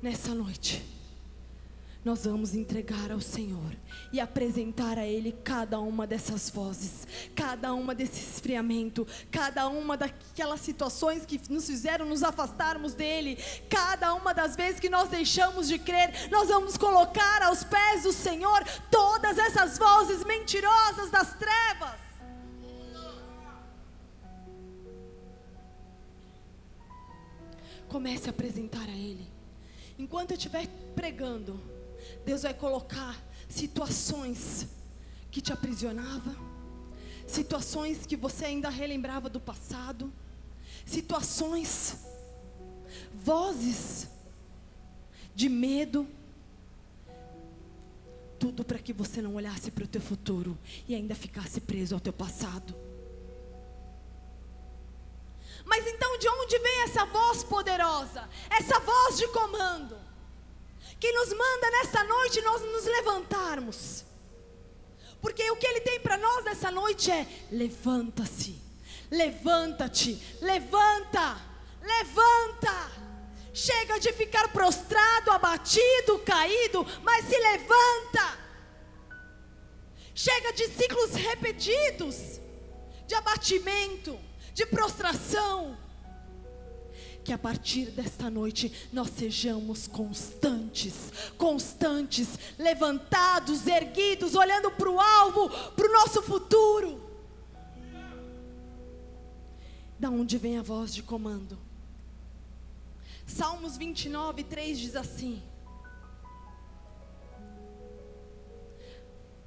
Nessa 0.02 0.34
noite, 0.34 0.84
nós 2.04 2.26
vamos 2.26 2.56
entregar 2.56 3.12
ao 3.12 3.22
Senhor 3.22 3.78
e 4.12 4.20
apresentar 4.20 4.98
a 4.98 5.06
Ele 5.06 5.32
cada 5.44 5.80
uma 5.80 6.08
dessas 6.08 6.50
vozes, 6.50 7.08
cada 7.36 7.76
uma 7.76 7.94
desse 7.94 8.20
esfriamento, 8.20 9.06
cada 9.30 9.68
uma 9.68 9.96
daquelas 9.96 10.62
situações 10.62 11.28
que 11.28 11.40
nos 11.52 11.68
fizeram 11.68 12.08
nos 12.08 12.24
afastarmos 12.24 12.96
dEle, 12.96 13.38
cada 13.70 14.16
uma 14.16 14.34
das 14.34 14.56
vezes 14.56 14.80
que 14.80 14.90
nós 14.90 15.10
deixamos 15.10 15.68
de 15.68 15.78
crer, 15.78 16.30
nós 16.32 16.48
vamos 16.48 16.76
colocar 16.76 17.44
aos 17.44 17.64
pés 17.64 18.02
do 18.02 18.12
Senhor 18.12 18.64
todas 18.90 19.38
essas 19.38 19.78
vozes 19.78 20.24
mentirosas 20.24 21.12
das 21.12 21.36
trevas. 21.36 22.02
Comece 27.88 28.28
a 28.28 28.32
apresentar 28.32 28.88
a 28.90 28.94
Ele. 28.94 29.31
Enquanto 30.02 30.32
eu 30.32 30.36
estiver 30.36 30.68
pregando, 30.96 31.62
Deus 32.26 32.42
vai 32.42 32.56
colocar 32.56 33.24
situações 33.48 34.66
que 35.30 35.40
te 35.40 35.54
aprisionava, 35.54 36.36
situações 37.28 38.04
que 38.08 38.18
você 38.18 38.46
ainda 38.46 38.68
relembrava 38.68 39.30
do 39.30 39.40
passado, 39.40 40.12
situações, 40.88 42.04
vozes 43.14 44.10
de 45.36 45.48
medo, 45.48 46.08
tudo 48.40 48.66
para 48.66 48.80
que 48.80 48.92
você 48.92 49.22
não 49.22 49.36
olhasse 49.36 49.70
para 49.70 49.84
o 49.84 49.88
teu 49.88 50.02
futuro 50.02 50.58
e 50.88 50.96
ainda 50.96 51.14
ficasse 51.14 51.62
preso 51.62 51.94
ao 51.94 52.02
teu 52.02 52.12
passado. 52.12 52.76
Mas 55.66 55.88
então 55.88 56.18
de 56.18 56.28
onde 56.28 56.60
vem 56.60 56.82
essa 56.84 57.06
voz 57.06 57.44
poderosa? 57.44 58.30
Essa 58.50 58.80
voz 58.80 59.18
de 59.18 59.28
comando? 59.30 59.98
Que 61.00 61.12
nos 61.12 61.30
manda 61.30 61.72
nessa 61.72 62.04
noite 62.04 62.42
nós 62.42 62.62
nos 62.62 62.86
levantarmos. 62.86 64.06
Porque 65.22 65.50
o 65.52 65.56
que 65.56 65.68
ele 65.68 65.82
tem 65.82 66.00
para 66.00 66.18
nós 66.18 66.44
nessa 66.44 66.72
noite 66.72 67.12
é: 67.12 67.28
levanta-se, 67.52 68.60
levanta-te, 69.10 70.22
levanta, 70.42 71.40
levanta. 71.82 72.92
Chega 73.54 74.00
de 74.00 74.14
ficar 74.14 74.52
prostrado, 74.52 75.32
abatido, 75.32 76.20
caído, 76.20 76.86
mas 77.04 77.26
se 77.26 77.38
levanta. 77.38 78.40
Chega 80.16 80.54
de 80.54 80.68
ciclos 80.70 81.14
repetidos, 81.14 82.40
de 83.08 83.16
abatimento, 83.16 84.18
de 84.54 84.66
prostração. 84.66 85.78
Que 87.24 87.32
a 87.32 87.38
partir 87.38 87.92
desta 87.92 88.30
noite 88.30 88.90
nós 88.92 89.10
sejamos 89.12 89.88
constantes, 89.88 91.12
constantes, 91.38 92.30
levantados, 92.58 93.68
erguidos, 93.68 94.34
olhando 94.34 94.72
para 94.72 94.90
o 94.90 95.00
alvo, 95.00 95.50
para 95.72 95.88
o 95.88 95.92
nosso 95.92 96.22
futuro. 96.24 97.00
Da 100.00 100.10
onde 100.10 100.36
vem 100.40 100.58
a 100.58 100.64
voz 100.64 100.96
de 100.96 101.04
comando? 101.04 101.60
Salmos 103.28 103.78
29, 103.78 104.44
3 104.44 104.80
diz 104.80 104.96
assim: 104.96 105.42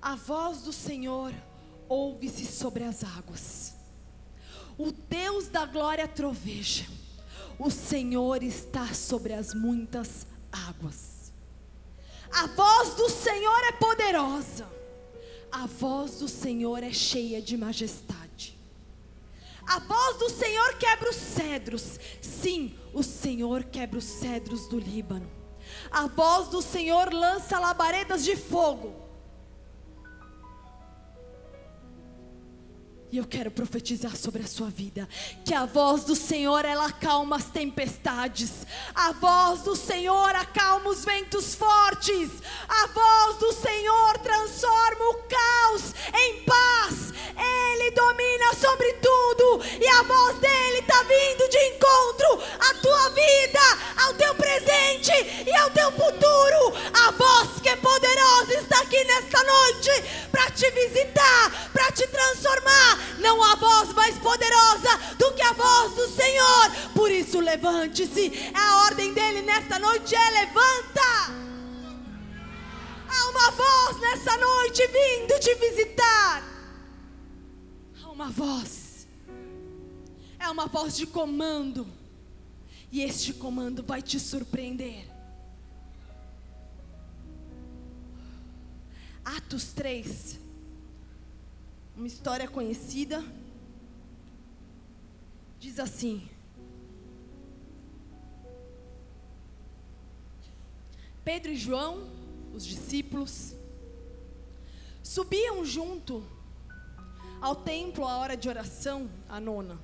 A 0.00 0.14
voz 0.14 0.62
do 0.62 0.72
Senhor 0.72 1.34
ouve-se 1.88 2.46
sobre 2.46 2.84
as 2.84 3.02
águas, 3.02 3.73
o 4.78 4.92
Deus 4.92 5.48
da 5.48 5.66
glória 5.66 6.06
troveja, 6.08 6.86
o 7.58 7.70
Senhor 7.70 8.42
está 8.42 8.92
sobre 8.92 9.32
as 9.32 9.54
muitas 9.54 10.26
águas. 10.52 11.32
A 12.32 12.46
voz 12.48 12.94
do 12.94 13.08
Senhor 13.08 13.64
é 13.64 13.72
poderosa, 13.72 14.68
a 15.50 15.66
voz 15.66 16.18
do 16.18 16.28
Senhor 16.28 16.82
é 16.82 16.92
cheia 16.92 17.40
de 17.40 17.56
majestade. 17.56 18.58
A 19.66 19.78
voz 19.78 20.18
do 20.18 20.28
Senhor 20.28 20.74
quebra 20.74 21.08
os 21.08 21.16
cedros. 21.16 21.98
Sim, 22.20 22.76
o 22.92 23.02
Senhor 23.02 23.64
quebra 23.64 23.98
os 23.98 24.04
cedros 24.04 24.66
do 24.68 24.78
Líbano. 24.78 25.30
A 25.90 26.06
voz 26.06 26.48
do 26.48 26.60
Senhor 26.60 27.12
lança 27.12 27.58
labaredas 27.58 28.24
de 28.24 28.36
fogo. 28.36 28.94
E 33.14 33.18
eu 33.18 33.24
quero 33.24 33.48
profetizar 33.48 34.16
sobre 34.16 34.42
a 34.42 34.46
sua 34.48 34.68
vida 34.68 35.08
que 35.44 35.54
a 35.54 35.64
voz 35.66 36.02
do 36.02 36.16
Senhor 36.16 36.64
ela 36.64 36.86
acalma 36.86 37.36
as 37.36 37.44
tempestades. 37.44 38.66
A 38.92 39.12
voz 39.12 39.60
do 39.60 39.76
Senhor 39.76 40.34
acalma 40.34 40.90
os 40.90 41.04
ventos 41.04 41.54
fortes. 41.54 42.30
A 42.68 42.88
voz 42.88 43.36
do 43.36 43.52
Senhor 43.52 44.18
transforma 44.18 45.10
o 45.10 45.14
caos 45.28 45.94
em 46.12 46.42
paz. 46.42 47.14
Ele 47.38 47.90
domina 47.92 48.52
sobre 48.54 48.92
tudo 48.94 49.60
e 49.80 49.86
a 49.86 50.02
voz 50.02 50.38
dele 50.40 50.78
está 50.78 51.00
vindo 51.04 51.48
de 51.48 51.58
encontro 51.68 52.42
à 52.58 52.74
tua 52.82 53.08
vida, 53.10 53.60
ao 54.04 54.14
teu 54.14 54.34
presente 54.34 55.12
e 55.46 55.54
ao 55.54 55.70
teu 55.70 55.92
futuro. 55.92 56.74
A 56.92 57.12
voz 57.12 57.60
que 57.62 57.68
é 57.68 57.76
poderosa 57.76 58.54
está 58.54 58.80
aqui 58.80 59.04
nesta 59.04 59.40
noite 59.40 59.90
para 60.32 60.50
te 60.50 60.68
visitar, 60.72 61.70
para 61.72 61.92
te 61.92 62.08
transformar 62.08 63.03
não 63.18 63.42
há 63.42 63.54
voz 63.56 63.92
mais 63.92 64.18
poderosa 64.18 64.96
do 65.18 65.32
que 65.32 65.42
a 65.42 65.52
voz 65.52 65.94
do 65.94 66.08
Senhor. 66.08 66.92
Por 66.94 67.10
isso, 67.10 67.40
levante-se. 67.40 68.32
A 68.54 68.84
ordem 68.84 69.12
dele 69.12 69.42
nesta 69.42 69.78
noite 69.78 70.14
é: 70.14 70.30
levanta. 70.30 71.44
Há 73.08 73.30
uma 73.30 73.50
voz 73.50 74.00
nessa 74.00 74.36
noite 74.36 74.86
vindo 74.86 75.40
te 75.40 75.54
visitar. 75.54 76.42
Há 78.02 78.10
uma 78.10 78.30
voz. 78.30 79.06
É 80.38 80.48
uma 80.48 80.66
voz 80.66 80.96
de 80.96 81.06
comando. 81.06 81.86
E 82.90 83.02
este 83.02 83.32
comando 83.32 83.82
vai 83.82 84.02
te 84.02 84.20
surpreender. 84.20 85.14
Atos 89.24 89.72
3, 89.72 90.38
uma 91.96 92.06
história 92.06 92.48
conhecida. 92.48 93.24
Diz 95.58 95.78
assim: 95.78 96.28
Pedro 101.24 101.52
e 101.52 101.56
João, 101.56 102.08
os 102.52 102.64
discípulos, 102.64 103.54
subiam 105.02 105.64
junto 105.64 106.22
ao 107.40 107.56
templo 107.56 108.06
à 108.06 108.16
hora 108.18 108.36
de 108.36 108.48
oração, 108.48 109.08
a 109.28 109.38
nona. 109.38 109.78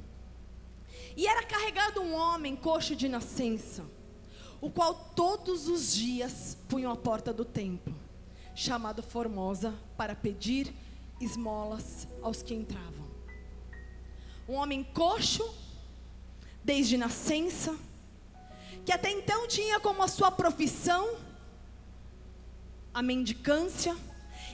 E 1.16 1.26
era 1.26 1.44
carregado 1.44 2.00
um 2.00 2.14
homem 2.14 2.56
coxo 2.56 2.96
de 2.96 3.08
nascença, 3.08 3.84
o 4.60 4.70
qual 4.70 4.94
todos 5.14 5.68
os 5.68 5.94
dias 5.94 6.56
punham 6.68 6.92
a 6.92 6.96
porta 6.96 7.32
do 7.32 7.44
templo, 7.44 7.94
chamado 8.54 9.02
Formosa, 9.02 9.74
para 9.96 10.14
pedir 10.14 10.74
esmolas 11.20 12.08
aos 12.22 12.42
que 12.42 12.54
entravam. 12.54 13.08
Um 14.48 14.54
homem 14.54 14.82
coxo, 14.82 15.48
desde 16.64 16.96
nascença, 16.96 17.76
que 18.84 18.92
até 18.92 19.10
então 19.10 19.46
tinha 19.46 19.78
como 19.78 20.02
a 20.02 20.08
sua 20.08 20.30
profissão 20.30 21.16
a 22.92 23.02
mendicância, 23.02 23.96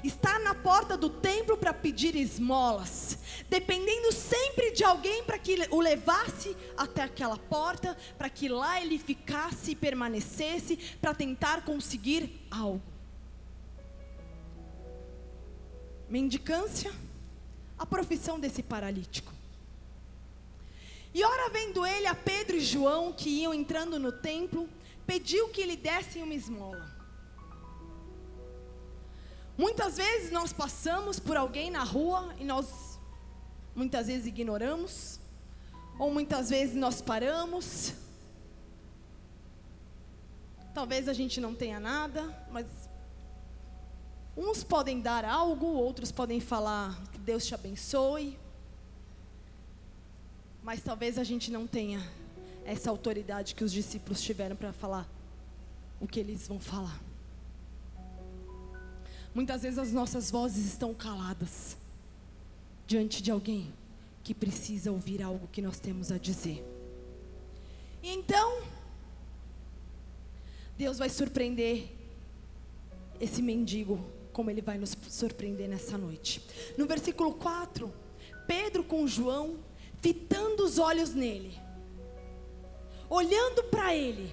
está 0.04 0.38
na 0.38 0.54
porta 0.54 0.96
do 0.96 1.08
templo 1.08 1.56
para 1.56 1.72
pedir 1.72 2.14
esmolas, 2.14 3.18
dependendo 3.48 4.12
sempre 4.12 4.72
de 4.72 4.84
alguém 4.84 5.24
para 5.24 5.38
que 5.38 5.56
o 5.70 5.80
levasse 5.80 6.56
até 6.76 7.02
aquela 7.02 7.38
porta, 7.38 7.96
para 8.18 8.28
que 8.28 8.48
lá 8.48 8.80
ele 8.80 8.98
ficasse 8.98 9.72
e 9.72 9.76
permanecesse, 9.76 10.76
para 11.00 11.14
tentar 11.14 11.64
conseguir 11.64 12.46
algo. 12.50 12.95
Mendicância, 16.08 16.92
a 17.78 17.84
profissão 17.84 18.38
desse 18.38 18.62
paralítico. 18.62 19.32
E 21.12 21.24
ora 21.24 21.50
vendo 21.50 21.86
ele 21.86 22.06
a 22.06 22.14
Pedro 22.14 22.56
e 22.56 22.60
João 22.60 23.12
que 23.12 23.30
iam 23.30 23.54
entrando 23.54 23.98
no 23.98 24.12
templo, 24.12 24.68
pediu 25.06 25.48
que 25.48 25.64
lhe 25.64 25.76
dessem 25.76 26.22
uma 26.22 26.34
esmola. 26.34 26.94
Muitas 29.56 29.96
vezes 29.96 30.30
nós 30.30 30.52
passamos 30.52 31.18
por 31.18 31.36
alguém 31.36 31.70
na 31.70 31.82
rua 31.82 32.34
e 32.38 32.44
nós 32.44 32.98
muitas 33.74 34.06
vezes 34.06 34.26
ignoramos, 34.26 35.18
ou 35.98 36.10
muitas 36.10 36.50
vezes 36.50 36.74
nós 36.74 37.00
paramos. 37.00 37.94
Talvez 40.74 41.08
a 41.08 41.14
gente 41.14 41.40
não 41.40 41.54
tenha 41.54 41.80
nada, 41.80 42.46
mas 42.50 42.66
Uns 44.36 44.62
podem 44.62 45.00
dar 45.00 45.24
algo, 45.24 45.66
outros 45.66 46.12
podem 46.12 46.40
falar 46.40 47.02
que 47.10 47.18
Deus 47.18 47.46
te 47.46 47.54
abençoe. 47.54 48.38
Mas 50.62 50.82
talvez 50.82 51.16
a 51.18 51.24
gente 51.24 51.50
não 51.50 51.66
tenha 51.66 52.06
essa 52.64 52.90
autoridade 52.90 53.54
que 53.54 53.64
os 53.64 53.72
discípulos 53.72 54.20
tiveram 54.20 54.54
para 54.54 54.72
falar 54.72 55.08
o 55.98 56.06
que 56.06 56.20
eles 56.20 56.46
vão 56.46 56.60
falar. 56.60 57.00
Muitas 59.34 59.62
vezes 59.62 59.78
as 59.78 59.92
nossas 59.92 60.30
vozes 60.30 60.66
estão 60.66 60.92
caladas 60.92 61.76
diante 62.86 63.22
de 63.22 63.30
alguém 63.30 63.72
que 64.22 64.34
precisa 64.34 64.90
ouvir 64.90 65.22
algo 65.22 65.48
que 65.48 65.62
nós 65.62 65.78
temos 65.78 66.10
a 66.10 66.18
dizer. 66.18 66.64
E 68.02 68.10
então, 68.10 68.62
Deus 70.76 70.98
vai 70.98 71.08
surpreender 71.08 71.88
esse 73.20 73.40
mendigo 73.40 74.15
como 74.36 74.50
ele 74.50 74.60
vai 74.60 74.76
nos 74.76 74.94
surpreender 75.08 75.66
nessa 75.66 75.96
noite. 75.96 76.44
No 76.76 76.84
versículo 76.84 77.32
4, 77.32 77.90
Pedro 78.46 78.84
com 78.84 79.06
João, 79.06 79.58
fitando 80.02 80.62
os 80.62 80.78
olhos 80.78 81.14
nele, 81.14 81.58
olhando 83.08 83.64
para 83.64 83.94
ele, 83.94 84.30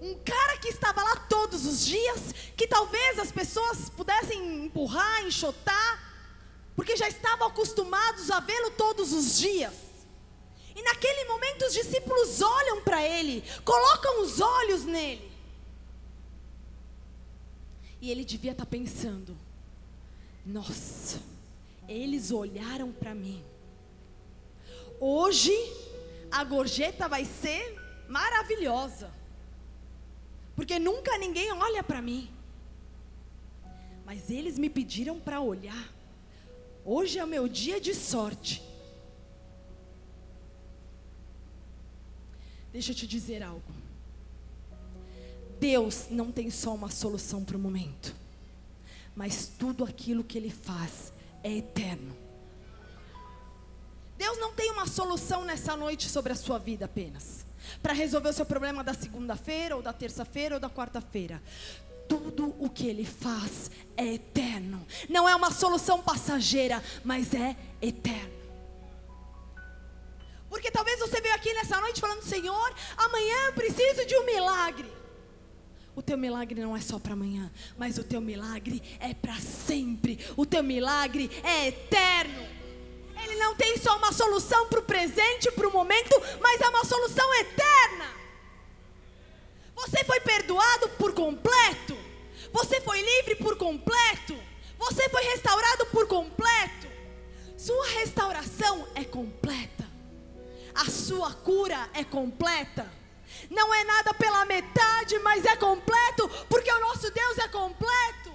Um 0.00 0.14
cara 0.24 0.56
que 0.56 0.68
estava 0.68 1.02
lá 1.02 1.16
todos 1.28 1.66
os 1.66 1.84
dias, 1.84 2.32
que 2.56 2.66
talvez 2.66 3.18
as 3.18 3.30
pessoas 3.30 3.90
pudessem 3.90 4.64
empurrar, 4.64 5.26
enxotar, 5.26 5.92
porque 6.74 6.96
já 6.96 7.06
estavam 7.06 7.48
acostumados 7.48 8.30
a 8.30 8.40
vê-lo 8.40 8.70
todos 8.70 9.12
os 9.12 9.36
dias. 9.36 9.74
E 10.74 10.82
naquele 10.82 11.24
momento 11.24 11.66
os 11.66 11.74
discípulos 11.74 12.40
olham 12.40 12.80
para 12.80 13.02
ele, 13.06 13.44
colocam 13.62 14.22
os 14.22 14.40
olhos 14.40 14.84
nele. 14.84 15.29
E 18.00 18.10
ele 18.10 18.24
devia 18.24 18.52
estar 18.52 18.64
tá 18.64 18.70
pensando: 18.70 19.36
nossa, 20.44 21.20
eles 21.88 22.30
olharam 22.30 22.92
para 22.92 23.14
mim. 23.14 23.44
Hoje 24.98 25.52
a 26.30 26.44
gorjeta 26.44 27.08
vai 27.08 27.24
ser 27.24 27.78
maravilhosa. 28.08 29.10
Porque 30.54 30.78
nunca 30.78 31.16
ninguém 31.18 31.52
olha 31.52 31.82
para 31.82 32.02
mim. 32.02 32.30
Mas 34.04 34.30
eles 34.30 34.58
me 34.58 34.68
pediram 34.68 35.18
para 35.18 35.40
olhar. 35.40 35.92
Hoje 36.84 37.18
é 37.18 37.24
o 37.24 37.28
meu 37.28 37.48
dia 37.48 37.80
de 37.80 37.94
sorte. 37.94 38.62
Deixa 42.72 42.92
eu 42.92 42.94
te 42.94 43.06
dizer 43.06 43.42
algo. 43.42 43.79
Deus 45.60 46.06
não 46.10 46.32
tem 46.32 46.50
só 46.50 46.74
uma 46.74 46.90
solução 46.90 47.44
para 47.44 47.56
o 47.56 47.60
momento, 47.60 48.16
mas 49.14 49.46
tudo 49.46 49.84
aquilo 49.84 50.24
que 50.24 50.38
Ele 50.38 50.50
faz 50.50 51.12
é 51.44 51.52
eterno. 51.52 52.16
Deus 54.16 54.38
não 54.38 54.54
tem 54.54 54.70
uma 54.70 54.86
solução 54.86 55.44
nessa 55.44 55.76
noite 55.76 56.08
sobre 56.08 56.32
a 56.32 56.36
sua 56.36 56.58
vida 56.58 56.86
apenas, 56.86 57.44
para 57.82 57.92
resolver 57.92 58.30
o 58.30 58.32
seu 58.32 58.46
problema 58.46 58.82
da 58.82 58.94
segunda-feira, 58.94 59.76
ou 59.76 59.82
da 59.82 59.92
terça-feira, 59.92 60.54
ou 60.54 60.60
da 60.60 60.70
quarta-feira. 60.70 61.42
Tudo 62.08 62.54
o 62.58 62.70
que 62.70 62.86
Ele 62.86 63.04
faz 63.04 63.70
é 63.98 64.14
eterno, 64.14 64.84
não 65.10 65.28
é 65.28 65.36
uma 65.36 65.50
solução 65.50 66.02
passageira, 66.02 66.82
mas 67.04 67.34
é 67.34 67.54
eterno. 67.82 68.40
Porque 70.48 70.70
talvez 70.70 70.98
você 70.98 71.20
veio 71.20 71.34
aqui 71.34 71.52
nessa 71.52 71.78
noite 71.80 72.00
falando, 72.00 72.22
Senhor, 72.22 72.74
amanhã 72.96 73.46
eu 73.46 73.52
preciso 73.52 74.06
de 74.06 74.16
um 74.16 74.24
milagre. 74.24 74.99
O 75.94 76.02
teu 76.02 76.16
milagre 76.16 76.60
não 76.60 76.76
é 76.76 76.80
só 76.80 76.98
para 76.98 77.14
amanhã, 77.14 77.50
mas 77.76 77.98
o 77.98 78.04
teu 78.04 78.20
milagre 78.20 78.82
é 79.00 79.12
para 79.12 79.36
sempre. 79.36 80.18
O 80.36 80.46
teu 80.46 80.62
milagre 80.62 81.30
é 81.42 81.68
eterno. 81.68 82.46
Ele 83.22 83.34
não 83.36 83.54
tem 83.54 83.76
só 83.76 83.96
uma 83.96 84.12
solução 84.12 84.68
para 84.68 84.80
o 84.80 84.84
presente, 84.84 85.50
para 85.50 85.68
o 85.68 85.72
momento, 85.72 86.14
mas 86.40 86.60
é 86.60 86.68
uma 86.68 86.84
solução 86.84 87.34
eterna. 87.34 88.06
Você 89.74 90.04
foi 90.04 90.20
perdoado 90.20 90.88
por 90.90 91.12
completo. 91.12 91.96
Você 92.52 92.80
foi 92.80 93.00
livre 93.02 93.34
por 93.36 93.56
completo. 93.56 94.36
Você 94.78 95.08
foi 95.08 95.22
restaurado 95.24 95.86
por 95.86 96.06
completo. 96.06 96.88
Sua 97.58 97.86
restauração 97.88 98.88
é 98.94 99.04
completa. 99.04 99.88
A 100.74 100.86
sua 100.86 101.34
cura 101.34 101.90
é 101.92 102.04
completa 102.04 102.99
não 103.50 103.74
é 103.74 103.84
nada 103.84 104.14
pela 104.14 104.44
metade, 104.44 105.18
mas 105.18 105.44
é 105.44 105.56
completo, 105.56 106.28
porque 106.48 106.70
o 106.70 106.80
nosso 106.80 107.10
Deus 107.10 107.38
é 107.38 107.48
completo. 107.48 108.32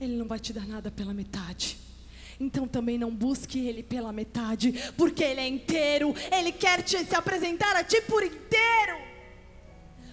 Ele 0.00 0.16
não 0.16 0.26
vai 0.26 0.40
te 0.40 0.54
dar 0.54 0.66
nada 0.66 0.90
pela 0.90 1.12
metade. 1.12 1.78
Então 2.40 2.66
também 2.66 2.96
não 2.96 3.14
busque 3.14 3.68
Ele 3.68 3.82
pela 3.82 4.10
metade, 4.10 4.72
porque 4.96 5.22
Ele 5.22 5.40
é 5.40 5.46
inteiro, 5.46 6.14
Ele 6.32 6.50
quer 6.50 6.82
te, 6.82 7.04
se 7.04 7.14
apresentar 7.14 7.76
a 7.76 7.84
ti 7.84 8.00
por 8.00 8.24
inteiro. 8.24 8.98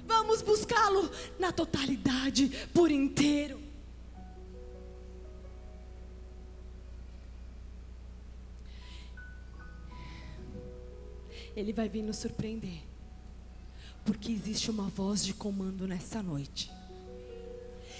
Vamos 0.05 0.41
buscá-lo 0.41 1.09
na 1.39 1.53
totalidade, 1.53 2.49
por 2.73 2.91
inteiro. 2.91 3.66
Ele 11.57 11.73
vai 11.73 11.89
vir 11.89 12.03
nos 12.03 12.17
surpreender. 12.17 12.83
Porque 14.05 14.31
existe 14.31 14.69
uma 14.69 14.83
voz 14.83 15.25
de 15.25 15.33
comando 15.33 15.87
nessa 15.87 16.21
noite. 16.21 16.71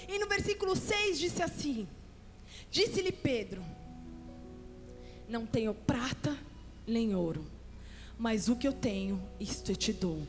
E 0.08 0.16
no 0.20 0.28
versículo 0.28 0.76
6 0.76 1.18
disse 1.18 1.42
assim: 1.42 1.88
Disse-lhe 2.70 3.10
Pedro: 3.10 3.60
Não 5.28 5.44
tenho 5.44 5.74
prata 5.74 6.38
nem 6.86 7.16
ouro, 7.16 7.44
mas 8.16 8.48
o 8.48 8.54
que 8.54 8.68
eu 8.68 8.72
tenho, 8.72 9.20
isto 9.40 9.72
eu 9.72 9.76
te 9.76 9.92
dou. 9.92 10.22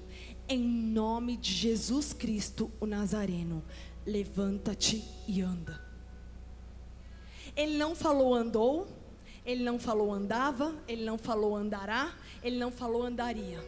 Em 0.48 0.60
nome 0.60 1.38
de 1.38 1.54
Jesus 1.54 2.12
Cristo, 2.12 2.72
o 2.80 2.88
Nazareno, 2.88 3.64
levanta-te 4.08 5.04
e 5.28 5.40
anda. 5.40 5.80
Ele 7.56 7.78
não 7.78 7.96
falou 7.96 8.34
andou, 8.34 8.88
ele 9.46 9.64
não 9.64 9.80
falou 9.80 10.14
andava, 10.14 10.76
ele 10.88 11.04
não 11.04 11.18
falou 11.18 11.56
andará, 11.56 12.16
ele 12.44 12.58
não 12.58 12.72
falou 12.72 13.04
andaria. 13.04 13.60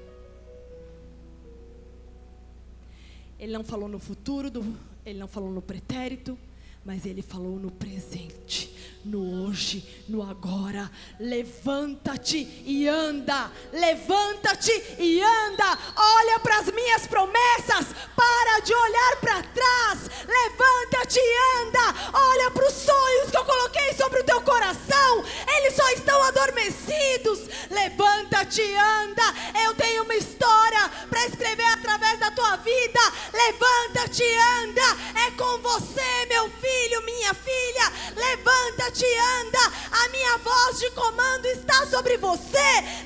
Ele 3.39 3.51
não 3.51 3.63
falou 3.63 3.89
no 3.89 3.99
futuro, 3.99 4.51
do, 4.51 4.63
ele 5.05 5.17
não 5.17 5.27
falou 5.27 5.49
no 5.51 5.61
pretérito, 5.61 6.37
mas 6.85 7.05
ele 7.05 7.21
falou 7.21 7.57
no 7.59 7.71
presente, 7.71 8.73
no 9.03 9.47
hoje, 9.47 10.05
no 10.07 10.21
agora. 10.21 10.89
Levanta-te 11.19 12.63
e 12.65 12.87
anda, 12.87 13.51
levanta-te 13.71 14.71
e 14.99 15.21
anda. 15.21 15.77
Olha 15.95 16.39
para 16.39 16.59
as 16.59 16.71
minhas 16.71 17.07
promessas, 17.07 17.87
para 18.15 18.59
de 18.59 18.73
olhar 18.73 19.15
para 19.19 19.43
trás. 19.43 20.09
Levanta-te 20.27 21.19
e 21.19 21.61
anda. 21.61 22.11
Olha 22.13 22.51
para 22.51 22.67
os 22.67 22.73
sonhos 22.73 23.31
que 23.31 23.37
eu 23.37 23.45
coloquei 23.45 23.93
sobre 23.93 24.19
o 24.19 24.23
teu 24.23 24.41
coração, 24.41 25.23
eles 25.57 25.75
só 25.75 25.89
estão 25.91 26.21
adormecidos. 26.23 27.39
Levanta-te 27.69 28.61
e 28.61 28.75
anda. 28.75 29.23
Eu 29.63 29.73
tenho 29.75 30.03
uma 30.03 30.15
história 30.15 30.89
para 31.09 31.25
escrever 31.25 31.65
através 31.73 32.19
da 32.19 32.31
tua 32.31 32.57
vida. 32.57 32.99
Levanta-te 33.33 34.23
e 34.23 34.37
anda. 34.63 34.81
É 35.27 35.31
com 35.31 35.57
você, 35.59 36.25
meu 36.27 36.49
filho 36.49 37.01
minha 37.21 37.33
filha, 37.33 37.91
levanta-te 38.15 38.90
e 38.99 39.17
anda. 39.17 39.59
A 39.91 40.09
minha 40.09 40.37
voz 40.39 40.79
de 40.79 40.91
comando 40.91 41.45
está 41.45 41.85
sobre 41.87 42.17
você. 42.17 42.57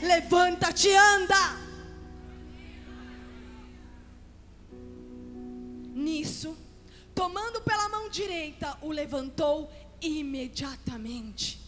Levanta-te 0.02 0.88
e 0.88 0.96
anda. 0.96 1.60
Nisso, 5.94 6.58
tomando 7.14 7.62
pela 7.62 7.90
mão 7.90 8.10
direita, 8.10 8.78
o 8.82 8.92
levantou 8.92 9.72
imediatamente. 10.02 11.60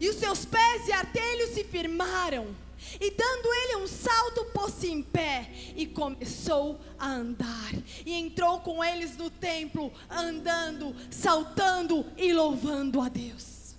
E 0.00 0.08
os 0.08 0.16
seus 0.16 0.44
pés 0.44 0.88
e 0.88 0.92
artelhos 0.92 1.50
se 1.50 1.64
firmaram 1.64 2.63
e 3.00 3.10
dando 3.10 3.52
ele 3.52 3.76
um 3.76 3.86
salto, 3.86 4.44
pôs-se 4.46 4.88
em 4.88 5.02
pé 5.02 5.50
e 5.76 5.86
começou 5.86 6.80
a 6.98 7.10
andar. 7.10 7.72
E 8.04 8.12
entrou 8.12 8.60
com 8.60 8.82
eles 8.82 9.16
no 9.16 9.30
templo, 9.30 9.92
andando, 10.10 10.94
saltando 11.10 12.06
e 12.16 12.32
louvando 12.32 13.00
a 13.00 13.08
Deus. 13.08 13.74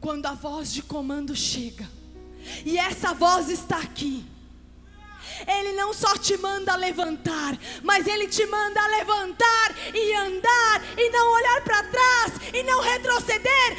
Quando 0.00 0.26
a 0.26 0.34
voz 0.34 0.72
de 0.72 0.82
comando 0.82 1.34
chega, 1.36 1.88
e 2.64 2.76
essa 2.76 3.14
voz 3.14 3.48
está 3.48 3.78
aqui, 3.78 4.24
não 5.82 5.92
só 5.92 6.16
te 6.16 6.36
manda 6.36 6.76
levantar, 6.76 7.58
mas 7.82 8.06
Ele 8.06 8.28
te 8.28 8.46
manda 8.46 8.86
levantar 8.86 9.74
e 9.92 10.14
andar 10.14 10.80
e 10.96 11.10
não 11.10 11.32
olhar 11.32 11.60
para 11.64 11.82
trás 11.82 12.32
e 12.54 12.62
não 12.62 12.80
retroceder. 12.80 13.70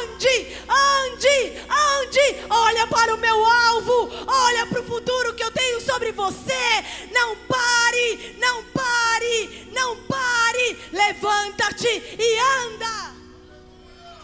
Ande, 0.00 0.56
ande, 0.66 1.58
ande. 1.68 2.46
Olha 2.48 2.86
para 2.86 3.14
o 3.14 3.18
meu 3.18 3.44
alvo, 3.44 4.08
olha 4.26 4.66
para 4.66 4.80
o 4.80 4.86
futuro 4.86 5.34
que 5.34 5.44
eu 5.44 5.50
tenho 5.50 5.78
sobre 5.82 6.10
você. 6.12 6.64
Não 7.12 7.36
pare, 7.36 8.36
não 8.38 8.64
pare, 8.72 9.68
não 9.74 9.96
pare. 10.04 10.78
Levanta-te 10.90 12.16
e 12.18 12.38
anda 12.64 13.14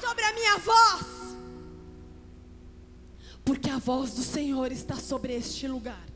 sobre 0.00 0.24
a 0.24 0.32
minha 0.32 0.56
voz. 0.56 1.06
Porque 3.44 3.68
a 3.68 3.76
voz 3.76 4.14
do 4.14 4.22
Senhor 4.22 4.72
está 4.72 4.96
sobre 4.96 5.34
este 5.34 5.68
lugar 5.68 6.07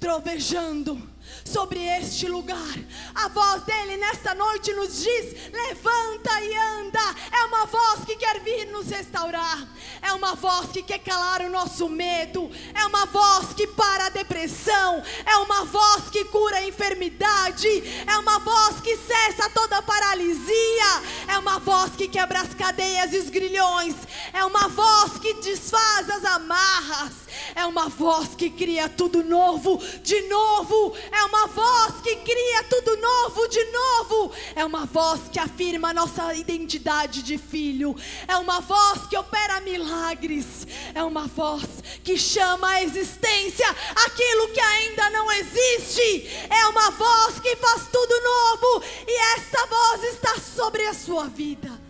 trovejando 0.00 0.98
sobre 1.44 1.80
este 1.80 2.26
lugar. 2.26 2.74
A 3.14 3.28
voz 3.28 3.62
dele 3.64 3.96
nesta 3.96 4.34
noite 4.34 4.72
nos 4.72 5.02
diz: 5.02 5.50
levanta 5.52 6.40
e 6.42 6.54
anda. 6.54 7.00
É 7.32 7.44
uma 7.44 7.66
voz 7.66 8.04
que 8.04 8.16
quer 8.16 8.40
vir 8.40 8.66
nos 8.66 8.88
restaurar. 8.88 9.68
É 10.02 10.12
uma 10.12 10.34
voz 10.34 10.70
que 10.70 10.82
quer 10.82 10.98
calar 10.98 11.42
o 11.42 11.50
nosso 11.50 11.88
medo. 11.88 12.50
É 12.74 12.84
uma 12.86 13.06
voz 13.06 13.52
que 13.54 13.66
para 13.66 14.06
a 14.06 14.10
depressão. 14.10 15.02
É 15.26 15.36
uma 15.36 15.64
voz 15.64 16.10
que 16.10 16.24
cura 16.24 16.56
a 16.56 16.66
enfermidade. 16.66 17.68
É 18.06 18.18
uma 18.18 18.38
voz 18.38 18.80
que 18.80 18.96
cessa 18.96 19.48
toda 19.50 19.82
paralisia. 19.82 21.02
É 21.28 21.38
uma 21.38 21.58
voz 21.58 21.92
que 21.96 22.08
quebra 22.08 22.40
as 22.40 22.54
cadeias 22.54 23.12
e 23.12 23.18
os 23.18 23.30
grilhões. 23.30 23.94
É 24.32 24.44
uma 24.44 24.68
voz 24.68 25.18
que 25.18 25.34
desfaz 25.34 26.08
as 26.10 26.24
amarras. 26.24 27.12
É 27.54 27.64
uma 27.66 27.88
voz 27.88 28.34
que 28.34 28.50
cria 28.50 28.88
tudo 28.88 29.22
novo 29.22 29.78
de 30.02 30.20
novo. 30.22 30.94
É 31.12 31.24
uma 31.24 31.46
voz 31.48 32.00
que 32.02 32.16
cria 32.16 32.62
tudo 32.64 32.96
novo 32.96 33.48
de 33.48 33.64
novo. 33.64 34.32
É 34.54 34.64
uma 34.64 34.86
voz 34.86 35.22
que 35.30 35.38
afirma 35.38 35.90
a 35.90 35.94
nossa 35.94 36.34
identidade 36.34 37.22
de 37.22 37.36
filho. 37.36 37.96
É 38.28 38.36
uma 38.36 38.60
voz 38.60 39.06
que 39.08 39.16
opera 39.16 39.60
milagres. 39.60 40.66
É 40.94 41.02
uma 41.02 41.26
voz 41.26 41.64
que 42.04 42.16
chama 42.16 42.68
à 42.70 42.82
existência 42.82 43.68
aquilo 44.06 44.48
que 44.48 44.60
ainda 44.60 45.10
não 45.10 45.30
existe. 45.32 46.28
É 46.48 46.66
uma 46.66 46.90
voz 46.90 47.40
que 47.40 47.56
faz 47.56 47.88
tudo 47.90 48.14
novo. 48.22 48.84
E 49.06 49.20
essa 49.36 49.66
voz 49.66 50.04
está 50.04 50.38
sobre 50.38 50.86
a 50.86 50.94
sua 50.94 51.26
vida. 51.28 51.80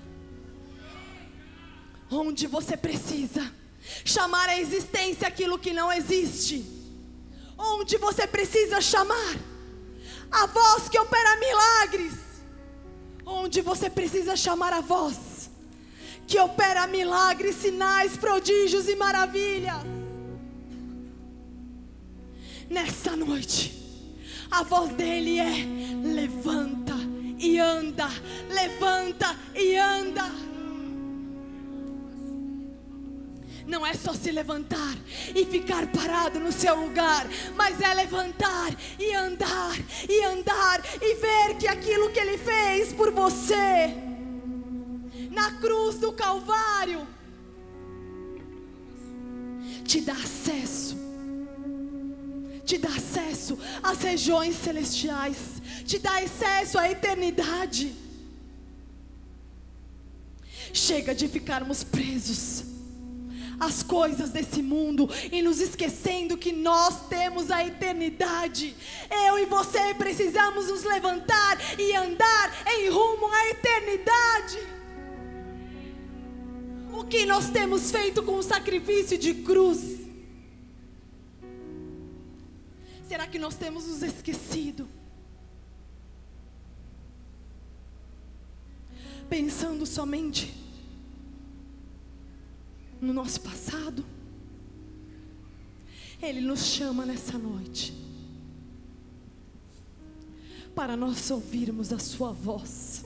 Onde 2.10 2.46
você 2.46 2.76
precisa 2.76 3.52
chamar 4.04 4.48
à 4.48 4.58
existência 4.58 5.28
aquilo 5.28 5.58
que 5.58 5.72
não 5.72 5.92
existe. 5.92 6.79
Onde 7.62 7.98
você 7.98 8.26
precisa 8.26 8.80
chamar 8.80 9.36
a 10.30 10.46
voz 10.46 10.88
que 10.88 10.98
opera 10.98 11.36
milagres. 11.36 12.14
Onde 13.26 13.60
você 13.60 13.90
precisa 13.90 14.34
chamar 14.34 14.72
a 14.72 14.80
voz 14.80 15.50
que 16.26 16.38
opera 16.38 16.86
milagres, 16.86 17.56
sinais, 17.56 18.16
prodígios 18.16 18.88
e 18.88 18.94
maravilhas. 18.94 19.82
Nessa 22.68 23.16
noite, 23.16 23.76
a 24.50 24.62
voz 24.62 24.90
dele 24.94 25.38
é: 25.40 25.66
levanta 26.04 26.94
e 27.36 27.58
anda, 27.58 28.08
levanta 28.48 29.36
e 29.56 29.76
anda. 29.76 30.49
Não 33.70 33.86
é 33.86 33.94
só 33.94 34.12
se 34.12 34.32
levantar 34.32 34.96
e 35.34 35.46
ficar 35.46 35.86
parado 35.86 36.40
no 36.40 36.50
seu 36.50 36.74
lugar, 36.74 37.26
mas 37.56 37.80
é 37.80 37.94
levantar 37.94 38.76
e 38.98 39.14
andar 39.14 39.76
e 40.08 40.24
andar 40.24 40.82
e 41.00 41.14
ver 41.14 41.56
que 41.56 41.68
aquilo 41.68 42.10
que 42.10 42.18
Ele 42.18 42.36
fez 42.36 42.92
por 42.92 43.12
você 43.12 43.94
na 45.30 45.52
cruz 45.52 45.98
do 45.98 46.12
Calvário 46.12 47.06
te 49.84 50.00
dá 50.00 50.14
acesso. 50.14 50.98
Te 52.64 52.76
dá 52.78 52.90
acesso 52.90 53.58
às 53.82 54.00
regiões 54.02 54.54
celestiais, 54.56 55.36
te 55.84 55.98
dá 55.98 56.18
acesso 56.18 56.78
à 56.78 56.90
eternidade. 56.90 57.94
Chega 60.72 61.12
de 61.12 61.26
ficarmos 61.26 61.82
presos 61.82 62.69
as 63.60 63.82
coisas 63.82 64.30
desse 64.30 64.62
mundo 64.62 65.08
e 65.30 65.42
nos 65.42 65.60
esquecendo 65.60 66.38
que 66.38 66.50
nós 66.50 67.06
temos 67.08 67.50
a 67.50 67.64
eternidade. 67.64 68.74
Eu 69.26 69.38
e 69.38 69.44
você 69.44 69.92
precisamos 69.94 70.68
nos 70.68 70.82
levantar 70.82 71.58
e 71.78 71.94
andar 71.94 72.66
em 72.74 72.88
rumo 72.88 73.30
à 73.30 73.48
eternidade. 73.50 74.58
O 76.94 77.04
que 77.04 77.26
nós 77.26 77.50
temos 77.50 77.90
feito 77.90 78.22
com 78.22 78.36
o 78.36 78.42
sacrifício 78.42 79.18
de 79.18 79.34
cruz? 79.34 80.00
Será 83.06 83.26
que 83.26 83.38
nós 83.38 83.56
temos 83.56 83.86
nos 83.86 84.02
esquecido? 84.02 84.88
Pensando 89.28 89.84
somente 89.84 90.59
no 93.00 93.12
nosso 93.12 93.40
passado. 93.40 94.04
Ele 96.22 96.40
nos 96.40 96.64
chama 96.64 97.06
nessa 97.06 97.38
noite 97.38 97.94
para 100.74 100.96
nós 100.96 101.30
ouvirmos 101.30 101.92
a 101.92 101.98
Sua 101.98 102.32
voz, 102.32 103.04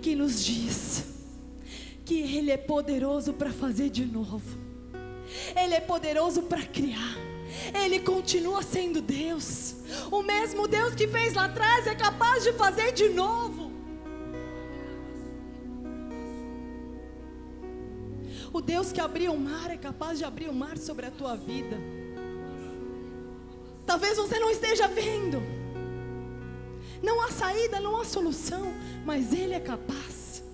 que 0.00 0.14
nos 0.14 0.44
diz 0.44 1.04
que 2.04 2.20
Ele 2.20 2.50
é 2.50 2.56
poderoso 2.56 3.32
para 3.32 3.52
fazer 3.52 3.90
de 3.90 4.04
novo, 4.04 4.58
Ele 5.56 5.74
é 5.74 5.80
poderoso 5.80 6.42
para 6.42 6.62
criar. 6.62 7.16
Ele 7.84 8.00
continua 8.00 8.62
sendo 8.62 9.00
Deus, 9.00 9.76
o 10.10 10.22
mesmo 10.22 10.66
Deus 10.66 10.94
que 10.94 11.06
fez 11.06 11.34
lá 11.34 11.44
atrás 11.44 11.86
é 11.86 11.94
capaz 11.94 12.42
de 12.42 12.52
fazer 12.54 12.92
de 12.92 13.08
novo. 13.10 13.53
O 18.54 18.60
Deus 18.60 18.92
que 18.92 19.00
abriu 19.00 19.32
o 19.32 19.40
mar 19.40 19.68
é 19.68 19.76
capaz 19.76 20.16
de 20.16 20.24
abrir 20.24 20.48
o 20.48 20.54
mar 20.54 20.78
sobre 20.78 21.06
a 21.06 21.10
tua 21.10 21.34
vida. 21.34 21.76
Talvez 23.84 24.16
você 24.16 24.38
não 24.38 24.48
esteja 24.48 24.86
vendo. 24.86 25.42
Não 27.02 27.20
há 27.20 27.32
saída, 27.32 27.80
não 27.80 28.00
há 28.00 28.04
solução, 28.04 28.72
mas 29.04 29.32
Ele 29.32 29.54
é 29.54 29.58
capaz. 29.58 30.44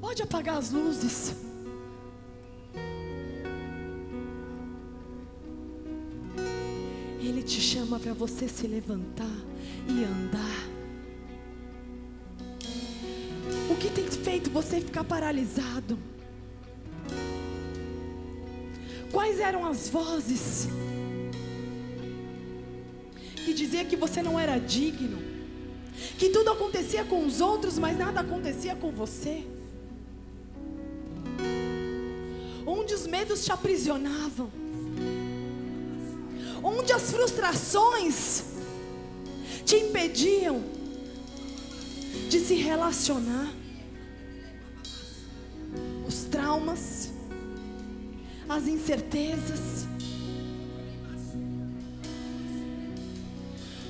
Pode 0.00 0.22
apagar 0.22 0.56
as 0.56 0.70
luzes. 0.70 1.34
Ele 7.18 7.42
te 7.42 7.60
chama 7.60 7.98
para 7.98 8.14
você 8.14 8.48
se 8.48 8.68
levantar 8.68 9.26
e 9.88 10.04
andar. 10.04 10.69
O 13.70 13.76
que 13.76 13.88
tem 13.88 14.04
feito 14.10 14.50
você 14.50 14.80
ficar 14.80 15.04
paralisado? 15.04 15.96
Quais 19.12 19.38
eram 19.38 19.64
as 19.64 19.88
vozes 19.88 20.68
que 23.44 23.54
dizia 23.54 23.84
que 23.84 23.94
você 23.94 24.22
não 24.22 24.38
era 24.38 24.58
digno? 24.58 25.18
Que 26.18 26.30
tudo 26.30 26.50
acontecia 26.50 27.04
com 27.04 27.24
os 27.24 27.40
outros, 27.40 27.78
mas 27.78 27.96
nada 27.96 28.20
acontecia 28.20 28.74
com 28.74 28.90
você? 28.90 29.44
Onde 32.66 32.92
os 32.92 33.06
medos 33.06 33.44
te 33.44 33.52
aprisionavam? 33.52 34.50
Onde 36.60 36.92
as 36.92 37.12
frustrações 37.12 38.44
te 39.64 39.76
impediam 39.76 40.60
de 42.28 42.40
se 42.40 42.54
relacionar? 42.56 43.59
Traumas, 46.24 47.10
as 48.48 48.66
incertezas. 48.66 49.86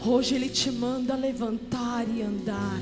Hoje 0.05 0.35
Ele 0.35 0.49
te 0.49 0.71
manda 0.71 1.15
levantar 1.15 2.07
e 2.09 2.23
andar, 2.23 2.79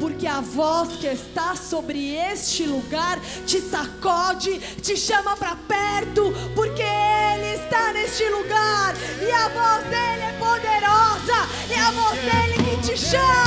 porque 0.00 0.26
a 0.26 0.40
voz 0.40 0.96
que 0.96 1.06
está 1.06 1.54
sobre 1.54 2.14
este 2.14 2.66
lugar 2.66 3.20
te 3.46 3.60
sacode, 3.60 4.58
te 4.82 4.96
chama 4.96 5.36
para 5.36 5.54
perto, 5.54 6.32
porque 6.54 6.82
Ele 6.82 7.54
está 7.54 7.92
neste 7.92 8.28
lugar 8.30 8.94
e 9.22 9.30
a 9.30 9.48
voz 9.48 9.84
dele 9.84 10.22
é 10.22 10.32
poderosa, 10.38 11.48
é 11.70 11.78
a 11.78 11.90
voz 11.92 12.18
dele 12.18 12.64
que 12.64 12.88
te 12.88 12.98
chama, 12.98 13.39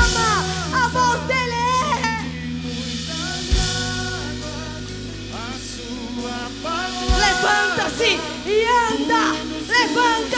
Levanta-se 9.93 10.32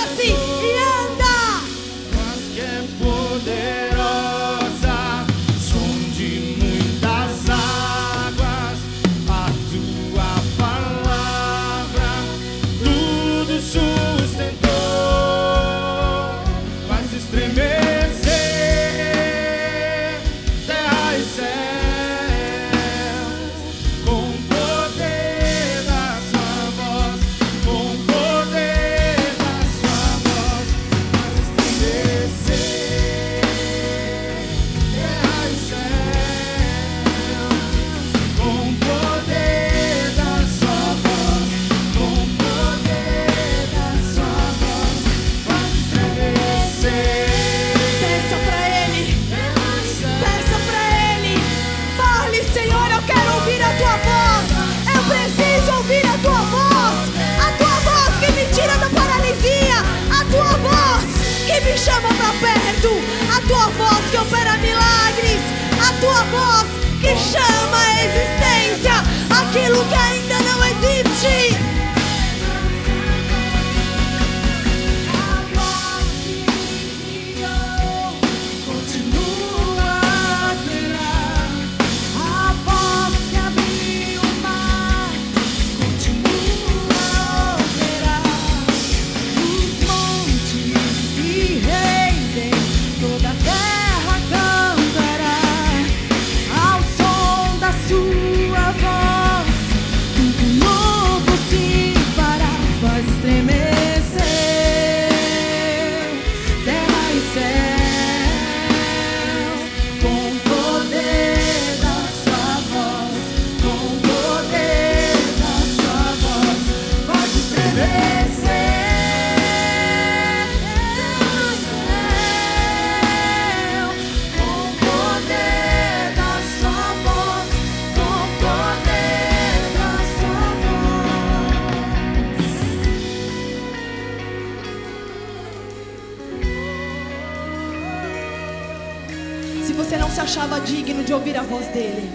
você 139.76 139.98
não 139.98 140.10
se 140.10 140.20
achava 140.20 140.60
digno 140.60 141.04
de 141.04 141.14
ouvir 141.14 141.38
a 141.38 141.44
voz 141.44 141.68
dele. 141.68 142.10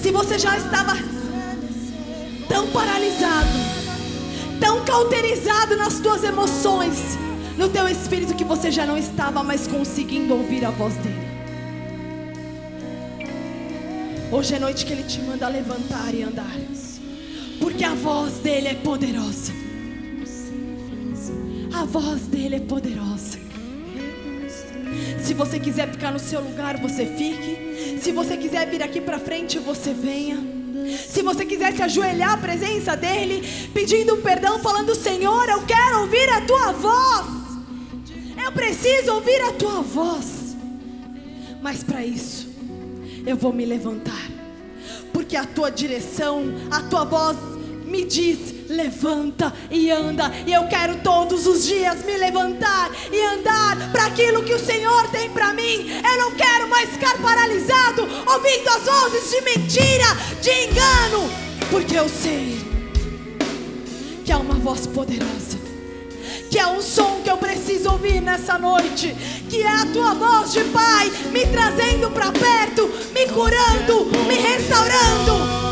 Se 0.00 0.10
você 0.10 0.38
já 0.38 0.56
estava 0.56 0.96
tão 2.48 2.68
paralisado, 2.68 3.48
tão 4.60 4.84
cauterizado 4.84 5.76
nas 5.76 5.98
tuas 5.98 6.22
emoções, 6.22 7.18
no 7.56 7.68
teu 7.68 7.88
espírito 7.88 8.34
que 8.34 8.44
você 8.44 8.70
já 8.70 8.86
não 8.86 8.96
estava 8.96 9.42
mais 9.42 9.66
conseguindo 9.66 10.34
ouvir 10.34 10.64
a 10.64 10.70
voz 10.70 10.94
dele. 10.94 11.28
Hoje 14.30 14.54
é 14.54 14.58
noite 14.58 14.86
que 14.86 14.92
ele 14.92 15.02
te 15.02 15.20
manda 15.20 15.48
levantar 15.48 16.14
e 16.14 16.22
andar, 16.22 16.56
porque 17.58 17.82
a 17.82 17.94
voz 17.94 18.34
dele 18.34 18.68
é 18.68 18.74
poderosa. 18.74 19.52
A 21.74 21.84
voz 21.84 22.22
dele 22.22 22.56
é 22.56 22.60
poderosa. 22.60 23.47
Você 25.38 25.60
quiser 25.60 25.88
ficar 25.88 26.10
no 26.10 26.18
seu 26.18 26.40
lugar, 26.40 26.78
você 26.78 27.06
fique. 27.06 28.00
Se 28.00 28.10
você 28.10 28.36
quiser 28.36 28.68
vir 28.68 28.82
aqui 28.82 29.00
para 29.00 29.20
frente, 29.20 29.56
você 29.60 29.94
venha. 29.94 30.36
Se 31.08 31.22
você 31.22 31.46
quiser 31.46 31.72
se 31.76 31.80
ajoelhar 31.80 32.32
à 32.32 32.36
presença 32.36 32.96
dele, 32.96 33.48
pedindo 33.72 34.16
perdão, 34.16 34.58
falando: 34.58 34.96
Senhor, 34.96 35.48
eu 35.48 35.62
quero 35.64 36.00
ouvir 36.00 36.28
a 36.30 36.40
tua 36.40 36.72
voz. 36.72 37.26
Eu 38.44 38.50
preciso 38.50 39.12
ouvir 39.14 39.40
a 39.42 39.52
tua 39.52 39.80
voz. 39.80 40.56
Mas 41.62 41.84
para 41.84 42.04
isso, 42.04 42.48
eu 43.24 43.36
vou 43.36 43.52
me 43.52 43.64
levantar, 43.64 44.28
porque 45.12 45.36
a 45.36 45.44
tua 45.44 45.70
direção, 45.70 46.46
a 46.68 46.80
tua 46.82 47.04
voz 47.04 47.36
me 47.84 48.04
diz: 48.04 48.54
levanta 48.68 49.52
e 49.70 49.90
anda. 49.90 50.30
E 50.46 50.52
eu 50.52 50.66
quero 50.68 50.96
todos 50.98 51.46
os 51.46 51.64
dias 51.64 52.04
me 52.04 52.16
levantar 52.16 52.90
e 53.10 53.20
andar 53.20 53.90
para 53.90 54.06
aquilo 54.06 54.42
que 54.42 54.54
o 54.54 54.58
Senhor 54.58 55.08
tem 55.10 55.30
para 55.30 55.52
mim. 55.52 55.90
Eu 55.90 56.18
não 56.18 56.32
quero 56.32 56.68
mais 56.68 56.90
ficar 56.90 57.16
paralisado, 57.18 58.02
ouvindo 58.02 58.68
as 58.68 58.84
vozes 58.84 59.30
de 59.30 59.40
mentira, 59.42 60.06
de 60.40 60.50
engano, 60.50 61.30
porque 61.70 61.98
eu 61.98 62.08
sei 62.08 62.58
que 64.24 64.32
há 64.32 64.38
uma 64.38 64.54
voz 64.54 64.86
poderosa. 64.86 65.58
Que 66.50 66.58
é 66.58 66.66
um 66.66 66.80
som 66.80 67.20
que 67.22 67.30
eu 67.30 67.36
preciso 67.36 67.90
ouvir 67.90 68.22
nessa 68.22 68.58
noite. 68.58 69.14
Que 69.50 69.62
é 69.62 69.68
a 69.68 69.86
tua 69.86 70.14
voz 70.14 70.52
de 70.52 70.64
Pai 70.64 71.10
me 71.30 71.46
trazendo 71.46 72.10
para 72.10 72.32
perto, 72.32 72.88
me 73.12 73.26
curando, 73.26 74.06
me 74.26 74.34
restaurando. 74.34 75.67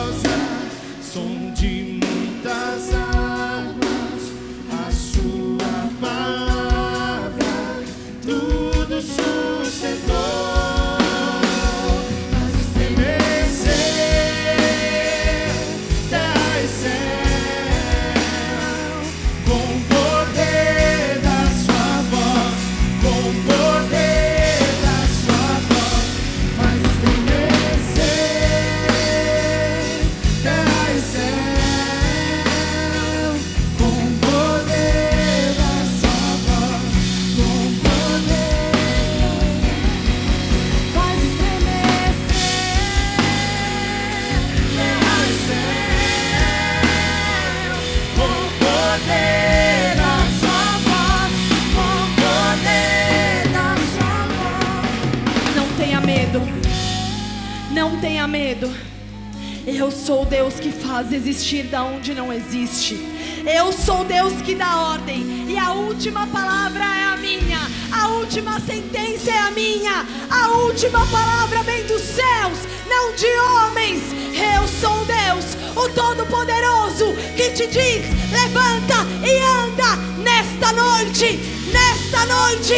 Eu 59.76 59.90
sou 59.90 60.24
Deus 60.24 60.58
que 60.58 60.72
faz 60.72 61.12
existir 61.12 61.64
da 61.64 61.84
onde 61.84 62.14
não 62.14 62.32
existe. 62.32 62.98
Eu 63.44 63.70
sou 63.70 64.04
Deus 64.04 64.32
que 64.40 64.54
dá 64.54 64.74
ordem. 64.74 65.50
E 65.50 65.58
a 65.58 65.74
última 65.74 66.26
palavra 66.28 66.82
é 66.82 67.04
a 67.04 67.16
minha. 67.18 67.58
A 67.92 68.08
última 68.08 68.58
sentença 68.60 69.30
é 69.30 69.38
a 69.38 69.50
minha. 69.50 70.06
A 70.30 70.48
última 70.48 71.04
palavra 71.08 71.62
vem 71.62 71.84
dos 71.84 72.00
céus, 72.00 72.58
não 72.88 73.14
de 73.14 73.26
homens. 73.26 74.02
Eu 74.32 74.66
sou 74.66 75.04
Deus, 75.04 75.44
o 75.76 75.90
Todo-Poderoso, 75.90 77.12
que 77.36 77.50
te 77.50 77.66
diz: 77.66 78.06
levanta 78.32 79.04
e 79.22 79.38
anda 79.62 79.96
nesta 80.22 80.72
noite. 80.72 81.38
Nesta 81.70 82.24
noite 82.24 82.72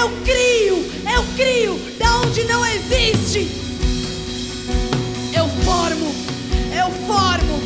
eu 0.00 0.08
crio, 0.24 0.76
eu 1.14 1.24
crio 1.36 1.78
da 1.98 2.20
onde 2.22 2.42
não 2.44 2.64
existe. 2.64 3.67
Eu 6.88 6.92
formo, 7.06 7.60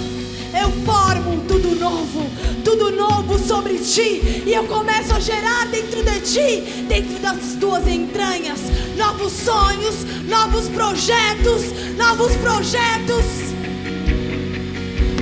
eu 0.61 0.71
formo 0.85 1.41
tudo 1.47 1.77
novo, 1.77 2.29
tudo 2.65 2.91
novo 2.91 3.39
sobre 3.39 3.79
ti, 3.79 4.43
e 4.45 4.53
eu 4.53 4.65
começo 4.65 5.15
a 5.15 5.21
gerar 5.21 5.67
dentro 5.67 6.03
de 6.03 6.21
ti, 6.21 6.85
dentro 6.89 7.19
das 7.21 7.55
tuas 7.61 7.87
entranhas, 7.87 8.61
novos 8.97 9.33
sonhos, 9.33 10.05
novos 10.29 10.69
projetos, 10.69 11.63
novos 11.97 12.35
projetos, 12.37 13.25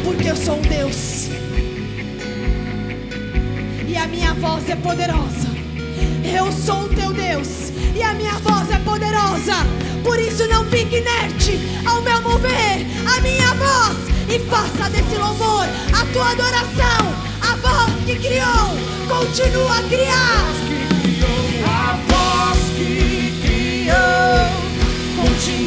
porque 0.02 0.30
eu 0.30 0.36
sou 0.36 0.56
um 0.56 0.62
Deus, 0.62 1.28
e 3.86 3.96
a 3.96 4.06
minha 4.06 4.32
voz 4.34 4.68
é 4.70 4.76
poderosa. 4.76 5.59
Eu 6.24 6.50
sou 6.52 6.84
o 6.84 6.88
teu 6.88 7.12
Deus 7.12 7.72
e 7.94 8.02
a 8.02 8.14
minha 8.14 8.34
voz 8.38 8.70
é 8.70 8.78
poderosa. 8.78 9.54
Por 10.02 10.18
isso 10.18 10.46
não 10.48 10.64
fique 10.66 10.96
inerte 10.96 11.58
ao 11.84 12.00
meu 12.02 12.20
mover, 12.22 12.86
a 13.06 13.20
minha 13.20 13.54
voz 13.54 14.10
e 14.28 14.38
faça 14.48 14.88
desse 14.90 15.16
louvor 15.16 15.66
a 15.92 16.06
tua 16.12 16.30
adoração. 16.30 17.30
A 17.40 17.56
voz 17.56 18.04
que 18.04 18.16
criou, 18.16 18.76
continua 19.08 19.78
a 19.78 19.82
criar. 19.82 20.44
A 21.66 21.98
voz 22.08 22.58
que 22.76 23.40
criou, 23.42 25.24
continua. 25.24 25.59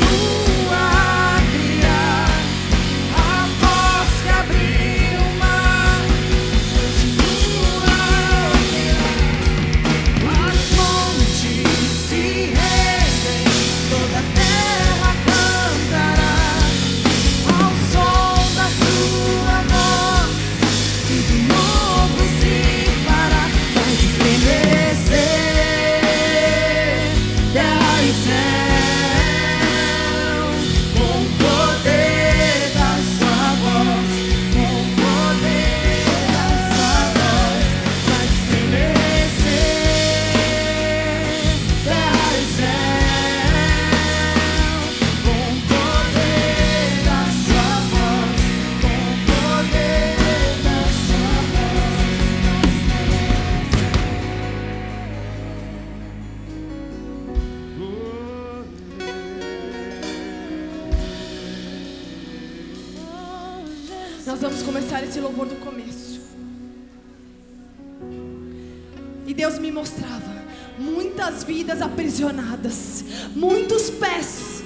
Aprisionadas, 71.82 73.04
muitos 73.36 73.90
pés 73.90 74.62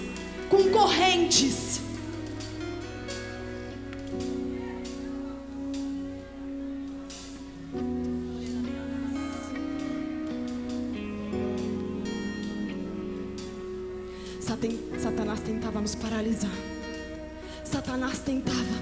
com 0.50 0.70
correntes. 0.70 1.80
Satan- 14.40 15.00
Satanás 15.00 15.40
tentava 15.42 15.82
nos 15.82 15.96
paralisar. 15.96 16.52
Satanás 17.64 18.20
tentava 18.20 18.77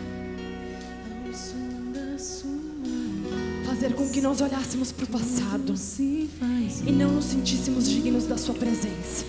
fazer 3.85 3.93
com 3.93 4.09
que 4.09 4.21
nós 4.21 4.41
olhássemos 4.41 4.91
para 4.91 5.05
o 5.05 5.07
passado 5.07 5.75
e 5.99 6.91
não 6.91 7.11
nos 7.11 7.25
sentíssemos 7.25 7.87
dignos 7.87 8.25
da 8.25 8.35
Sua 8.35 8.55
presença. 8.55 9.23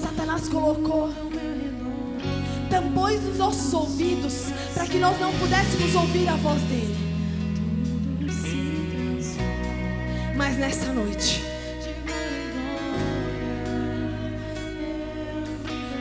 Satanás 0.00 0.48
colocou 0.48 1.10
tampões 2.70 3.20
nos 3.22 3.38
nossos 3.38 3.72
ouvidos 3.72 4.34
para 4.74 4.86
que 4.86 4.98
nós 4.98 5.18
não 5.18 5.32
pudéssemos 5.38 5.94
ouvir 5.96 6.28
a 6.28 6.36
voz 6.36 6.62
dele. 6.62 6.96
Mas 10.36 10.56
nessa 10.58 10.92
noite, 10.92 11.42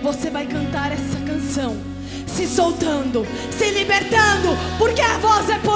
você 0.03 0.29
vai 0.29 0.45
cantar 0.45 0.91
essa 0.91 1.17
canção, 1.25 1.75
se 2.27 2.45
soltando, 2.47 3.25
se 3.57 3.71
libertando, 3.71 4.49
porque 4.77 5.01
a 5.01 5.17
voz 5.19 5.49
é 5.49 5.57
poderosa. 5.59 5.74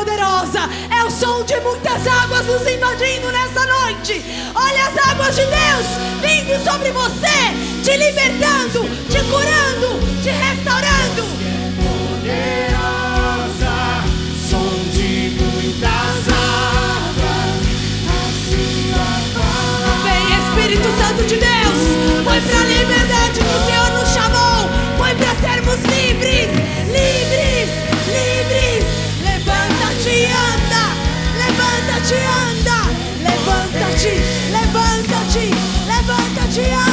É 0.92 1.04
o 1.04 1.10
som 1.10 1.44
de 1.44 1.60
muitas 1.62 2.06
águas 2.06 2.46
nos 2.46 2.62
invadindo 2.68 3.32
nessa 3.32 3.66
noite. 3.66 4.24
Olha 4.54 4.88
as 4.88 4.98
águas 5.10 5.36
de 5.36 5.42
Deus 5.42 5.88
vindo 6.22 6.64
sobre 6.64 6.92
você, 6.92 7.54
te 7.84 7.98
libertando, 7.98 8.88
te 9.10 9.20
curando, 9.24 10.00
te 10.22 10.30
restaurando. 10.30 11.24
Poderosa, 11.82 12.94
som 14.50 14.70
de 14.92 15.36
muitas 15.40 16.28
águas. 16.32 17.66
Vem 20.04 20.26
Espírito 20.38 20.90
Santo 21.02 21.24
de 21.26 21.38
Deus, 21.38 21.80
foi 22.24 22.40
pra 22.42 22.60
liberdade 22.66 22.99
levanta-te 36.62 36.89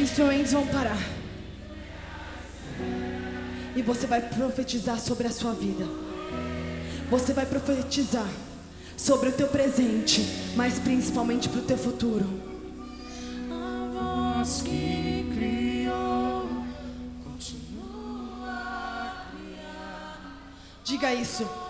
instrumentos 0.00 0.52
vão 0.52 0.66
parar. 0.66 0.98
E 3.76 3.82
você 3.82 4.06
vai 4.06 4.20
profetizar 4.20 4.98
sobre 4.98 5.26
a 5.26 5.30
sua 5.30 5.52
vida. 5.52 5.84
Você 7.10 7.32
vai 7.32 7.46
profetizar 7.46 8.28
sobre 8.96 9.30
o 9.30 9.32
teu 9.32 9.48
presente, 9.48 10.22
mas 10.56 10.78
principalmente 10.78 11.48
para 11.48 11.60
o 11.60 11.64
teu 11.64 11.78
futuro. 11.78 12.26
A 13.50 14.36
voz 14.38 14.62
que 14.62 15.30
criou 15.34 16.48
continua 17.24 18.48
a 18.48 19.26
criar. 19.30 20.38
Diga 20.84 21.14
isso. 21.14 21.69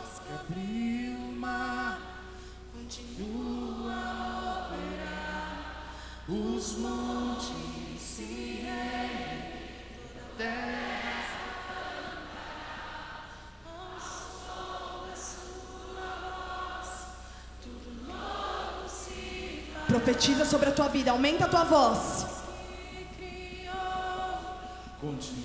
Profetiza 20.11 20.45
sobre 20.45 20.71
a 20.71 20.73
tua 20.73 20.89
vida. 20.89 21.13
Aumenta 21.13 21.45
a 21.45 21.49
tua 21.49 21.63
voz. 21.63 22.27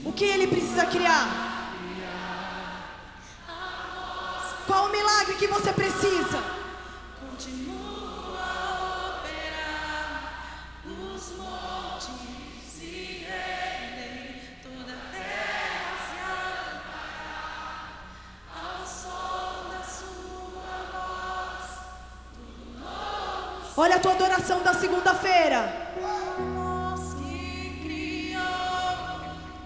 O 0.04 0.12
que 0.12 0.26
ele 0.26 0.48
precisa 0.48 0.88
criar? 0.88 1.72
Qual 4.66 4.88
o 4.88 4.92
milagre 4.92 5.36
que 5.36 5.46
você 5.46 5.72
precisa? 5.72 6.44
Continua 7.30 7.95
Olha 23.78 23.98
a 23.98 24.00
tua 24.00 24.14
adoração 24.14 24.64
da 24.64 24.74
segunda-feira. 24.74 25.92
A 26.02 26.96
voz 26.96 27.14
que 27.16 27.82
criou 27.84 28.40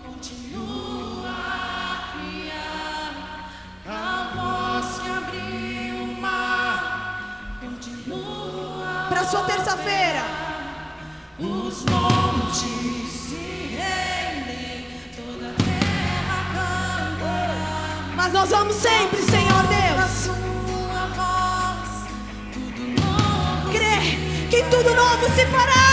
continua 0.03 1.29
a 1.29 2.11
criar, 2.17 3.51
a 3.85 4.31
voz 4.33 4.99
que 4.99 5.09
abriu 5.11 6.05
o 6.05 6.19
mar 6.19 7.59
continua 7.61 9.05
Para 9.09 9.23
sua 9.25 9.43
terça-feira. 9.43 10.23
Os 11.37 11.85
montes 11.85 13.11
se 13.11 13.77
rendem, 13.77 14.87
toda 15.15 15.51
a 15.51 15.53
terra 15.53 16.39
cantará. 16.55 18.15
Mas 18.15 18.33
nós 18.33 18.49
vamos 18.49 18.75
sempre, 18.75 19.21
Senhor 19.21 19.67
Deus, 19.67 20.48
que 24.59 24.65
tudo 24.65 24.93
novo 24.93 25.25
se 25.35 25.45
fará. 25.45 25.88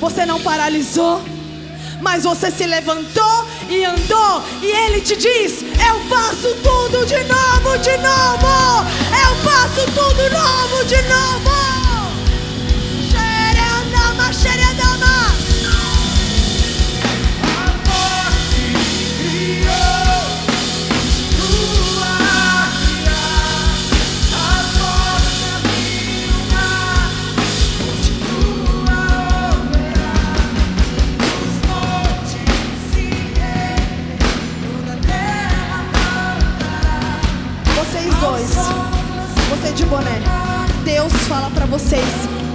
Você 0.00 0.24
não 0.24 0.40
paralisou, 0.40 1.22
mas 2.00 2.24
você 2.24 2.50
se 2.50 2.66
levantou 2.66 3.46
e 3.68 3.84
andou. 3.84 4.42
E 4.62 4.66
Ele 4.66 5.00
te 5.00 5.16
diz: 5.16 5.62
Eu 5.62 6.00
faço 6.08 6.54
tudo 6.62 7.06
de 7.06 7.22
novo, 7.24 7.78
de 7.78 7.96
novo. 7.98 8.46
Eu 9.10 9.34
faço 9.44 9.84
tudo 9.92 10.30
novo 10.30 10.84
de 10.84 11.02
novo. 11.02 11.41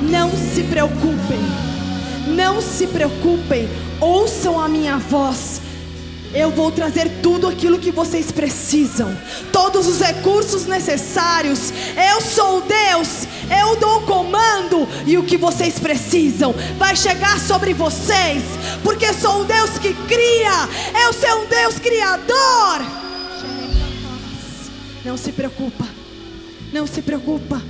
Não 0.02 0.30
se 0.32 0.64
preocupem, 0.64 1.40
não 2.28 2.62
se 2.62 2.88
preocupem, 2.88 3.68
ouçam 4.00 4.60
a 4.60 4.68
minha 4.68 4.98
voz. 4.98 5.62
Eu 6.34 6.52
vou 6.52 6.72
trazer 6.72 7.10
tudo 7.22 7.48
aquilo 7.48 7.80
que 7.80 7.90
vocês 7.90 8.32
precisam, 8.32 9.18
todos 9.52 9.88
os 9.88 10.02
recursos 10.02 10.66
necessários. 10.66 11.72
Eu 12.12 12.22
sou 12.22 12.62
Deus, 12.62 13.26
eu 13.60 13.76
dou 13.78 14.00
o 14.00 14.06
comando 14.06 14.88
e 15.06 15.18
o 15.18 15.24
que 15.24 15.38
vocês 15.38 15.80
precisam 15.80 16.54
vai 16.78 16.96
chegar 16.96 17.40
sobre 17.40 17.74
vocês, 17.74 18.44
porque 18.84 19.14
sou 19.14 19.42
o 19.42 19.46
Deus 19.46 19.80
que 19.80 19.94
cria, 19.94 20.70
eu 21.06 21.14
sou 21.14 21.44
um 21.44 21.46
Deus 21.48 21.80
criador. 21.80 22.86
Não 25.06 25.16
se 25.16 25.32
preocupa. 25.32 25.88
Não 26.74 26.86
se 26.86 27.02
preocupa. 27.02 27.62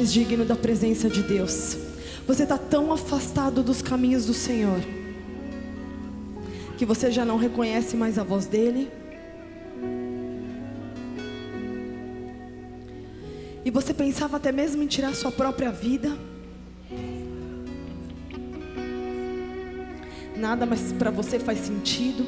Mais 0.00 0.14
digno 0.14 0.46
da 0.46 0.56
presença 0.56 1.10
de 1.10 1.22
Deus. 1.22 1.76
Você 2.26 2.44
está 2.44 2.56
tão 2.56 2.90
afastado 2.90 3.62
dos 3.62 3.82
caminhos 3.82 4.24
do 4.24 4.32
Senhor 4.32 4.80
que 6.78 6.86
você 6.86 7.10
já 7.10 7.22
não 7.22 7.36
reconhece 7.36 7.98
mais 7.98 8.18
a 8.18 8.24
voz 8.24 8.46
dele. 8.46 8.90
E 13.62 13.70
você 13.70 13.92
pensava 13.92 14.38
até 14.38 14.50
mesmo 14.50 14.82
em 14.82 14.86
tirar 14.86 15.14
sua 15.14 15.30
própria 15.30 15.70
vida. 15.70 16.16
Nada 20.34 20.64
mais 20.64 20.92
para 20.92 21.10
você 21.10 21.38
faz 21.38 21.58
sentido. 21.58 22.24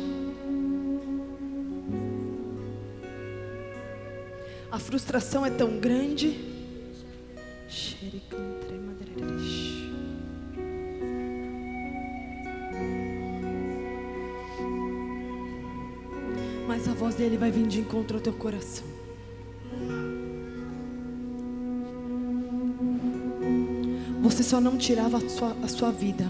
A 4.70 4.79
frustração 4.79 5.47
é 5.47 5.51
tão 5.51 5.79
grande. 5.79 6.51
Mas 16.66 16.89
a 16.89 16.93
voz 16.93 17.14
dele 17.14 17.37
vai 17.37 17.51
vir 17.51 17.66
de 17.66 17.80
encontro 17.80 18.16
ao 18.16 18.22
teu 18.22 18.33
coração. 18.33 18.87
Você 24.22 24.43
só 24.43 24.61
não 24.61 24.78
tirava 24.78 25.18
a 25.18 25.28
sua, 25.28 25.57
a 25.62 25.68
sua 25.68 25.91
vida. 25.91 26.24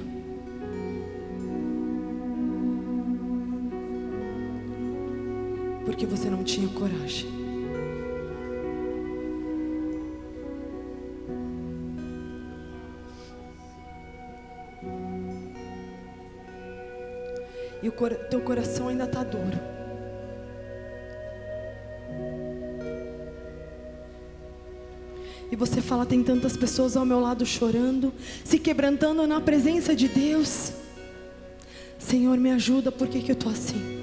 Porque 5.85 6.07
você 6.07 6.29
não 6.29 6.43
tinha 6.43 6.69
coragem. 6.69 7.42
o 18.01 18.29
teu 18.29 18.41
coração 18.41 18.89
ainda 18.89 19.05
está 19.05 19.23
duro. 19.23 19.59
E 25.51 25.57
você 25.57 25.83
fala: 25.83 26.07
tem 26.07 26.23
tantas 26.23 26.57
pessoas 26.57 26.97
ao 26.97 27.05
meu 27.05 27.21
lado 27.21 27.45
chorando, 27.45 28.13
se 28.43 28.59
quebrantando 28.59 29.27
na 29.27 29.41
presença 29.41 29.95
de 29.95 30.09
Deus. 30.09 30.73
Senhor, 31.99 32.39
me 32.39 32.51
ajuda, 32.51 32.91
porque 32.91 33.21
que 33.21 33.31
eu 33.31 33.35
estou 33.35 33.53
assim? 33.53 34.02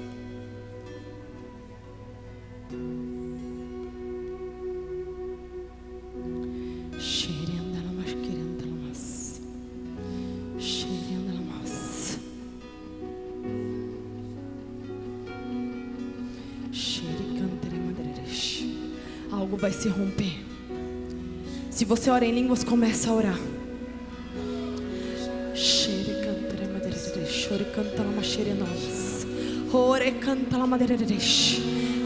você 21.90 22.08
ora 22.08 22.24
em 22.24 22.30
línguas, 22.30 22.62
começa 22.62 23.10
a 23.10 23.12
orar. 23.12 23.38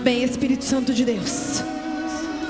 Vem 0.03 0.24
Espírito 0.24 0.64
Santo 0.64 0.95
de 0.95 1.05
Deus. 1.05 1.62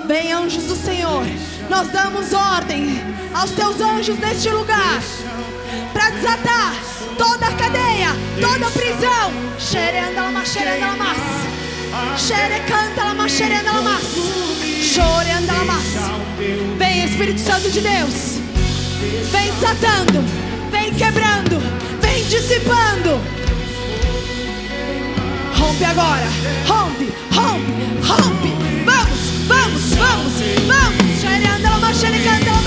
Vem 0.06 0.32
anjos 0.32 0.62
do 0.66 0.76
Senhor. 0.76 1.24
Nós 1.68 1.88
damos 1.88 2.32
ordem 2.32 2.86
aos 3.34 3.50
teus 3.50 3.80
anjos 3.80 4.16
neste 4.20 4.48
lugar 4.50 5.02
para 5.92 6.10
desatar 6.10 6.72
toda 7.18 7.48
a 7.48 7.56
cadeia, 7.56 8.10
toda 8.40 8.68
a 8.68 8.70
prisão. 8.70 9.32
Xerenda, 9.58 10.22
lama, 10.22 10.44
xerenda, 10.44 10.86
lama. 10.86 11.43
Xere 12.16 12.60
canta 12.66 13.04
lama, 13.04 13.28
Chore 13.28 13.62
lama. 13.62 14.00
Chorenda. 14.82 15.54
Vem 16.78 17.04
Espírito 17.04 17.40
Santo 17.40 17.70
de 17.70 17.80
Deus. 17.80 18.38
Vem 19.30 19.52
desatando, 19.54 20.24
vem 20.70 20.92
quebrando, 20.94 21.60
vem 22.00 22.24
dissipando. 22.24 23.20
Rompe 25.58 25.84
agora, 25.84 26.26
rompe, 26.66 27.12
rompe, 27.32 27.72
rompe. 28.02 28.52
Vamos, 28.84 29.20
vamos, 29.46 29.94
vamos, 29.94 30.32
vamos. 30.66 31.20
Xerenda 31.20 31.70
lama, 31.70 31.94
xerenda 31.94 32.50
lama. 32.50 32.63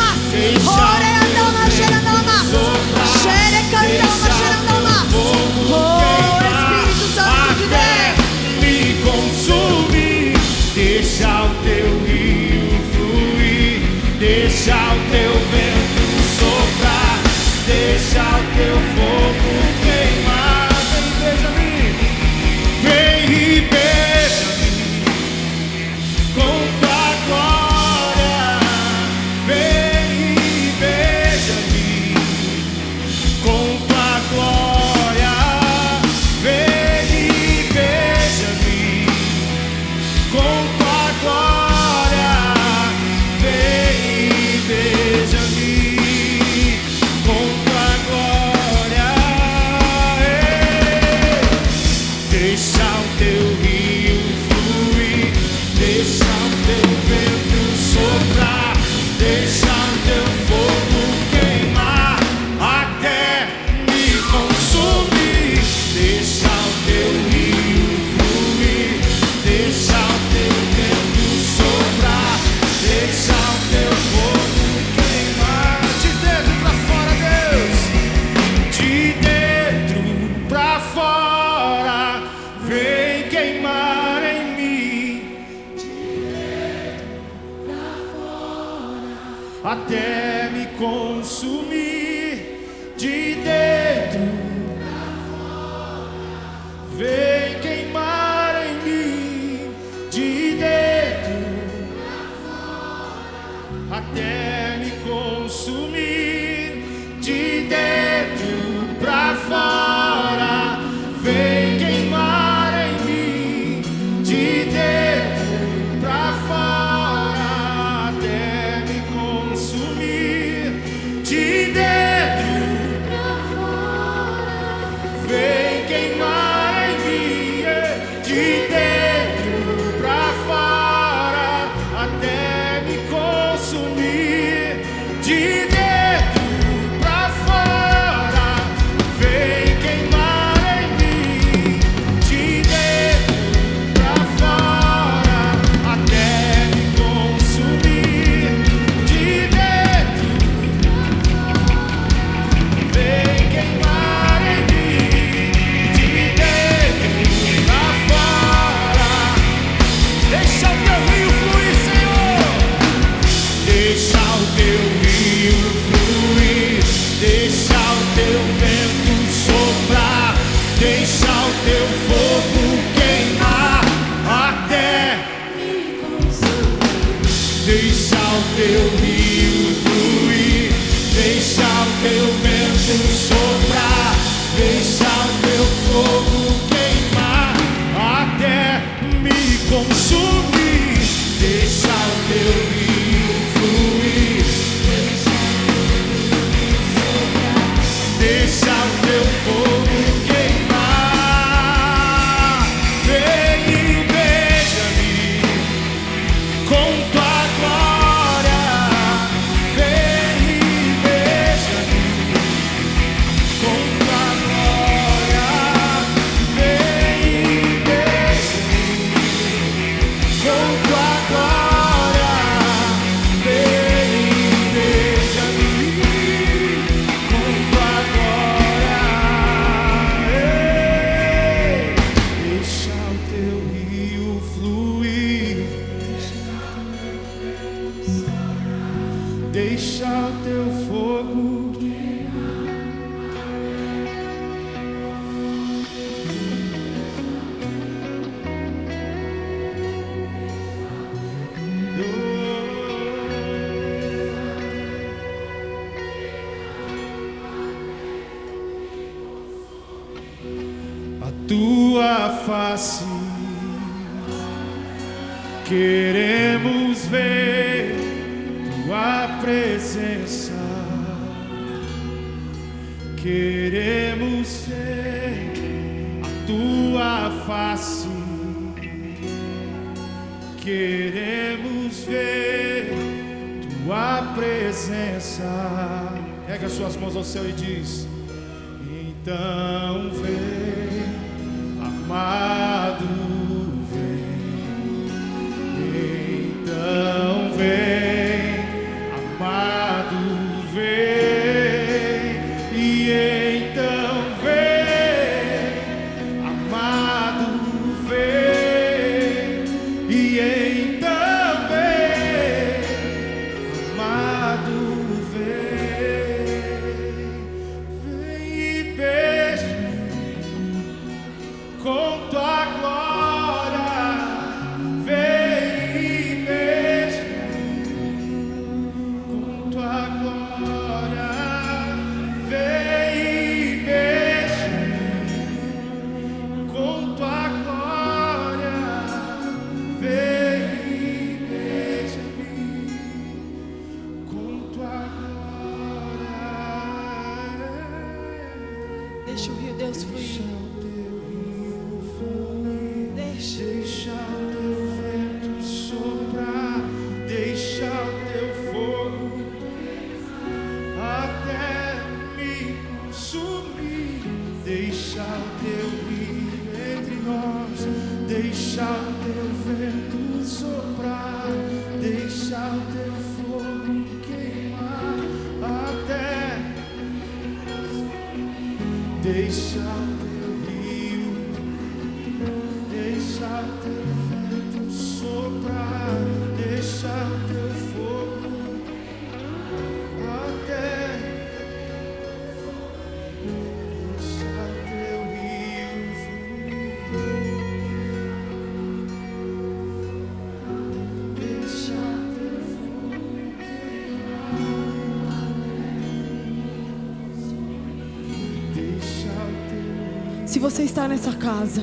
Se 410.48 410.60
você 410.60 410.84
está 410.84 411.10
nessa 411.10 411.34
casa 411.34 411.82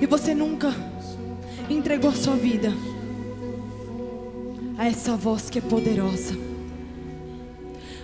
e 0.00 0.06
você 0.06 0.34
nunca 0.34 0.74
entregou 1.68 2.10
sua 2.12 2.34
vida 2.34 2.72
a 4.78 4.86
essa 4.86 5.14
voz 5.14 5.50
que 5.50 5.58
é 5.58 5.60
poderosa, 5.60 6.34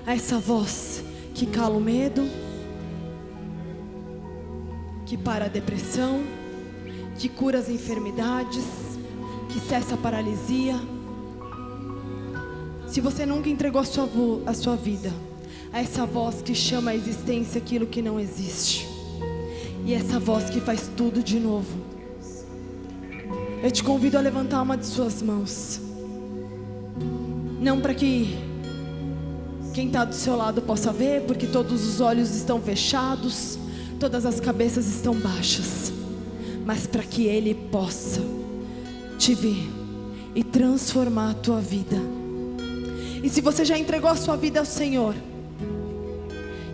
a 0.07 0.15
essa 0.15 0.39
voz 0.39 1.03
que 1.33 1.47
cala 1.47 1.75
o 1.75 1.81
medo, 1.81 2.29
que 5.07 5.17
para 5.17 5.47
a 5.47 5.49
depressão, 5.49 6.23
que 7.19 7.31
cura 7.31 7.59
as 7.61 7.71
enfermidades, 7.71 8.67
que 9.49 9.61
cessa 9.61 9.95
a 9.95 9.99
paralisia. 9.99 10.79
Se 12.87 13.01
você 13.01 13.25
nunca 13.25 13.49
entregou 13.49 13.81
a 13.81 13.85
sua, 13.85 14.09
a 14.45 14.53
sua 14.53 14.77
vida 14.77 15.11
a 15.75 15.81
essa 15.81 16.07
voz 16.07 16.41
que 16.41 16.55
chama 16.55 16.93
à 16.93 16.95
existência 16.95 17.61
aquilo 17.61 17.85
que 17.85 18.01
não 18.01 18.21
existe, 18.21 18.87
e 19.85 19.93
essa 19.93 20.21
voz 20.21 20.49
que 20.49 20.61
faz 20.61 20.89
tudo 20.97 21.21
de 21.21 21.41
novo, 21.41 21.77
eu 23.61 23.69
te 23.73 23.83
convido 23.83 24.17
a 24.17 24.21
levantar 24.21 24.63
uma 24.63 24.77
de 24.77 24.87
suas 24.87 25.21
mãos, 25.21 25.81
não 27.61 27.81
para 27.81 27.93
que 27.93 28.39
quem 29.75 29.89
está 29.89 30.05
do 30.05 30.15
seu 30.15 30.37
lado 30.37 30.63
possa 30.63 30.93
ver, 30.93 31.23
porque 31.23 31.49
todos 31.49 31.85
os 31.85 32.01
olhos 32.01 32.37
estão 32.37 32.61
fechados, 32.61 33.59
todas 33.99 34.25
as 34.25 34.39
cabeças 34.39 34.87
estão 34.87 35.15
baixas, 35.15 35.93
mas 36.65 36.87
para 36.87 37.03
que 37.03 37.25
Ele 37.27 37.53
possa 37.53 38.21
te 39.19 39.35
ver 39.35 39.69
e 40.37 40.45
transformar 40.45 41.33
a 41.33 41.35
tua 41.35 41.61
vida. 41.61 41.97
E 43.25 43.29
se 43.29 43.41
você 43.41 43.65
já 43.65 43.77
entregou 43.77 44.09
a 44.09 44.15
sua 44.15 44.37
vida 44.37 44.61
ao 44.61 44.67
Senhor 44.67 45.17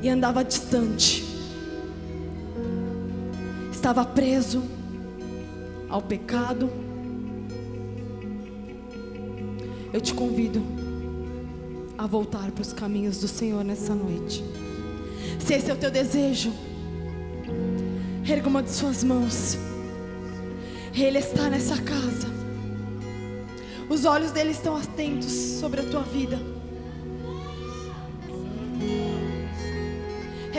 e 0.02 0.09
andava 0.09 0.43
distante, 0.43 1.24
estava 3.72 4.05
preso 4.05 4.62
ao 5.89 6.01
pecado, 6.01 6.70
eu 9.93 10.01
te 10.01 10.14
convido 10.14 10.62
a 11.98 12.06
voltar 12.06 12.51
para 12.52 12.62
os 12.62 12.72
caminhos 12.72 13.18
do 13.18 13.28
Senhor 13.28 13.62
nessa 13.64 13.94
noite. 13.94 14.44
Se 15.39 15.55
esse 15.55 15.70
é 15.70 15.74
o 15.74 15.77
teu 15.77 15.90
desejo, 15.90 16.52
erga 18.27 18.48
uma 18.48 18.62
de 18.62 18.70
suas 18.70 19.02
mãos. 19.02 19.59
Ele 20.94 21.18
está 21.18 21.51
nessa 21.51 21.77
casa. 21.77 22.28
Os 23.89 24.05
olhos 24.05 24.31
dele 24.31 24.51
estão 24.51 24.77
atentos 24.77 25.32
sobre 25.32 25.81
a 25.81 25.85
tua 25.85 26.02
vida. 26.02 26.39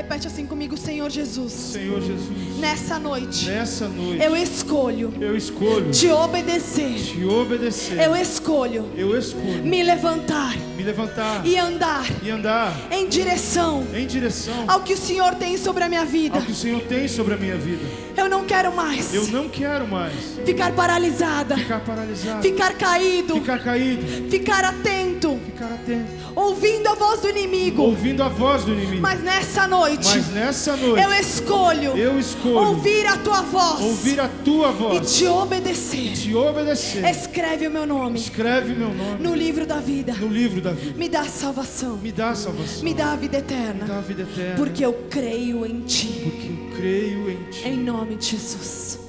Repete 0.02 0.26
assim 0.26 0.48
comigo, 0.48 0.76
Senhor 0.76 1.11
Jesus. 1.11 1.52
Senhor 1.53 2.02
Jesus, 2.02 2.57
Nessa 2.57 2.98
noite, 2.98 3.45
nessa 3.45 3.88
noite 3.88 4.23
eu 4.23 4.36
escolho 4.36 5.14
eu 5.22 5.38
escolho 5.38 5.91
te 5.91 6.10
obedecer. 6.10 6.95
te 6.95 7.23
obedecer. 7.23 7.99
Eu 8.02 8.15
escolho 8.15 8.90
Eu 8.98 9.15
escolho 9.15 9.61
me 9.64 9.84
levantar 9.84 10.57
me 10.76 10.84
levantar 10.84 11.45
e 11.45 11.56
andar 11.56 12.03
e 12.23 12.32
andar 12.32 12.73
em 12.91 13.07
direção 13.07 13.86
em 13.94 14.07
direção 14.07 14.65
ao 14.68 14.82
que 14.82 14.94
o 14.94 14.98
Senhor 14.98 15.36
tem 15.36 15.56
sobre 15.56 15.84
a 15.84 15.90
minha 15.90 16.03
vida. 16.03 16.40
ao 16.40 16.41
que 16.44 16.52
o 16.52 16.56
Senhor 16.56 16.82
tem 16.82 17.07
sobre 17.07 17.36
a 17.36 17.38
minha 17.38 17.56
vida. 17.56 17.86
Eu 18.18 18.28
não 18.28 18.44
quero 18.44 18.76
mais 18.76 19.14
Eu 19.14 19.28
não 19.28 19.48
quero 19.48 19.88
mais 19.88 20.14
ficar 20.44 20.72
paralisada, 20.73 21.56
ficar 21.57 21.80
paralisado, 21.82 22.41
ficar 22.41 22.73
caído, 22.73 23.36
ficar 23.36 23.60
caído, 23.60 24.30
ficar 24.32 24.65
atento, 24.65 25.40
ficar 25.61 25.73
atento, 25.73 26.11
ouvindo 26.35 26.88
a 26.88 26.95
voz 26.95 27.21
do 27.21 27.29
inimigo. 27.29 27.81
ouvindo 27.83 28.23
a 28.23 28.29
voz 28.29 28.63
do 28.63 28.73
inimigo. 28.73 29.01
Mas 29.01 29.21
nessa 29.21 29.67
noite, 29.67 30.07
Mas 30.07 30.27
nessa 30.29 30.75
noite 30.75 31.03
eu 31.03 31.13
escolho 31.13 31.97
eu 31.97 32.19
escolho 32.19 32.67
ouvir 32.69 33.05
a 33.05 33.17
tua 33.17 33.41
voz 33.41 33.81
ouvir 33.81 34.19
a 34.19 34.27
tua 34.27 34.69
e 34.69 34.73
voz 34.73 35.17
te 35.17 35.25
obedecer. 35.27 35.99
e 35.99 36.13
te 36.13 36.35
obedecer. 36.35 37.05
Escreve 37.05 37.67
o 37.67 37.71
meu 37.71 37.85
nome 37.85 38.17
Escreve 38.17 38.73
meu 38.73 38.93
nome 38.93 39.21
no 39.23 39.35
livro 39.35 39.65
da 39.65 39.77
vida. 39.77 40.13
no 40.13 40.27
livro 40.27 40.61
da 40.61 40.71
vida. 40.71 40.97
Me 40.97 41.07
dá 41.09 41.23
salvação. 41.25 41.97
Me 41.97 42.11
dá 42.11 42.33
salvação. 42.33 42.83
Me 42.83 42.93
dá 42.93 43.13
a 43.13 43.15
vida 43.15 43.38
Me 43.38 43.43
dá 43.43 43.55
a 43.55 43.59
eterna. 43.59 44.01
vida 44.01 44.21
eterna. 44.23 44.55
Porque 44.55 44.83
eu 44.85 44.93
creio 45.09 45.65
em 45.65 45.81
ti. 45.81 46.21
Porque 46.23 46.47
eu 46.47 46.77
creio 46.77 47.29
em 47.29 47.43
ti. 47.51 47.67
Em 47.67 47.77
nome 47.77 48.15
de 48.15 48.25
Jesus. 48.31 48.99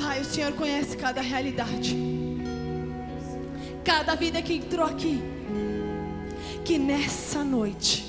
Pai, 0.00 0.20
o 0.20 0.24
Senhor 0.24 0.52
conhece 0.52 0.96
cada 0.96 1.20
realidade. 1.20 2.19
Cada 3.84 4.14
vida 4.14 4.42
que 4.42 4.54
entrou 4.54 4.86
aqui. 4.86 5.22
Que 6.64 6.78
nessa 6.78 7.42
noite 7.42 8.06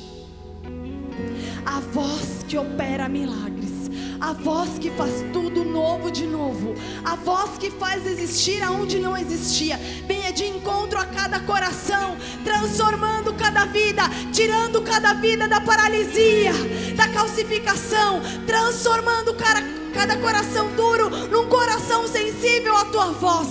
A 1.65 1.79
voz 1.79 2.43
que 2.47 2.57
opera 2.57 3.07
milagres. 3.07 3.89
A 4.19 4.33
voz 4.33 4.77
que 4.77 4.91
faz 4.91 5.25
tudo 5.33 5.63
novo 5.63 6.11
de 6.11 6.27
novo. 6.27 6.75
A 7.03 7.15
voz 7.15 7.57
que 7.57 7.71
faz 7.71 8.05
existir 8.05 8.61
aonde 8.61 8.99
não 8.99 9.17
existia. 9.17 9.77
Venha 10.07 10.31
de 10.31 10.45
encontro 10.45 10.99
a 10.99 11.05
cada 11.05 11.39
coração, 11.39 12.15
transformando 12.43 13.33
cada 13.33 13.65
vida, 13.65 14.03
tirando 14.31 14.81
cada 14.83 15.13
vida 15.13 15.47
da 15.47 15.59
paralisia, 15.59 16.51
da 16.95 17.07
calcificação, 17.07 18.21
transformando 18.45 19.33
cada, 19.33 19.61
cada 19.93 20.17
coração 20.17 20.69
duro 20.75 21.09
num 21.09 21.47
coração 21.47 22.07
sensível 22.07 22.75
à 22.75 22.85
tua 22.85 23.07
voz. 23.11 23.47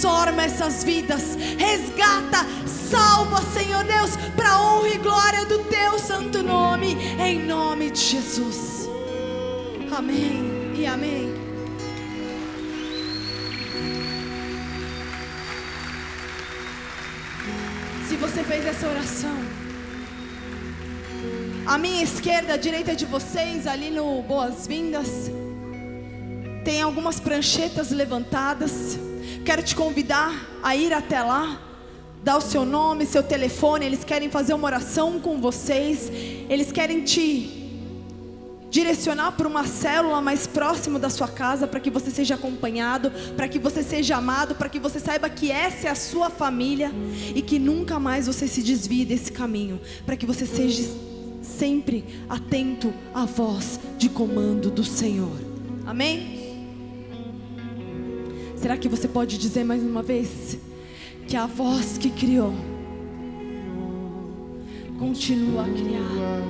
Transforma 0.00 0.44
essas 0.44 0.82
vidas, 0.82 1.36
resgata, 1.58 2.38
salva, 2.66 3.42
Senhor 3.52 3.84
Deus, 3.84 4.16
para 4.34 4.58
honra 4.58 4.88
e 4.88 4.96
glória 4.96 5.44
do 5.44 5.58
teu 5.64 5.98
santo 5.98 6.42
nome, 6.42 6.96
em 7.22 7.38
nome 7.38 7.90
de 7.90 8.00
Jesus. 8.00 8.88
Amém 9.94 10.72
e 10.74 10.86
amém. 10.86 11.34
Se 18.08 18.16
você 18.16 18.42
fez 18.42 18.64
essa 18.64 18.88
oração, 18.88 19.36
à 21.66 21.76
minha 21.76 22.02
esquerda, 22.02 22.54
à 22.54 22.56
direita 22.56 22.96
de 22.96 23.04
vocês, 23.04 23.66
ali 23.66 23.90
no 23.90 24.22
Boas-Vindas, 24.22 25.30
tem 26.64 26.80
algumas 26.80 27.20
pranchetas 27.20 27.90
levantadas. 27.90 29.09
Quero 29.44 29.62
te 29.62 29.74
convidar 29.74 30.32
a 30.62 30.76
ir 30.76 30.92
até 30.92 31.22
lá, 31.22 31.60
dar 32.22 32.36
o 32.36 32.40
seu 32.40 32.64
nome, 32.64 33.06
seu 33.06 33.22
telefone. 33.22 33.86
Eles 33.86 34.04
querem 34.04 34.30
fazer 34.30 34.54
uma 34.54 34.66
oração 34.66 35.18
com 35.18 35.40
vocês. 35.40 36.10
Eles 36.48 36.70
querem 36.70 37.02
te 37.02 37.60
direcionar 38.70 39.32
para 39.32 39.48
uma 39.48 39.66
célula 39.66 40.20
mais 40.22 40.46
próximo 40.46 40.98
da 40.98 41.10
sua 41.10 41.26
casa, 41.26 41.66
para 41.66 41.80
que 41.80 41.90
você 41.90 42.10
seja 42.10 42.36
acompanhado, 42.36 43.10
para 43.36 43.48
que 43.48 43.58
você 43.58 43.82
seja 43.82 44.16
amado, 44.16 44.54
para 44.54 44.68
que 44.68 44.78
você 44.78 45.00
saiba 45.00 45.28
que 45.28 45.50
essa 45.50 45.88
é 45.88 45.90
a 45.90 45.96
sua 45.96 46.30
família 46.30 46.92
e 47.34 47.42
que 47.42 47.58
nunca 47.58 47.98
mais 47.98 48.26
você 48.26 48.46
se 48.46 48.62
desvie 48.62 49.04
desse 49.04 49.32
caminho, 49.32 49.80
para 50.06 50.16
que 50.16 50.24
você 50.24 50.46
seja 50.46 50.88
sempre 51.42 52.04
atento 52.28 52.94
à 53.12 53.24
voz 53.24 53.80
de 53.98 54.08
comando 54.08 54.70
do 54.70 54.84
Senhor. 54.84 55.36
Amém? 55.84 56.39
Será 58.60 58.76
que 58.76 58.90
você 58.90 59.08
pode 59.08 59.38
dizer 59.38 59.64
mais 59.64 59.82
uma 59.82 60.02
vez 60.02 60.58
que 61.26 61.34
a 61.34 61.46
voz 61.46 61.96
que 61.96 62.10
criou 62.10 62.52
continua 64.98 65.62
a 65.62 65.64
criar? 65.64 66.42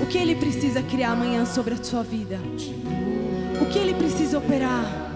O 0.00 0.06
que 0.06 0.16
ele 0.16 0.34
precisa 0.36 0.82
criar 0.82 1.10
amanhã 1.10 1.44
sobre 1.44 1.74
a 1.74 1.84
sua 1.84 2.02
vida? 2.02 2.40
O 3.60 3.66
que 3.66 3.78
ele 3.78 3.92
precisa 3.92 4.38
operar? 4.38 5.12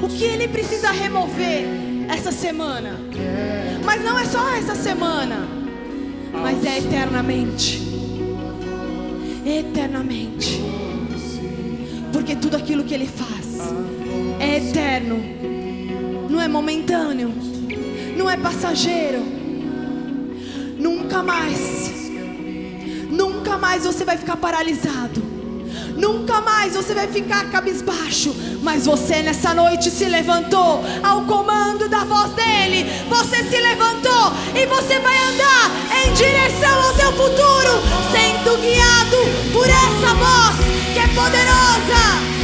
O 0.00 0.08
que 0.08 0.24
ele 0.24 0.46
precisa 0.46 0.92
remover 0.92 1.64
essa 2.08 2.30
semana? 2.30 3.00
Mas 3.84 4.04
não 4.04 4.16
é 4.16 4.24
só 4.26 4.48
essa 4.50 4.76
semana, 4.76 5.48
mas 6.32 6.64
é 6.64 6.78
eternamente. 6.78 7.82
Eternamente. 9.44 10.62
Porque 12.12 12.36
tudo 12.36 12.56
aquilo 12.56 12.84
que 12.84 12.94
ele 12.94 13.06
faz 13.06 13.72
é 14.40 14.58
eterno, 14.58 15.16
não 16.28 16.40
é 16.40 16.48
momentâneo, 16.48 17.32
não 18.16 18.28
é 18.28 18.36
passageiro. 18.36 19.22
Nunca 20.78 21.22
mais, 21.22 22.10
nunca 23.10 23.58
mais 23.58 23.84
você 23.84 24.04
vai 24.04 24.16
ficar 24.16 24.36
paralisado. 24.36 25.37
Nunca 25.98 26.40
mais 26.40 26.74
você 26.74 26.94
vai 26.94 27.08
ficar 27.08 27.50
cabisbaixo, 27.50 28.34
mas 28.62 28.86
você 28.86 29.20
nessa 29.20 29.52
noite 29.52 29.90
se 29.90 30.04
levantou 30.04 30.84
ao 31.02 31.22
comando 31.22 31.88
da 31.88 32.04
voz 32.04 32.32
dele. 32.32 32.86
Você 33.08 33.36
se 33.44 33.60
levantou 33.60 34.32
e 34.54 34.64
você 34.66 35.00
vai 35.00 35.18
andar 35.18 35.70
em 36.04 36.12
direção 36.12 36.82
ao 36.84 36.94
teu 36.94 37.12
futuro, 37.12 37.82
sendo 38.12 38.56
guiado 38.58 39.52
por 39.52 39.66
essa 39.66 40.14
voz 40.14 40.56
que 40.92 40.98
é 41.00 41.08
poderosa. 41.08 42.37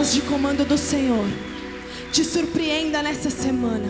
Voz 0.00 0.14
de 0.14 0.22
comando 0.22 0.64
do 0.64 0.78
Senhor 0.78 1.26
te 2.10 2.24
surpreenda 2.24 3.02
nessa 3.02 3.28
semana. 3.28 3.86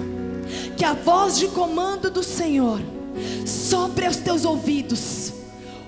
Que 0.77 0.85
a 0.85 0.93
voz 0.93 1.39
de 1.39 1.47
comando 1.47 2.11
do 2.11 2.25
Senhor 2.25 2.81
sopre 3.47 4.07
aos 4.07 4.17
teus 4.17 4.45
ouvidos. 4.45 5.20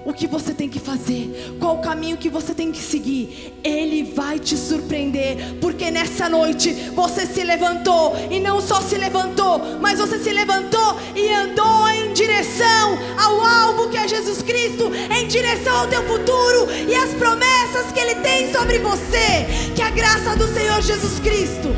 O 0.04 0.12
que 0.12 0.26
você 0.26 0.52
tem 0.52 0.68
que 0.68 0.80
fazer, 0.80 1.56
qual 1.60 1.76
o 1.76 1.80
caminho 1.80 2.16
que 2.16 2.28
você 2.28 2.52
tem 2.52 2.72
que 2.72 2.80
seguir, 2.80 3.54
Ele 3.62 4.02
vai 4.02 4.38
te 4.38 4.56
surpreender, 4.56 5.56
porque 5.60 5.92
nessa 5.92 6.28
noite 6.28 6.72
você 6.94 7.24
se 7.24 7.44
levantou 7.44 8.16
e 8.28 8.40
não 8.40 8.60
só 8.60 8.80
se 8.80 8.96
levantou, 8.96 9.60
mas 9.80 10.00
você 10.00 10.18
se 10.18 10.32
levantou 10.32 10.96
e 11.14 11.28
andou 11.32 11.88
em 11.88 12.12
direção 12.12 12.98
ao 13.16 13.40
alvo 13.40 13.90
que 13.90 13.96
é 13.96 14.08
Jesus 14.08 14.42
Cristo, 14.42 14.90
em 15.10 15.28
direção 15.28 15.76
ao 15.76 15.86
teu 15.86 16.02
futuro 16.02 16.68
e 16.88 16.94
as 16.96 17.10
promessas 17.14 17.92
que 17.92 18.00
Ele 18.00 18.16
tem 18.16 18.52
sobre 18.52 18.80
você. 18.80 19.46
Que 19.76 19.82
a 19.82 19.90
graça 19.90 20.34
do 20.34 20.52
Senhor 20.52 20.82
Jesus 20.82 21.20
Cristo, 21.20 21.68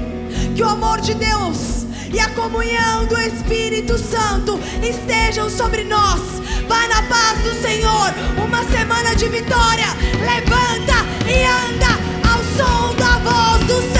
que 0.56 0.62
o 0.62 0.68
amor 0.68 1.00
de 1.00 1.12
Deus 1.12 1.84
e 2.12 2.18
a 2.18 2.30
comunhão 2.30 3.06
do 3.06 3.18
Espírito 3.18 3.98
Santo 3.98 4.58
estejam 4.82 5.50
sobre 5.50 5.84
nós. 5.84 6.43
Vai 6.68 6.88
na 6.88 7.02
paz 7.02 7.40
do 7.42 7.54
Senhor. 7.60 8.14
Uma 8.44 8.64
semana 8.64 9.14
de 9.14 9.28
vitória. 9.28 9.86
Levanta 10.20 11.04
e 11.28 11.44
anda 11.44 11.98
ao 12.30 12.42
som 12.56 12.94
da 12.96 13.18
voz 13.18 13.64
do 13.66 13.74
Senhor. 13.82 13.93